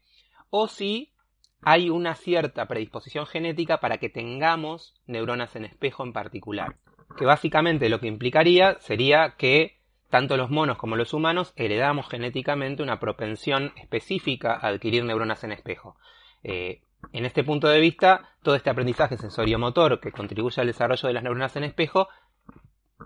o 0.49 0.67
si 0.67 1.13
hay 1.61 1.89
una 1.89 2.15
cierta 2.15 2.67
predisposición 2.67 3.25
genética 3.25 3.79
para 3.79 3.97
que 3.97 4.09
tengamos 4.09 4.93
neuronas 5.07 5.55
en 5.55 5.65
espejo 5.65 6.03
en 6.03 6.13
particular, 6.13 6.75
que 7.17 7.25
básicamente 7.25 7.89
lo 7.89 7.99
que 7.99 8.07
implicaría 8.07 8.77
sería 8.79 9.35
que 9.37 9.74
tanto 10.09 10.37
los 10.37 10.49
monos 10.49 10.77
como 10.77 10.95
los 10.95 11.13
humanos 11.13 11.53
heredamos 11.55 12.07
genéticamente 12.09 12.83
una 12.83 12.99
propensión 12.99 13.73
específica 13.77 14.53
a 14.53 14.67
adquirir 14.67 15.03
neuronas 15.03 15.43
en 15.43 15.51
espejo. 15.51 15.97
Eh, 16.43 16.81
en 17.11 17.25
este 17.25 17.43
punto 17.43 17.67
de 17.67 17.79
vista, 17.79 18.29
todo 18.43 18.55
este 18.55 18.69
aprendizaje 18.69 19.17
sensoriomotor 19.17 19.99
que 19.99 20.11
contribuye 20.11 20.61
al 20.61 20.67
desarrollo 20.67 21.07
de 21.07 21.13
las 21.13 21.23
neuronas 21.23 21.55
en 21.55 21.63
espejo 21.63 22.07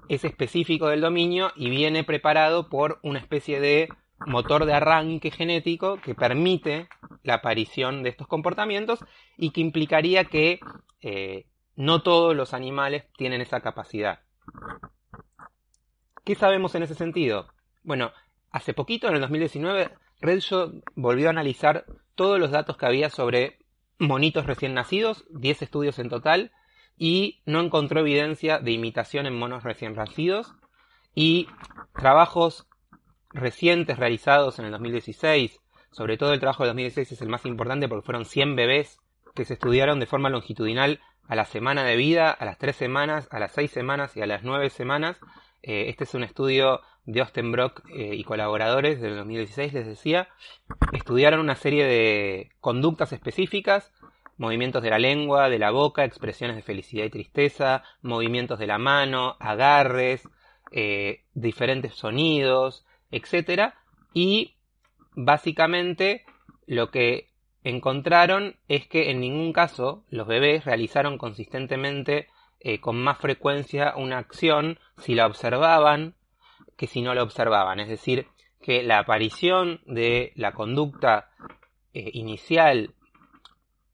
es 0.07 0.23
específico 0.23 0.87
del 0.87 1.01
dominio 1.01 1.51
y 1.55 1.69
viene 1.69 2.03
preparado 2.03 2.69
por 2.69 2.99
una 3.03 3.19
especie 3.19 3.59
de 3.59 3.89
motor 4.25 4.65
de 4.65 4.73
arranque 4.73 5.31
genético 5.31 5.99
que 6.01 6.15
permite 6.15 6.87
la 7.23 7.35
aparición 7.35 8.03
de 8.03 8.09
estos 8.09 8.27
comportamientos 8.27 8.99
y 9.37 9.51
que 9.51 9.61
implicaría 9.61 10.25
que 10.25 10.59
eh, 11.01 11.45
no 11.75 12.01
todos 12.01 12.35
los 12.35 12.53
animales 12.53 13.05
tienen 13.17 13.41
esa 13.41 13.61
capacidad. 13.61 14.19
¿Qué 16.29 16.35
sabemos 16.35 16.75
en 16.75 16.83
ese 16.83 16.93
sentido? 16.93 17.47
Bueno, 17.81 18.11
hace 18.51 18.75
poquito, 18.75 19.07
en 19.07 19.15
el 19.15 19.21
2019, 19.21 19.89
Redshaw 20.21 20.79
volvió 20.93 21.25
a 21.25 21.31
analizar 21.31 21.85
todos 22.13 22.39
los 22.39 22.51
datos 22.51 22.77
que 22.77 22.85
había 22.85 23.09
sobre 23.09 23.57
monitos 23.97 24.45
recién 24.45 24.75
nacidos, 24.75 25.25
10 25.31 25.63
estudios 25.63 25.97
en 25.97 26.07
total, 26.07 26.51
y 26.99 27.41
no 27.47 27.61
encontró 27.61 28.01
evidencia 28.01 28.59
de 28.59 28.69
imitación 28.69 29.25
en 29.25 29.39
monos 29.39 29.63
recién 29.63 29.95
nacidos, 29.95 30.53
y 31.15 31.47
trabajos 31.95 32.67
recientes 33.31 33.97
realizados 33.97 34.59
en 34.59 34.65
el 34.65 34.71
2016, 34.73 35.59
sobre 35.89 36.17
todo 36.17 36.33
el 36.33 36.39
trabajo 36.39 36.61
del 36.61 36.73
2016 36.73 37.11
es 37.11 37.21
el 37.23 37.29
más 37.29 37.43
importante 37.47 37.87
porque 37.89 38.05
fueron 38.05 38.25
100 38.25 38.55
bebés 38.55 38.99
que 39.33 39.45
se 39.45 39.55
estudiaron 39.55 39.99
de 39.99 40.05
forma 40.05 40.29
longitudinal 40.29 40.99
a 41.27 41.35
la 41.35 41.45
semana 41.45 41.83
de 41.83 41.95
vida, 41.95 42.29
a 42.29 42.45
las 42.45 42.59
3 42.59 42.75
semanas, 42.75 43.27
a 43.31 43.39
las 43.39 43.51
6 43.53 43.71
semanas 43.71 44.15
y 44.15 44.21
a 44.21 44.27
las 44.27 44.43
9 44.43 44.69
semanas, 44.69 45.19
eh, 45.61 45.89
este 45.89 46.05
es 46.05 46.13
un 46.13 46.23
estudio 46.23 46.81
de 47.05 47.21
Ostenbrock 47.21 47.83
eh, 47.89 48.15
y 48.15 48.23
colaboradores 48.23 49.01
del 49.01 49.17
2016, 49.17 49.73
les 49.73 49.85
decía. 49.85 50.29
Estudiaron 50.93 51.39
una 51.39 51.55
serie 51.55 51.85
de 51.85 52.51
conductas 52.59 53.11
específicas, 53.13 53.91
movimientos 54.37 54.83
de 54.83 54.91
la 54.91 54.99
lengua, 54.99 55.49
de 55.49 55.59
la 55.59 55.71
boca, 55.71 56.05
expresiones 56.05 56.55
de 56.55 56.61
felicidad 56.61 57.05
y 57.05 57.09
tristeza, 57.09 57.83
movimientos 58.01 58.59
de 58.59 58.67
la 58.67 58.77
mano, 58.77 59.35
agarres, 59.39 60.27
eh, 60.71 61.23
diferentes 61.33 61.95
sonidos, 61.95 62.85
etc. 63.11 63.73
Y 64.13 64.55
básicamente 65.15 66.25
lo 66.67 66.91
que 66.91 67.29
encontraron 67.63 68.55
es 68.67 68.87
que 68.87 69.09
en 69.09 69.19
ningún 69.19 69.51
caso 69.51 70.05
los 70.09 70.27
bebés 70.27 70.63
realizaron 70.63 71.17
consistentemente 71.17 72.27
eh, 72.59 72.79
con 72.79 73.01
más 73.01 73.17
frecuencia 73.17 73.93
una 73.95 74.17
acción 74.17 74.79
si 74.97 75.15
la 75.15 75.27
observaban 75.27 76.15
que 76.75 76.87
si 76.87 77.01
no 77.01 77.13
la 77.13 77.23
observaban. 77.23 77.79
Es 77.79 77.89
decir, 77.89 78.27
que 78.61 78.83
la 78.83 78.99
aparición 78.99 79.81
de 79.85 80.33
la 80.35 80.53
conducta 80.53 81.29
eh, 81.93 82.09
inicial 82.13 82.93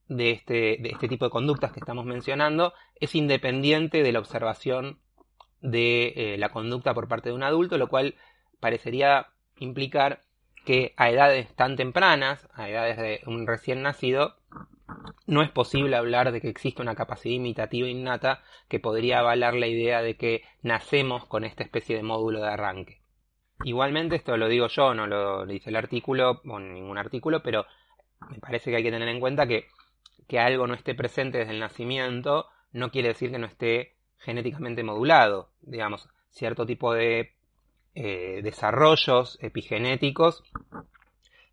de 0.08 0.32
este, 0.32 0.78
de 0.80 0.90
este 0.92 1.08
tipo 1.08 1.26
de 1.26 1.32
conductas 1.32 1.72
que 1.72 1.80
estamos 1.80 2.06
mencionando 2.06 2.74
es 3.00 3.16
independiente 3.16 4.04
de 4.04 4.12
la 4.12 4.20
observación 4.20 5.00
de 5.62 6.14
eh, 6.16 6.38
la 6.38 6.50
conducta 6.50 6.94
por 6.94 7.08
parte 7.08 7.30
de 7.30 7.36
un 7.36 7.44
adulto, 7.44 7.78
lo 7.78 7.88
cual 7.88 8.16
parecería 8.60 9.28
implicar 9.58 10.22
que 10.64 10.94
a 10.98 11.10
edades 11.10 11.54
tan 11.56 11.76
tempranas, 11.76 12.48
a 12.54 12.70
edades 12.70 12.98
de 12.98 13.22
un 13.26 13.48
recién 13.48 13.82
nacido, 13.82 14.36
no 15.28 15.42
es 15.42 15.50
posible 15.50 15.96
hablar 15.96 16.32
de 16.32 16.42
que 16.42 16.50
existe 16.50 16.82
una 16.82 16.96
capacidad 16.96 17.36
imitativa 17.36 17.88
innata 17.88 18.44
que 18.68 18.80
podría 18.80 19.20
avalar 19.20 19.56
la 19.56 19.68
idea 19.68 20.02
de 20.02 20.16
que 20.16 20.44
nacemos 20.62 21.26
con 21.26 21.44
esta 21.44 21.64
especie 21.64 21.96
de 21.96 22.04
módulo 22.04 22.42
de 22.42 22.50
arranque. 22.50 23.02
Igualmente, 23.64 24.16
esto 24.16 24.38
lo 24.38 24.48
digo 24.48 24.68
yo, 24.68 24.94
no 24.94 25.08
lo 25.08 25.46
dice 25.46 25.70
el 25.70 25.76
artículo, 25.76 26.42
o 26.46 26.60
ningún 26.60 26.98
artículo, 26.98 27.42
pero 27.42 27.66
me 28.30 28.40
parece 28.40 28.70
que 28.70 28.78
hay 28.78 28.84
que 28.84 28.92
tener 28.92 29.08
en 29.08 29.20
cuenta 29.20 29.48
que, 29.48 29.68
que 30.28 30.40
algo 30.40 30.68
no 30.68 30.74
esté 30.74 30.94
presente 30.94 31.40
desde 31.40 31.54
el 31.54 31.60
nacimiento 31.60 32.48
no 32.72 32.92
quiere 32.92 33.10
decir 33.10 33.32
que 33.32 33.40
no 33.40 33.48
esté 33.48 33.96
genéticamente 34.18 34.84
modulado. 34.84 35.50
Digamos, 35.62 36.10
cierto 36.30 36.66
tipo 36.66 36.94
de 36.94 37.34
eh, 37.96 38.42
desarrollos 38.44 39.38
epigenéticos 39.42 40.44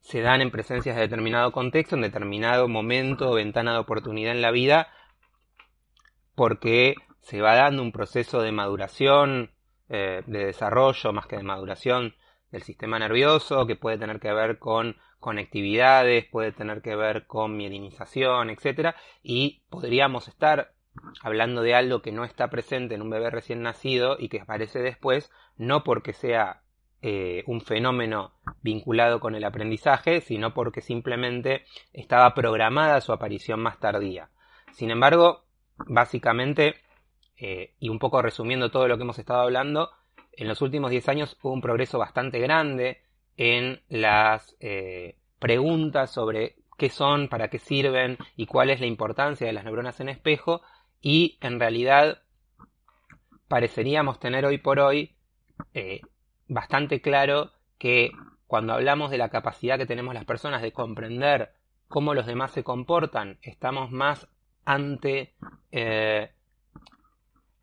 se 0.03 0.21
dan 0.21 0.43
en 0.43 0.51
presencias 0.51 0.97
de 0.97 1.03
determinado 1.03 1.53
contexto, 1.53 1.95
en 1.95 2.03
determinado 2.03 2.69
momento 2.69 3.31
o 3.31 3.35
ventana 3.35 3.73
de 3.73 3.79
oportunidad 3.79 4.33
en 4.33 4.43
la 4.43 4.51
vida, 4.51 4.89
porque 6.35 6.97
se 7.21 7.41
va 7.41 7.55
dando 7.55 7.83
un 7.83 7.93
proceso 7.93 8.43
de 8.43 8.51
maduración, 8.51 9.53
eh, 9.89 10.23
de 10.27 10.47
desarrollo 10.47 11.13
más 11.13 11.27
que 11.27 11.37
de 11.37 11.45
maduración 11.45 12.17
del 12.51 12.63
sistema 12.63 12.99
nervioso, 12.99 13.67
que 13.67 13.77
puede 13.77 13.97
tener 13.97 14.19
que 14.19 14.33
ver 14.33 14.59
con 14.59 14.97
conectividades, 15.21 16.27
puede 16.31 16.51
tener 16.51 16.83
que 16.83 16.97
ver 16.97 17.29
con 17.29 17.57
mielinización, 17.57 18.51
etc. 18.51 18.97
Y 19.23 19.63
podríamos 19.71 20.27
estar 20.27 20.75
hablando 21.23 21.63
de 21.63 21.77
algo 21.77 22.03
que 22.03 22.11
no 22.11 22.25
está 22.25 22.51
presente 22.51 22.97
en 22.97 23.03
un 23.03 23.11
bebé 23.11 23.31
recién 23.31 23.63
nacido 23.63 24.17
y 24.19 24.29
que 24.29 24.41
aparece 24.41 24.81
después, 24.81 25.31
no 25.57 25.85
porque 25.85 26.13
sea 26.13 26.63
eh, 27.05 27.43
un 27.49 27.61
fenómeno 27.61 28.31
vinculado 28.63 29.19
con 29.19 29.35
el 29.35 29.43
aprendizaje, 29.43 30.21
sino 30.21 30.55
porque 30.55 30.81
simplemente 30.81 31.65
estaba 31.93 32.33
programada 32.33 33.01
su 33.01 33.13
aparición 33.13 33.59
más 33.59 33.81
tardía. 33.81 34.31
Sin 34.71 34.89
embargo, 34.93 35.43
básicamente, 35.79 36.77
eh, 37.37 37.75
y 37.81 37.89
un 37.89 37.99
poco 37.99 38.23
resumiendo 38.23 38.71
todo 38.71 38.87
lo 38.87 38.97
que 38.97 39.03
hemos 39.03 39.19
estado 39.19 39.41
hablando, 39.41 39.91
en 40.31 40.47
los 40.47 40.63
últimos 40.63 40.93
10 40.93 41.09
años 41.09 41.37
hubo 41.43 41.53
un 41.53 41.61
progreso 41.61 41.99
bastante 41.99 42.39
grande 42.39 43.03
en 43.37 43.83
las 43.89 44.55
eh, 44.61 45.17
preguntas 45.41 46.13
sobre 46.13 46.55
qué 46.79 46.89
son, 46.89 47.27
para 47.27 47.49
qué 47.49 47.59
sirven 47.59 48.17
y 48.37 48.47
cuál 48.47 48.71
es 48.71 48.79
la 48.79 48.87
importancia 48.87 49.45
de 49.45 49.53
las 49.53 49.65
neuronas 49.65 49.99
en 49.99 50.09
espejo 50.09 50.63
y 51.01 51.37
en 51.41 51.59
realidad 51.59 52.23
pareceríamos 53.49 54.21
tener 54.21 54.47
hoy 54.47 54.59
por 54.59 54.79
hoy 54.79 55.17
bastante 56.49 57.01
claro 57.01 57.53
que 57.79 58.11
cuando 58.47 58.75
hablamos 58.75 59.11
de 59.11 59.19
la 59.19 59.31
capacidad 59.31 59.79
que 59.79 59.87
tenemos 59.87 60.15
las 60.15 60.25
personas 60.25 60.63
de 60.63 60.73
comprender 60.73 61.53
cómo 61.89 62.15
los 62.15 62.27
demás 62.27 62.53
se 62.53 62.63
comportan, 62.63 63.39
estamos 63.43 63.91
más 63.91 64.29
ante 64.65 65.35
eh, 65.71 66.31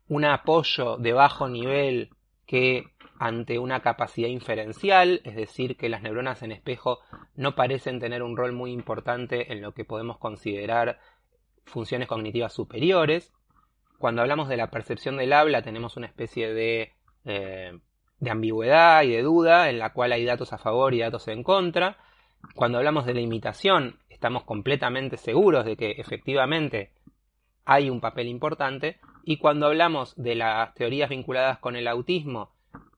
un 0.08 0.24
apoyo 0.24 0.96
de 0.96 1.12
bajo 1.12 1.48
nivel 1.48 2.10
que 2.46 2.84
ante 3.20 3.58
una 3.58 3.80
capacidad 3.80 4.28
inferencial, 4.28 5.20
es 5.24 5.36
decir, 5.36 5.76
que 5.76 5.88
las 5.88 6.02
neuronas 6.02 6.42
en 6.42 6.52
espejo 6.52 7.00
no 7.36 7.54
parecen 7.54 8.00
tener 8.00 8.22
un 8.22 8.36
rol 8.36 8.52
muy 8.52 8.72
importante 8.72 9.52
en 9.52 9.60
lo 9.60 9.72
que 9.72 9.84
podemos 9.84 10.18
considerar 10.18 10.98
funciones 11.66 12.08
cognitivas 12.08 12.52
superiores. 12.52 13.32
Cuando 13.98 14.22
hablamos 14.22 14.48
de 14.48 14.56
la 14.56 14.70
percepción 14.70 15.18
del 15.18 15.34
habla 15.34 15.62
tenemos 15.62 15.96
una 15.96 16.06
especie 16.06 16.52
de, 16.52 16.94
eh, 17.24 17.78
de 18.20 18.30
ambigüedad 18.30 19.02
y 19.02 19.10
de 19.10 19.22
duda 19.22 19.70
en 19.70 19.78
la 19.78 19.92
cual 19.92 20.12
hay 20.12 20.24
datos 20.24 20.52
a 20.52 20.58
favor 20.58 20.94
y 20.94 21.00
datos 21.00 21.26
en 21.28 21.42
contra. 21.42 21.96
Cuando 22.54 22.78
hablamos 22.78 23.06
de 23.06 23.14
la 23.14 23.20
imitación 23.20 23.96
estamos 24.08 24.44
completamente 24.44 25.16
seguros 25.16 25.64
de 25.64 25.76
que 25.76 25.92
efectivamente 25.92 26.90
hay 27.64 27.88
un 27.88 28.00
papel 28.00 28.28
importante 28.28 29.00
y 29.24 29.38
cuando 29.38 29.66
hablamos 29.66 30.14
de 30.16 30.34
las 30.34 30.74
teorías 30.74 31.08
vinculadas 31.08 31.58
con 31.58 31.74
el 31.74 31.88
autismo 31.88 32.50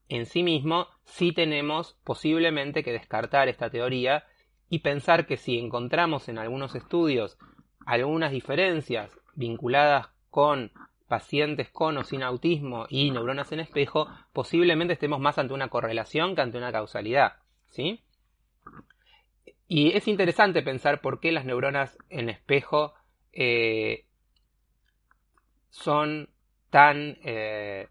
en 0.08 0.26
sí 0.26 0.42
mismo, 0.42 0.88
sí 1.04 1.32
tenemos 1.32 1.96
posiblemente 2.04 2.82
que 2.82 2.92
descartar 2.92 3.48
esta 3.48 3.70
teoría 3.70 4.24
y 4.68 4.80
pensar 4.80 5.26
que 5.26 5.36
si 5.36 5.58
encontramos 5.58 6.28
en 6.28 6.38
algunos 6.38 6.74
estudios 6.74 7.38
algunas 7.86 8.32
diferencias 8.32 9.10
vinculadas 9.34 10.08
con 10.28 10.72
pacientes 11.12 11.68
con 11.68 11.98
o 11.98 12.04
sin 12.04 12.22
autismo 12.22 12.86
y 12.88 13.10
neuronas 13.10 13.52
en 13.52 13.60
espejo, 13.60 14.08
posiblemente 14.32 14.94
estemos 14.94 15.20
más 15.20 15.36
ante 15.36 15.52
una 15.52 15.68
correlación 15.68 16.34
que 16.34 16.40
ante 16.40 16.56
una 16.56 16.72
causalidad. 16.72 17.34
¿Sí? 17.68 18.00
Y 19.68 19.94
es 19.94 20.08
interesante 20.08 20.62
pensar 20.62 21.02
por 21.02 21.20
qué 21.20 21.30
las 21.30 21.44
neuronas 21.44 21.98
en 22.08 22.30
espejo 22.30 22.94
eh, 23.34 24.06
son 25.68 26.30
tan 26.70 27.18
eh, 27.24 27.88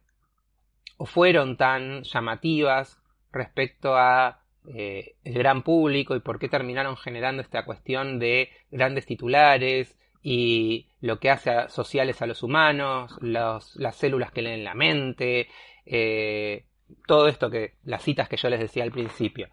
o 0.98 1.06
fueron 1.06 1.58
tan 1.58 2.02
llamativas 2.02 3.04
respecto 3.32 3.98
a 3.98 4.42
eh, 4.66 5.14
el 5.24 5.34
gran 5.36 5.62
público 5.62 6.16
y 6.16 6.22
por 6.22 6.40
qué 6.40 6.50
terminaron 6.50 6.98
generando 6.98 7.44
esta 7.44 7.66
cuestión 7.66 8.18
de 8.18 8.50
grandes 8.72 9.06
titulares 9.06 9.96
y 10.24 10.88
lo 11.02 11.20
que 11.20 11.30
hace 11.30 11.70
sociales 11.70 12.22
a 12.22 12.28
los 12.28 12.44
humanos, 12.44 13.18
las 13.22 13.96
células 13.96 14.32
que 14.32 14.42
leen 14.42 14.64
la 14.64 14.74
mente, 14.74 15.48
eh, 15.86 16.66
todo 17.08 17.28
esto 17.28 17.50
que 17.50 17.76
las 17.84 18.04
citas 18.04 18.30
que 18.30 18.38
yo 18.38 18.50
les 18.50 18.60
decía 18.60 18.84
al 18.84 18.92
principio. 18.92 19.50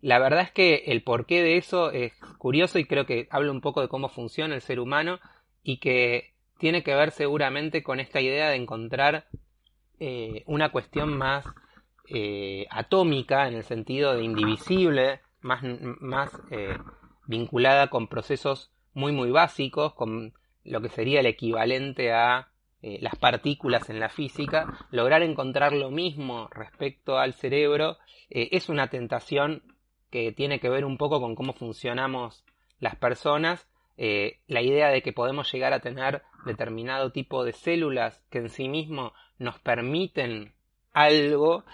la 0.00 0.18
verdad 0.18 0.42
es 0.42 0.52
que 0.52 0.84
el 0.86 1.02
porqué 1.02 1.42
de 1.42 1.56
eso 1.56 1.90
es 1.90 2.12
curioso 2.38 2.78
y 2.78 2.84
creo 2.84 3.06
que 3.06 3.26
habla 3.30 3.52
un 3.52 3.60
poco 3.60 3.80
de 3.80 3.88
cómo 3.88 4.08
funciona 4.08 4.54
el 4.54 4.60
ser 4.60 4.80
humano 4.80 5.18
y 5.62 5.78
que 5.78 6.34
tiene 6.58 6.82
que 6.82 6.94
ver 6.94 7.10
seguramente 7.10 7.82
con 7.82 8.00
esta 8.00 8.20
idea 8.20 8.48
de 8.48 8.56
encontrar 8.56 9.26
eh, 9.98 10.42
una 10.46 10.70
cuestión 10.70 11.16
más 11.16 11.46
eh, 12.08 12.66
atómica 12.70 13.48
en 13.48 13.54
el 13.54 13.64
sentido 13.64 14.14
de 14.14 14.24
indivisible, 14.24 15.20
más, 15.40 15.62
más 16.00 16.30
eh, 16.50 16.76
vinculada 17.26 17.88
con 17.88 18.08
procesos 18.08 18.70
muy 18.94 19.12
muy 19.12 19.30
básicos, 19.30 19.94
con 19.94 20.32
lo 20.64 20.80
que 20.80 20.88
sería 20.88 21.20
el 21.20 21.26
equivalente 21.26 22.12
a 22.12 22.48
las 23.00 23.16
partículas 23.16 23.88
en 23.88 23.98
la 23.98 24.10
física, 24.10 24.86
lograr 24.90 25.22
encontrar 25.22 25.72
lo 25.72 25.90
mismo 25.90 26.48
respecto 26.50 27.16
al 27.16 27.32
cerebro 27.32 27.96
es 28.28 28.68
una 28.68 28.88
tentación 28.88 29.62
que 30.14 30.30
tiene 30.30 30.60
que 30.60 30.68
ver 30.68 30.84
un 30.84 30.96
poco 30.96 31.20
con 31.20 31.34
cómo 31.34 31.54
funcionamos 31.54 32.44
las 32.78 32.94
personas. 32.94 33.66
Eh, 33.96 34.38
la 34.46 34.62
idea 34.62 34.88
de 34.90 35.02
que 35.02 35.12
podemos 35.12 35.52
llegar 35.52 35.72
a 35.72 35.80
tener 35.80 36.22
determinado 36.46 37.10
tipo 37.10 37.44
de 37.44 37.52
células 37.52 38.22
que 38.30 38.38
en 38.38 38.48
sí 38.48 38.68
mismo 38.68 39.12
nos 39.38 39.58
permiten 39.58 40.54
algo, 40.92 41.64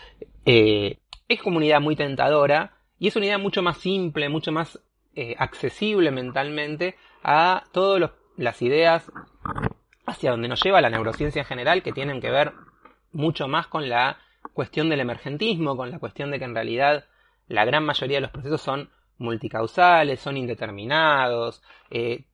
eh, 0.47 1.01
es 1.29 1.43
como 1.43 1.59
una 1.59 1.67
idea 1.67 1.81
muy 1.81 1.97
tentadora 1.97 2.79
y 2.99 3.09
es 3.09 3.17
una 3.17 3.27
idea 3.27 3.37
mucho 3.37 3.61
más 3.61 3.77
simple, 3.77 4.31
mucho 4.31 4.53
más 4.53 4.81
eh, 5.23 5.37
accesible 5.39 6.11
mentalmente 6.11 6.97
a 7.23 7.65
todas 7.73 8.11
las 8.39 8.63
ideas 8.63 9.13
hacia 10.07 10.31
donde 10.31 10.49
nos 10.49 10.63
lleva 10.63 10.81
la 10.81 10.89
neurociencia 10.89 11.41
en 11.41 11.47
general, 11.47 11.83
que 11.83 11.93
tienen 11.93 12.23
que 12.23 12.31
ver 12.31 12.55
mucho 13.13 13.47
más 13.47 13.67
con 13.67 13.91
la 13.91 14.17
cuestión 14.55 14.89
del 14.89 15.01
emergentismo, 15.01 15.77
con 15.77 15.91
la 15.91 15.99
cuestión 15.99 16.31
de 16.31 16.39
que 16.39 16.47
en 16.47 16.55
realidad 16.55 17.05
la 17.49 17.67
gran 17.67 17.85
mayoría 17.85 18.17
de 18.17 18.23
los 18.23 18.31
procesos 18.31 18.63
son 18.63 18.89
multicausales, 19.19 20.21
son 20.21 20.39
indeterminados, 20.39 21.63
eh, 21.91 22.25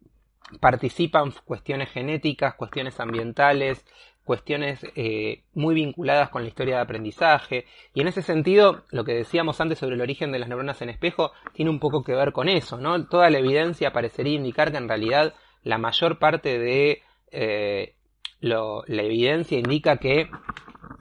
participan 0.61 1.33
cuestiones 1.45 1.91
genéticas, 1.91 2.55
cuestiones 2.55 3.01
ambientales, 3.01 3.85
cuestiones 4.27 4.85
eh, 4.97 5.45
muy 5.55 5.75
vinculadas 5.75 6.29
con 6.31 6.43
la 6.43 6.49
historia 6.49 6.77
de 6.77 6.83
aprendizaje. 6.83 7.65
Y 7.95 8.01
en 8.03 8.09
ese 8.09 8.21
sentido, 8.21 8.83
lo 8.91 9.05
que 9.05 9.15
decíamos 9.15 9.61
antes 9.61 9.79
sobre 9.79 9.95
el 9.95 10.03
origen 10.03 10.33
de 10.33 10.41
las 10.41 10.49
neuronas 10.49 10.83
en 10.83 10.91
espejo 10.91 11.31
tiene 11.55 11.71
un 11.71 11.79
poco 11.79 12.03
que 12.03 12.13
ver 12.13 12.33
con 12.33 12.49
eso, 12.49 12.77
¿no? 12.77 13.07
Toda 13.07 13.31
la 13.31 13.39
evidencia 13.39 13.93
parecería 13.93 14.35
indicar 14.35 14.73
que 14.73 14.79
en 14.79 14.89
realidad 14.89 15.35
la 15.63 15.79
mayor 15.79 16.19
parte 16.19 16.59
de 16.59 17.03
eh, 17.31 17.95
la 18.41 19.03
evidencia 19.03 19.59
indica 19.59 19.97
que 19.99 20.29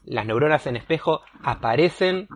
las 0.06 0.26
neuronas 0.26 0.68
en 0.68 0.76
espejo 0.76 1.22
aparecen 1.44 2.28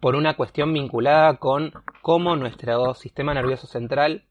por 0.00 0.16
una 0.16 0.34
cuestión 0.34 0.72
vinculada 0.72 1.38
con 1.38 1.72
cómo 2.02 2.36
nuestro 2.36 2.92
sistema 2.94 3.32
nervioso 3.32 3.66
central 3.66 4.26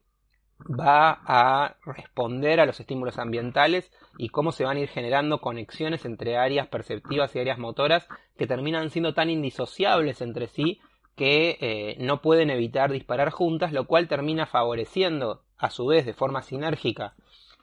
va 0.60 1.20
a 1.26 1.76
responder 1.84 2.60
a 2.60 2.66
los 2.66 2.80
estímulos 2.80 3.18
ambientales 3.18 3.90
y 4.18 4.30
cómo 4.30 4.52
se 4.52 4.64
van 4.64 4.76
a 4.76 4.80
ir 4.80 4.88
generando 4.88 5.40
conexiones 5.40 6.04
entre 6.04 6.38
áreas 6.38 6.68
perceptivas 6.68 7.34
y 7.34 7.40
áreas 7.40 7.58
motoras 7.58 8.08
que 8.38 8.46
terminan 8.46 8.90
siendo 8.90 9.14
tan 9.14 9.30
indisociables 9.30 10.20
entre 10.20 10.48
sí 10.48 10.80
que 11.14 11.56
eh, 11.60 11.96
no 11.98 12.20
pueden 12.20 12.50
evitar 12.50 12.92
disparar 12.92 13.30
juntas, 13.30 13.72
lo 13.72 13.86
cual 13.86 14.08
termina 14.08 14.46
favoreciendo 14.46 15.42
a 15.58 15.70
su 15.70 15.86
vez 15.86 16.04
de 16.04 16.12
forma 16.12 16.42
sinérgica 16.42 17.14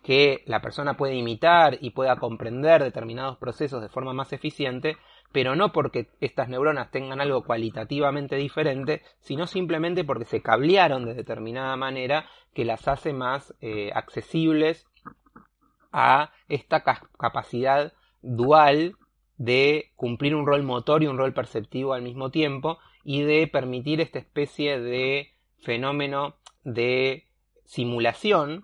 que 0.04 0.44
la 0.46 0.62
persona 0.62 0.98
puede 0.98 1.16
imitar 1.16 1.78
y 1.80 1.92
pueda 1.92 2.18
comprender 2.18 2.84
determinados 2.84 3.38
procesos 3.38 3.82
de 3.82 3.90
forma 3.90 4.14
más 4.14 4.34
eficiente, 4.34 4.98
pero 5.34 5.56
no 5.56 5.74
porque 5.74 6.08
estas 6.22 6.48
neuronas 6.48 6.92
tengan 6.92 7.20
algo 7.20 7.44
cualitativamente 7.44 8.38
diferente, 8.38 9.02
sino 9.20 9.48
simplemente 9.48 10.06
porque 10.06 10.26
se 10.26 10.42
cablearon 10.42 11.06
de 11.06 11.16
determinada 11.16 11.76
manera 11.76 12.30
que 12.54 12.64
las 12.64 12.88
hace 12.88 13.14
más 13.14 13.54
eh, 13.60 13.92
accesibles 13.96 14.86
a 15.92 16.32
esta 16.48 16.84
capacidad 16.84 17.94
dual 18.22 18.96
de 19.38 19.92
cumplir 19.96 20.36
un 20.36 20.46
rol 20.46 20.62
motor 20.62 21.02
y 21.02 21.08
un 21.08 21.18
rol 21.18 21.34
perceptivo 21.34 21.94
al 21.94 22.04
mismo 22.04 22.30
tiempo 22.30 22.78
y 23.04 23.24
de 23.24 23.48
permitir 23.48 24.02
esta 24.02 24.20
especie 24.20 24.80
de 24.80 25.34
fenómeno 25.64 26.36
de 26.64 27.26
simulación 27.66 28.64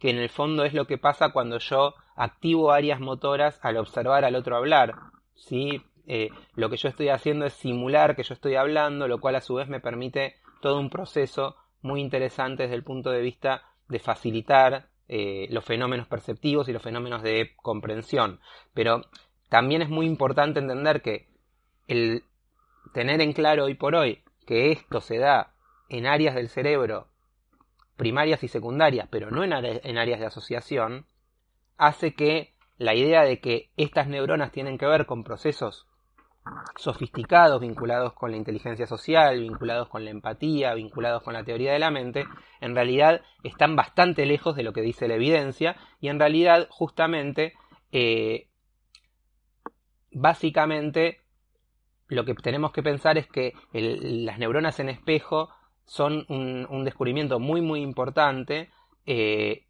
que 0.00 0.08
en 0.08 0.16
el 0.16 0.30
fondo 0.30 0.64
es 0.64 0.72
lo 0.72 0.86
que 0.86 0.96
pasa 0.96 1.32
cuando 1.32 1.58
yo 1.58 1.94
activo 2.16 2.72
áreas 2.72 3.00
motoras 3.00 3.60
al 3.62 3.76
observar 3.76 4.24
al 4.24 4.34
otro 4.34 4.56
hablar. 4.56 4.94
¿sí? 5.34 5.82
Eh, 6.06 6.30
lo 6.54 6.70
que 6.70 6.76
yo 6.76 6.88
estoy 6.88 7.08
haciendo 7.08 7.46
es 7.46 7.54
simular 7.54 8.14
que 8.14 8.22
yo 8.22 8.34
estoy 8.34 8.54
hablando, 8.54 9.08
lo 9.08 9.20
cual 9.20 9.36
a 9.36 9.40
su 9.40 9.54
vez 9.54 9.68
me 9.68 9.80
permite 9.80 10.36
todo 10.60 10.78
un 10.78 10.90
proceso 10.90 11.56
muy 11.82 12.00
interesante 12.00 12.64
desde 12.64 12.76
el 12.76 12.84
punto 12.84 13.10
de 13.10 13.20
vista 13.20 13.62
de 13.88 13.98
facilitar 13.98 14.88
eh, 15.08 15.46
los 15.50 15.64
fenómenos 15.64 16.06
perceptivos 16.06 16.68
y 16.68 16.72
los 16.72 16.82
fenómenos 16.82 17.22
de 17.22 17.52
comprensión. 17.56 18.40
Pero 18.74 19.02
también 19.48 19.82
es 19.82 19.88
muy 19.88 20.06
importante 20.06 20.60
entender 20.60 21.02
que 21.02 21.28
el 21.88 22.24
tener 22.92 23.20
en 23.20 23.32
claro 23.32 23.64
hoy 23.64 23.74
por 23.74 23.94
hoy 23.94 24.22
que 24.46 24.72
esto 24.72 25.00
se 25.00 25.18
da 25.18 25.54
en 25.88 26.06
áreas 26.06 26.34
del 26.34 26.48
cerebro 26.48 27.08
primarias 27.96 28.44
y 28.44 28.48
secundarias, 28.48 29.08
pero 29.10 29.30
no 29.30 29.42
en, 29.42 29.52
en 29.54 29.98
áreas 29.98 30.20
de 30.20 30.26
asociación, 30.26 31.06
hace 31.78 32.14
que 32.14 32.54
la 32.78 32.94
idea 32.94 33.22
de 33.22 33.40
que 33.40 33.70
estas 33.76 34.06
neuronas 34.06 34.52
tienen 34.52 34.76
que 34.76 34.86
ver 34.86 35.06
con 35.06 35.24
procesos 35.24 35.86
sofisticados, 36.76 37.60
vinculados 37.60 38.12
con 38.12 38.30
la 38.30 38.36
inteligencia 38.36 38.86
social, 38.86 39.40
vinculados 39.40 39.88
con 39.88 40.04
la 40.04 40.10
empatía, 40.10 40.74
vinculados 40.74 41.22
con 41.22 41.34
la 41.34 41.44
teoría 41.44 41.72
de 41.72 41.78
la 41.78 41.90
mente, 41.90 42.26
en 42.60 42.74
realidad 42.74 43.22
están 43.42 43.76
bastante 43.76 44.26
lejos 44.26 44.56
de 44.56 44.62
lo 44.62 44.72
que 44.72 44.82
dice 44.82 45.08
la 45.08 45.14
evidencia 45.14 45.76
y 46.00 46.08
en 46.08 46.18
realidad 46.18 46.68
justamente 46.70 47.54
eh, 47.92 48.48
básicamente 50.12 51.20
lo 52.08 52.24
que 52.24 52.34
tenemos 52.34 52.72
que 52.72 52.82
pensar 52.82 53.18
es 53.18 53.26
que 53.26 53.52
las 53.72 54.38
neuronas 54.38 54.78
en 54.78 54.88
espejo 54.88 55.48
son 55.84 56.24
un, 56.28 56.84
descubrimiento 56.84 57.40
muy 57.40 57.60
muy 57.60 57.80
importante 57.80 58.70
eh, 59.06 59.64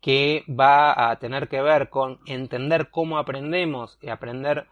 que 0.00 0.44
va 0.48 1.10
a 1.10 1.18
tener 1.18 1.48
que 1.48 1.60
ver 1.60 1.90
con 1.90 2.20
entender 2.26 2.90
cómo 2.90 3.18
aprendemos 3.18 3.98
y 4.00 4.08
aprender 4.08 4.68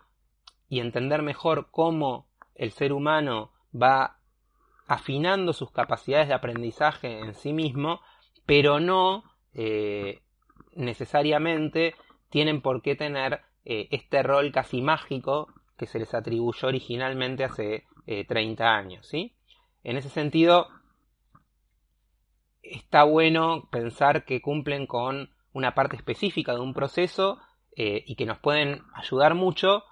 y 0.68 0.80
entender 0.80 1.22
mejor 1.22 1.68
cómo 1.70 2.28
el 2.54 2.72
ser 2.72 2.92
humano 2.92 3.52
va 3.74 4.18
afinando 4.86 5.52
sus 5.52 5.70
capacidades 5.70 6.28
de 6.28 6.34
aprendizaje 6.34 7.18
en 7.20 7.34
sí 7.34 7.52
mismo 7.52 8.00
pero 8.46 8.80
no 8.80 9.24
eh, 9.54 10.22
necesariamente 10.74 11.94
tienen 12.28 12.60
por 12.60 12.82
qué 12.82 12.94
tener 12.96 13.40
eh, 13.64 13.88
este 13.90 14.22
rol 14.22 14.52
casi 14.52 14.82
mágico 14.82 15.48
que 15.76 15.86
se 15.86 15.98
les 15.98 16.14
atribuyó 16.14 16.68
originalmente 16.68 17.44
hace 17.44 17.84
30 18.06 18.76
años, 18.76 19.06
¿sí? 19.06 19.34
En 19.82 19.96
ese 19.96 20.10
sentido, 20.10 20.68
está 22.62 23.04
bueno 23.04 23.68
pensar 23.70 24.26
que 24.26 24.42
cumplen 24.42 24.86
con 24.86 25.30
una 25.54 25.74
parte 25.74 25.96
específica 25.96 26.52
de 26.52 26.60
un 26.60 26.74
proceso 26.74 27.38
y 27.74 28.14
que 28.14 28.26
nos 28.26 28.38
pueden 28.38 28.82
ayudar 28.94 29.34
mucho, 29.34 29.84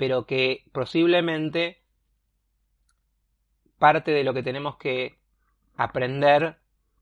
pero 0.00 0.24
que 0.24 0.64
posiblemente 0.72 1.82
parte 3.78 4.12
de 4.12 4.24
lo 4.24 4.32
que 4.32 4.42
tenemos 4.42 4.78
que 4.78 5.18
aprender 5.76 6.56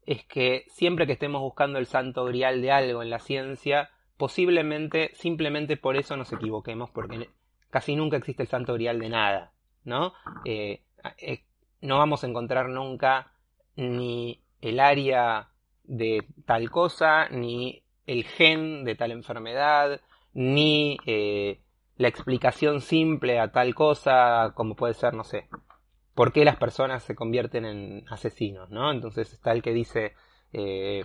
es 0.04 0.24
que 0.24 0.64
siempre 0.66 1.06
que 1.06 1.12
estemos 1.12 1.40
buscando 1.40 1.78
el 1.78 1.86
santo 1.86 2.24
grial 2.24 2.60
de 2.60 2.72
algo 2.72 3.00
en 3.04 3.10
la 3.10 3.20
ciencia, 3.20 3.90
posiblemente 4.16 5.12
simplemente 5.14 5.76
por 5.76 5.96
eso 5.96 6.16
nos 6.16 6.32
equivoquemos, 6.32 6.90
porque 6.90 7.30
casi 7.70 7.94
nunca 7.94 8.16
existe 8.16 8.42
el 8.42 8.48
santo 8.48 8.74
grial 8.74 8.98
de 8.98 9.10
nada, 9.10 9.52
¿no? 9.84 10.12
Eh, 10.44 10.82
eh, 11.18 11.44
no 11.80 11.98
vamos 11.98 12.24
a 12.24 12.26
encontrar 12.26 12.68
nunca 12.68 13.30
ni 13.76 14.42
el 14.60 14.80
área 14.80 15.50
de 15.84 16.26
tal 16.46 16.68
cosa, 16.68 17.28
ni 17.28 17.80
el 18.06 18.24
gen 18.24 18.82
de 18.82 18.96
tal 18.96 19.12
enfermedad, 19.12 20.00
ni 20.34 20.98
eh, 21.06 21.60
la 21.98 22.08
explicación 22.08 22.80
simple 22.80 23.38
a 23.38 23.52
tal 23.52 23.74
cosa, 23.74 24.52
como 24.54 24.76
puede 24.76 24.94
ser, 24.94 25.14
no 25.14 25.24
sé, 25.24 25.48
por 26.14 26.32
qué 26.32 26.44
las 26.44 26.56
personas 26.56 27.02
se 27.02 27.14
convierten 27.14 27.64
en 27.64 28.04
asesinos, 28.08 28.70
¿no? 28.70 28.90
Entonces 28.90 29.32
está 29.32 29.52
el 29.52 29.62
que 29.62 29.72
dice 29.72 30.14
eh, 30.52 31.04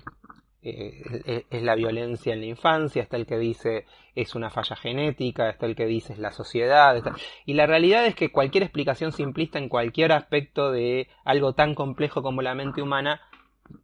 eh, 0.65 1.45
es 1.49 1.61
la 1.61 1.75
violencia 1.75 2.33
en 2.33 2.39
la 2.39 2.45
infancia, 2.45 3.01
está 3.01 3.17
el 3.17 3.25
que 3.25 3.37
dice 3.37 3.85
es 4.15 4.33
una 4.33 4.49
falla 4.49 4.75
genética, 4.75 5.49
está 5.49 5.65
el 5.65 5.75
que 5.75 5.85
dice 5.85 6.13
es 6.13 6.19
la 6.19 6.31
sociedad. 6.31 7.03
Y 7.45 7.55
la 7.55 7.65
realidad 7.65 8.05
es 8.05 8.15
que 8.15 8.31
cualquier 8.31 8.63
explicación 8.63 9.11
simplista 9.11 9.59
en 9.59 9.69
cualquier 9.69 10.13
aspecto 10.13 10.71
de 10.71 11.09
algo 11.25 11.53
tan 11.53 11.75
complejo 11.75 12.21
como 12.21 12.41
la 12.41 12.55
mente 12.55 12.81
humana, 12.81 13.21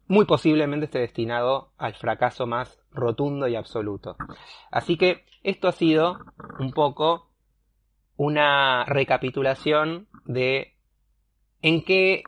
muy 0.08 0.24
posiblemente 0.24 0.86
esté 0.86 0.98
destinado 0.98 1.72
al 1.78 1.94
fracaso 1.94 2.46
más 2.46 2.80
rotundo 2.92 3.48
y 3.48 3.56
absoluto. 3.56 4.16
Así 4.70 4.96
que 4.96 5.24
esto 5.42 5.68
ha 5.68 5.72
sido 5.72 6.18
un 6.58 6.72
poco 6.72 7.28
una 8.16 8.84
recapitulación 8.84 10.08
de 10.24 10.74
en 11.62 11.84
qué 11.84 12.24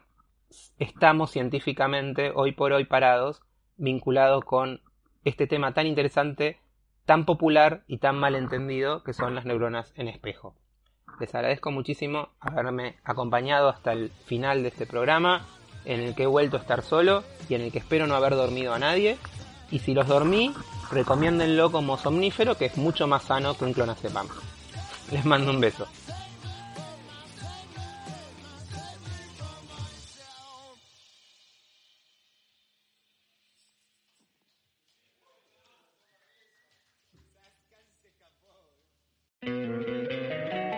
estamos 0.79 1.31
científicamente 1.31 2.33
hoy 2.35 2.53
por 2.53 2.73
hoy 2.73 2.85
parados 2.85 3.43
vinculados 3.77 4.45
con 4.45 4.81
este 5.25 5.47
tema 5.47 5.75
tan 5.75 5.87
interesante, 5.87 6.59
tan 7.05 7.25
popular 7.25 7.85
y 7.87 7.99
tan 7.99 8.17
mal 8.19 8.35
entendido 8.35 9.03
que 9.03 9.13
son 9.13 9.35
las 9.35 9.45
neuronas 9.45 9.93
en 9.97 10.09
espejo. 10.09 10.55
Les 11.21 11.35
agradezco 11.35 11.71
muchísimo 11.71 12.31
haberme 12.41 12.97
acompañado 13.05 13.69
hasta 13.69 13.93
el 13.93 14.11
final 14.11 14.63
de 14.63 14.69
este 14.69 14.87
programa, 14.87 15.47
en 15.85 16.01
el 16.01 16.15
que 16.15 16.25
he 16.25 16.27
vuelto 16.27 16.57
a 16.57 16.61
estar 16.61 16.83
solo 16.83 17.25
y 17.49 17.55
en 17.55 17.63
el 17.63 17.73
que 17.73 17.79
espero 17.79 18.07
no 18.07 18.15
haber 18.15 18.35
dormido 18.35 18.75
a 18.75 18.79
nadie. 18.79 19.19
Y 19.71 19.79
si 19.79 19.95
los 19.95 20.07
dormí, 20.07 20.55
recomiéndenlo 20.91 21.73
como 21.73 21.97
somnífero, 21.97 22.57
que 22.57 22.67
es 22.67 22.77
mucho 22.77 23.07
más 23.07 23.25
sano 23.25 23.57
que 23.57 23.65
un 23.65 23.73
clonazepam. 23.73 24.29
Les 25.11 25.25
mando 25.25 25.51
un 25.51 25.61
beso. 25.61 25.87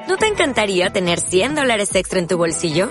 ¿No 0.09 0.19
te 0.19 0.27
encantaría 0.27 0.91
tener 0.91 1.19
100 1.19 1.57
dólares 1.57 1.95
extra 1.95 2.21
en 2.21 2.29
tu 2.29 2.37
bolsillo? 2.37 2.91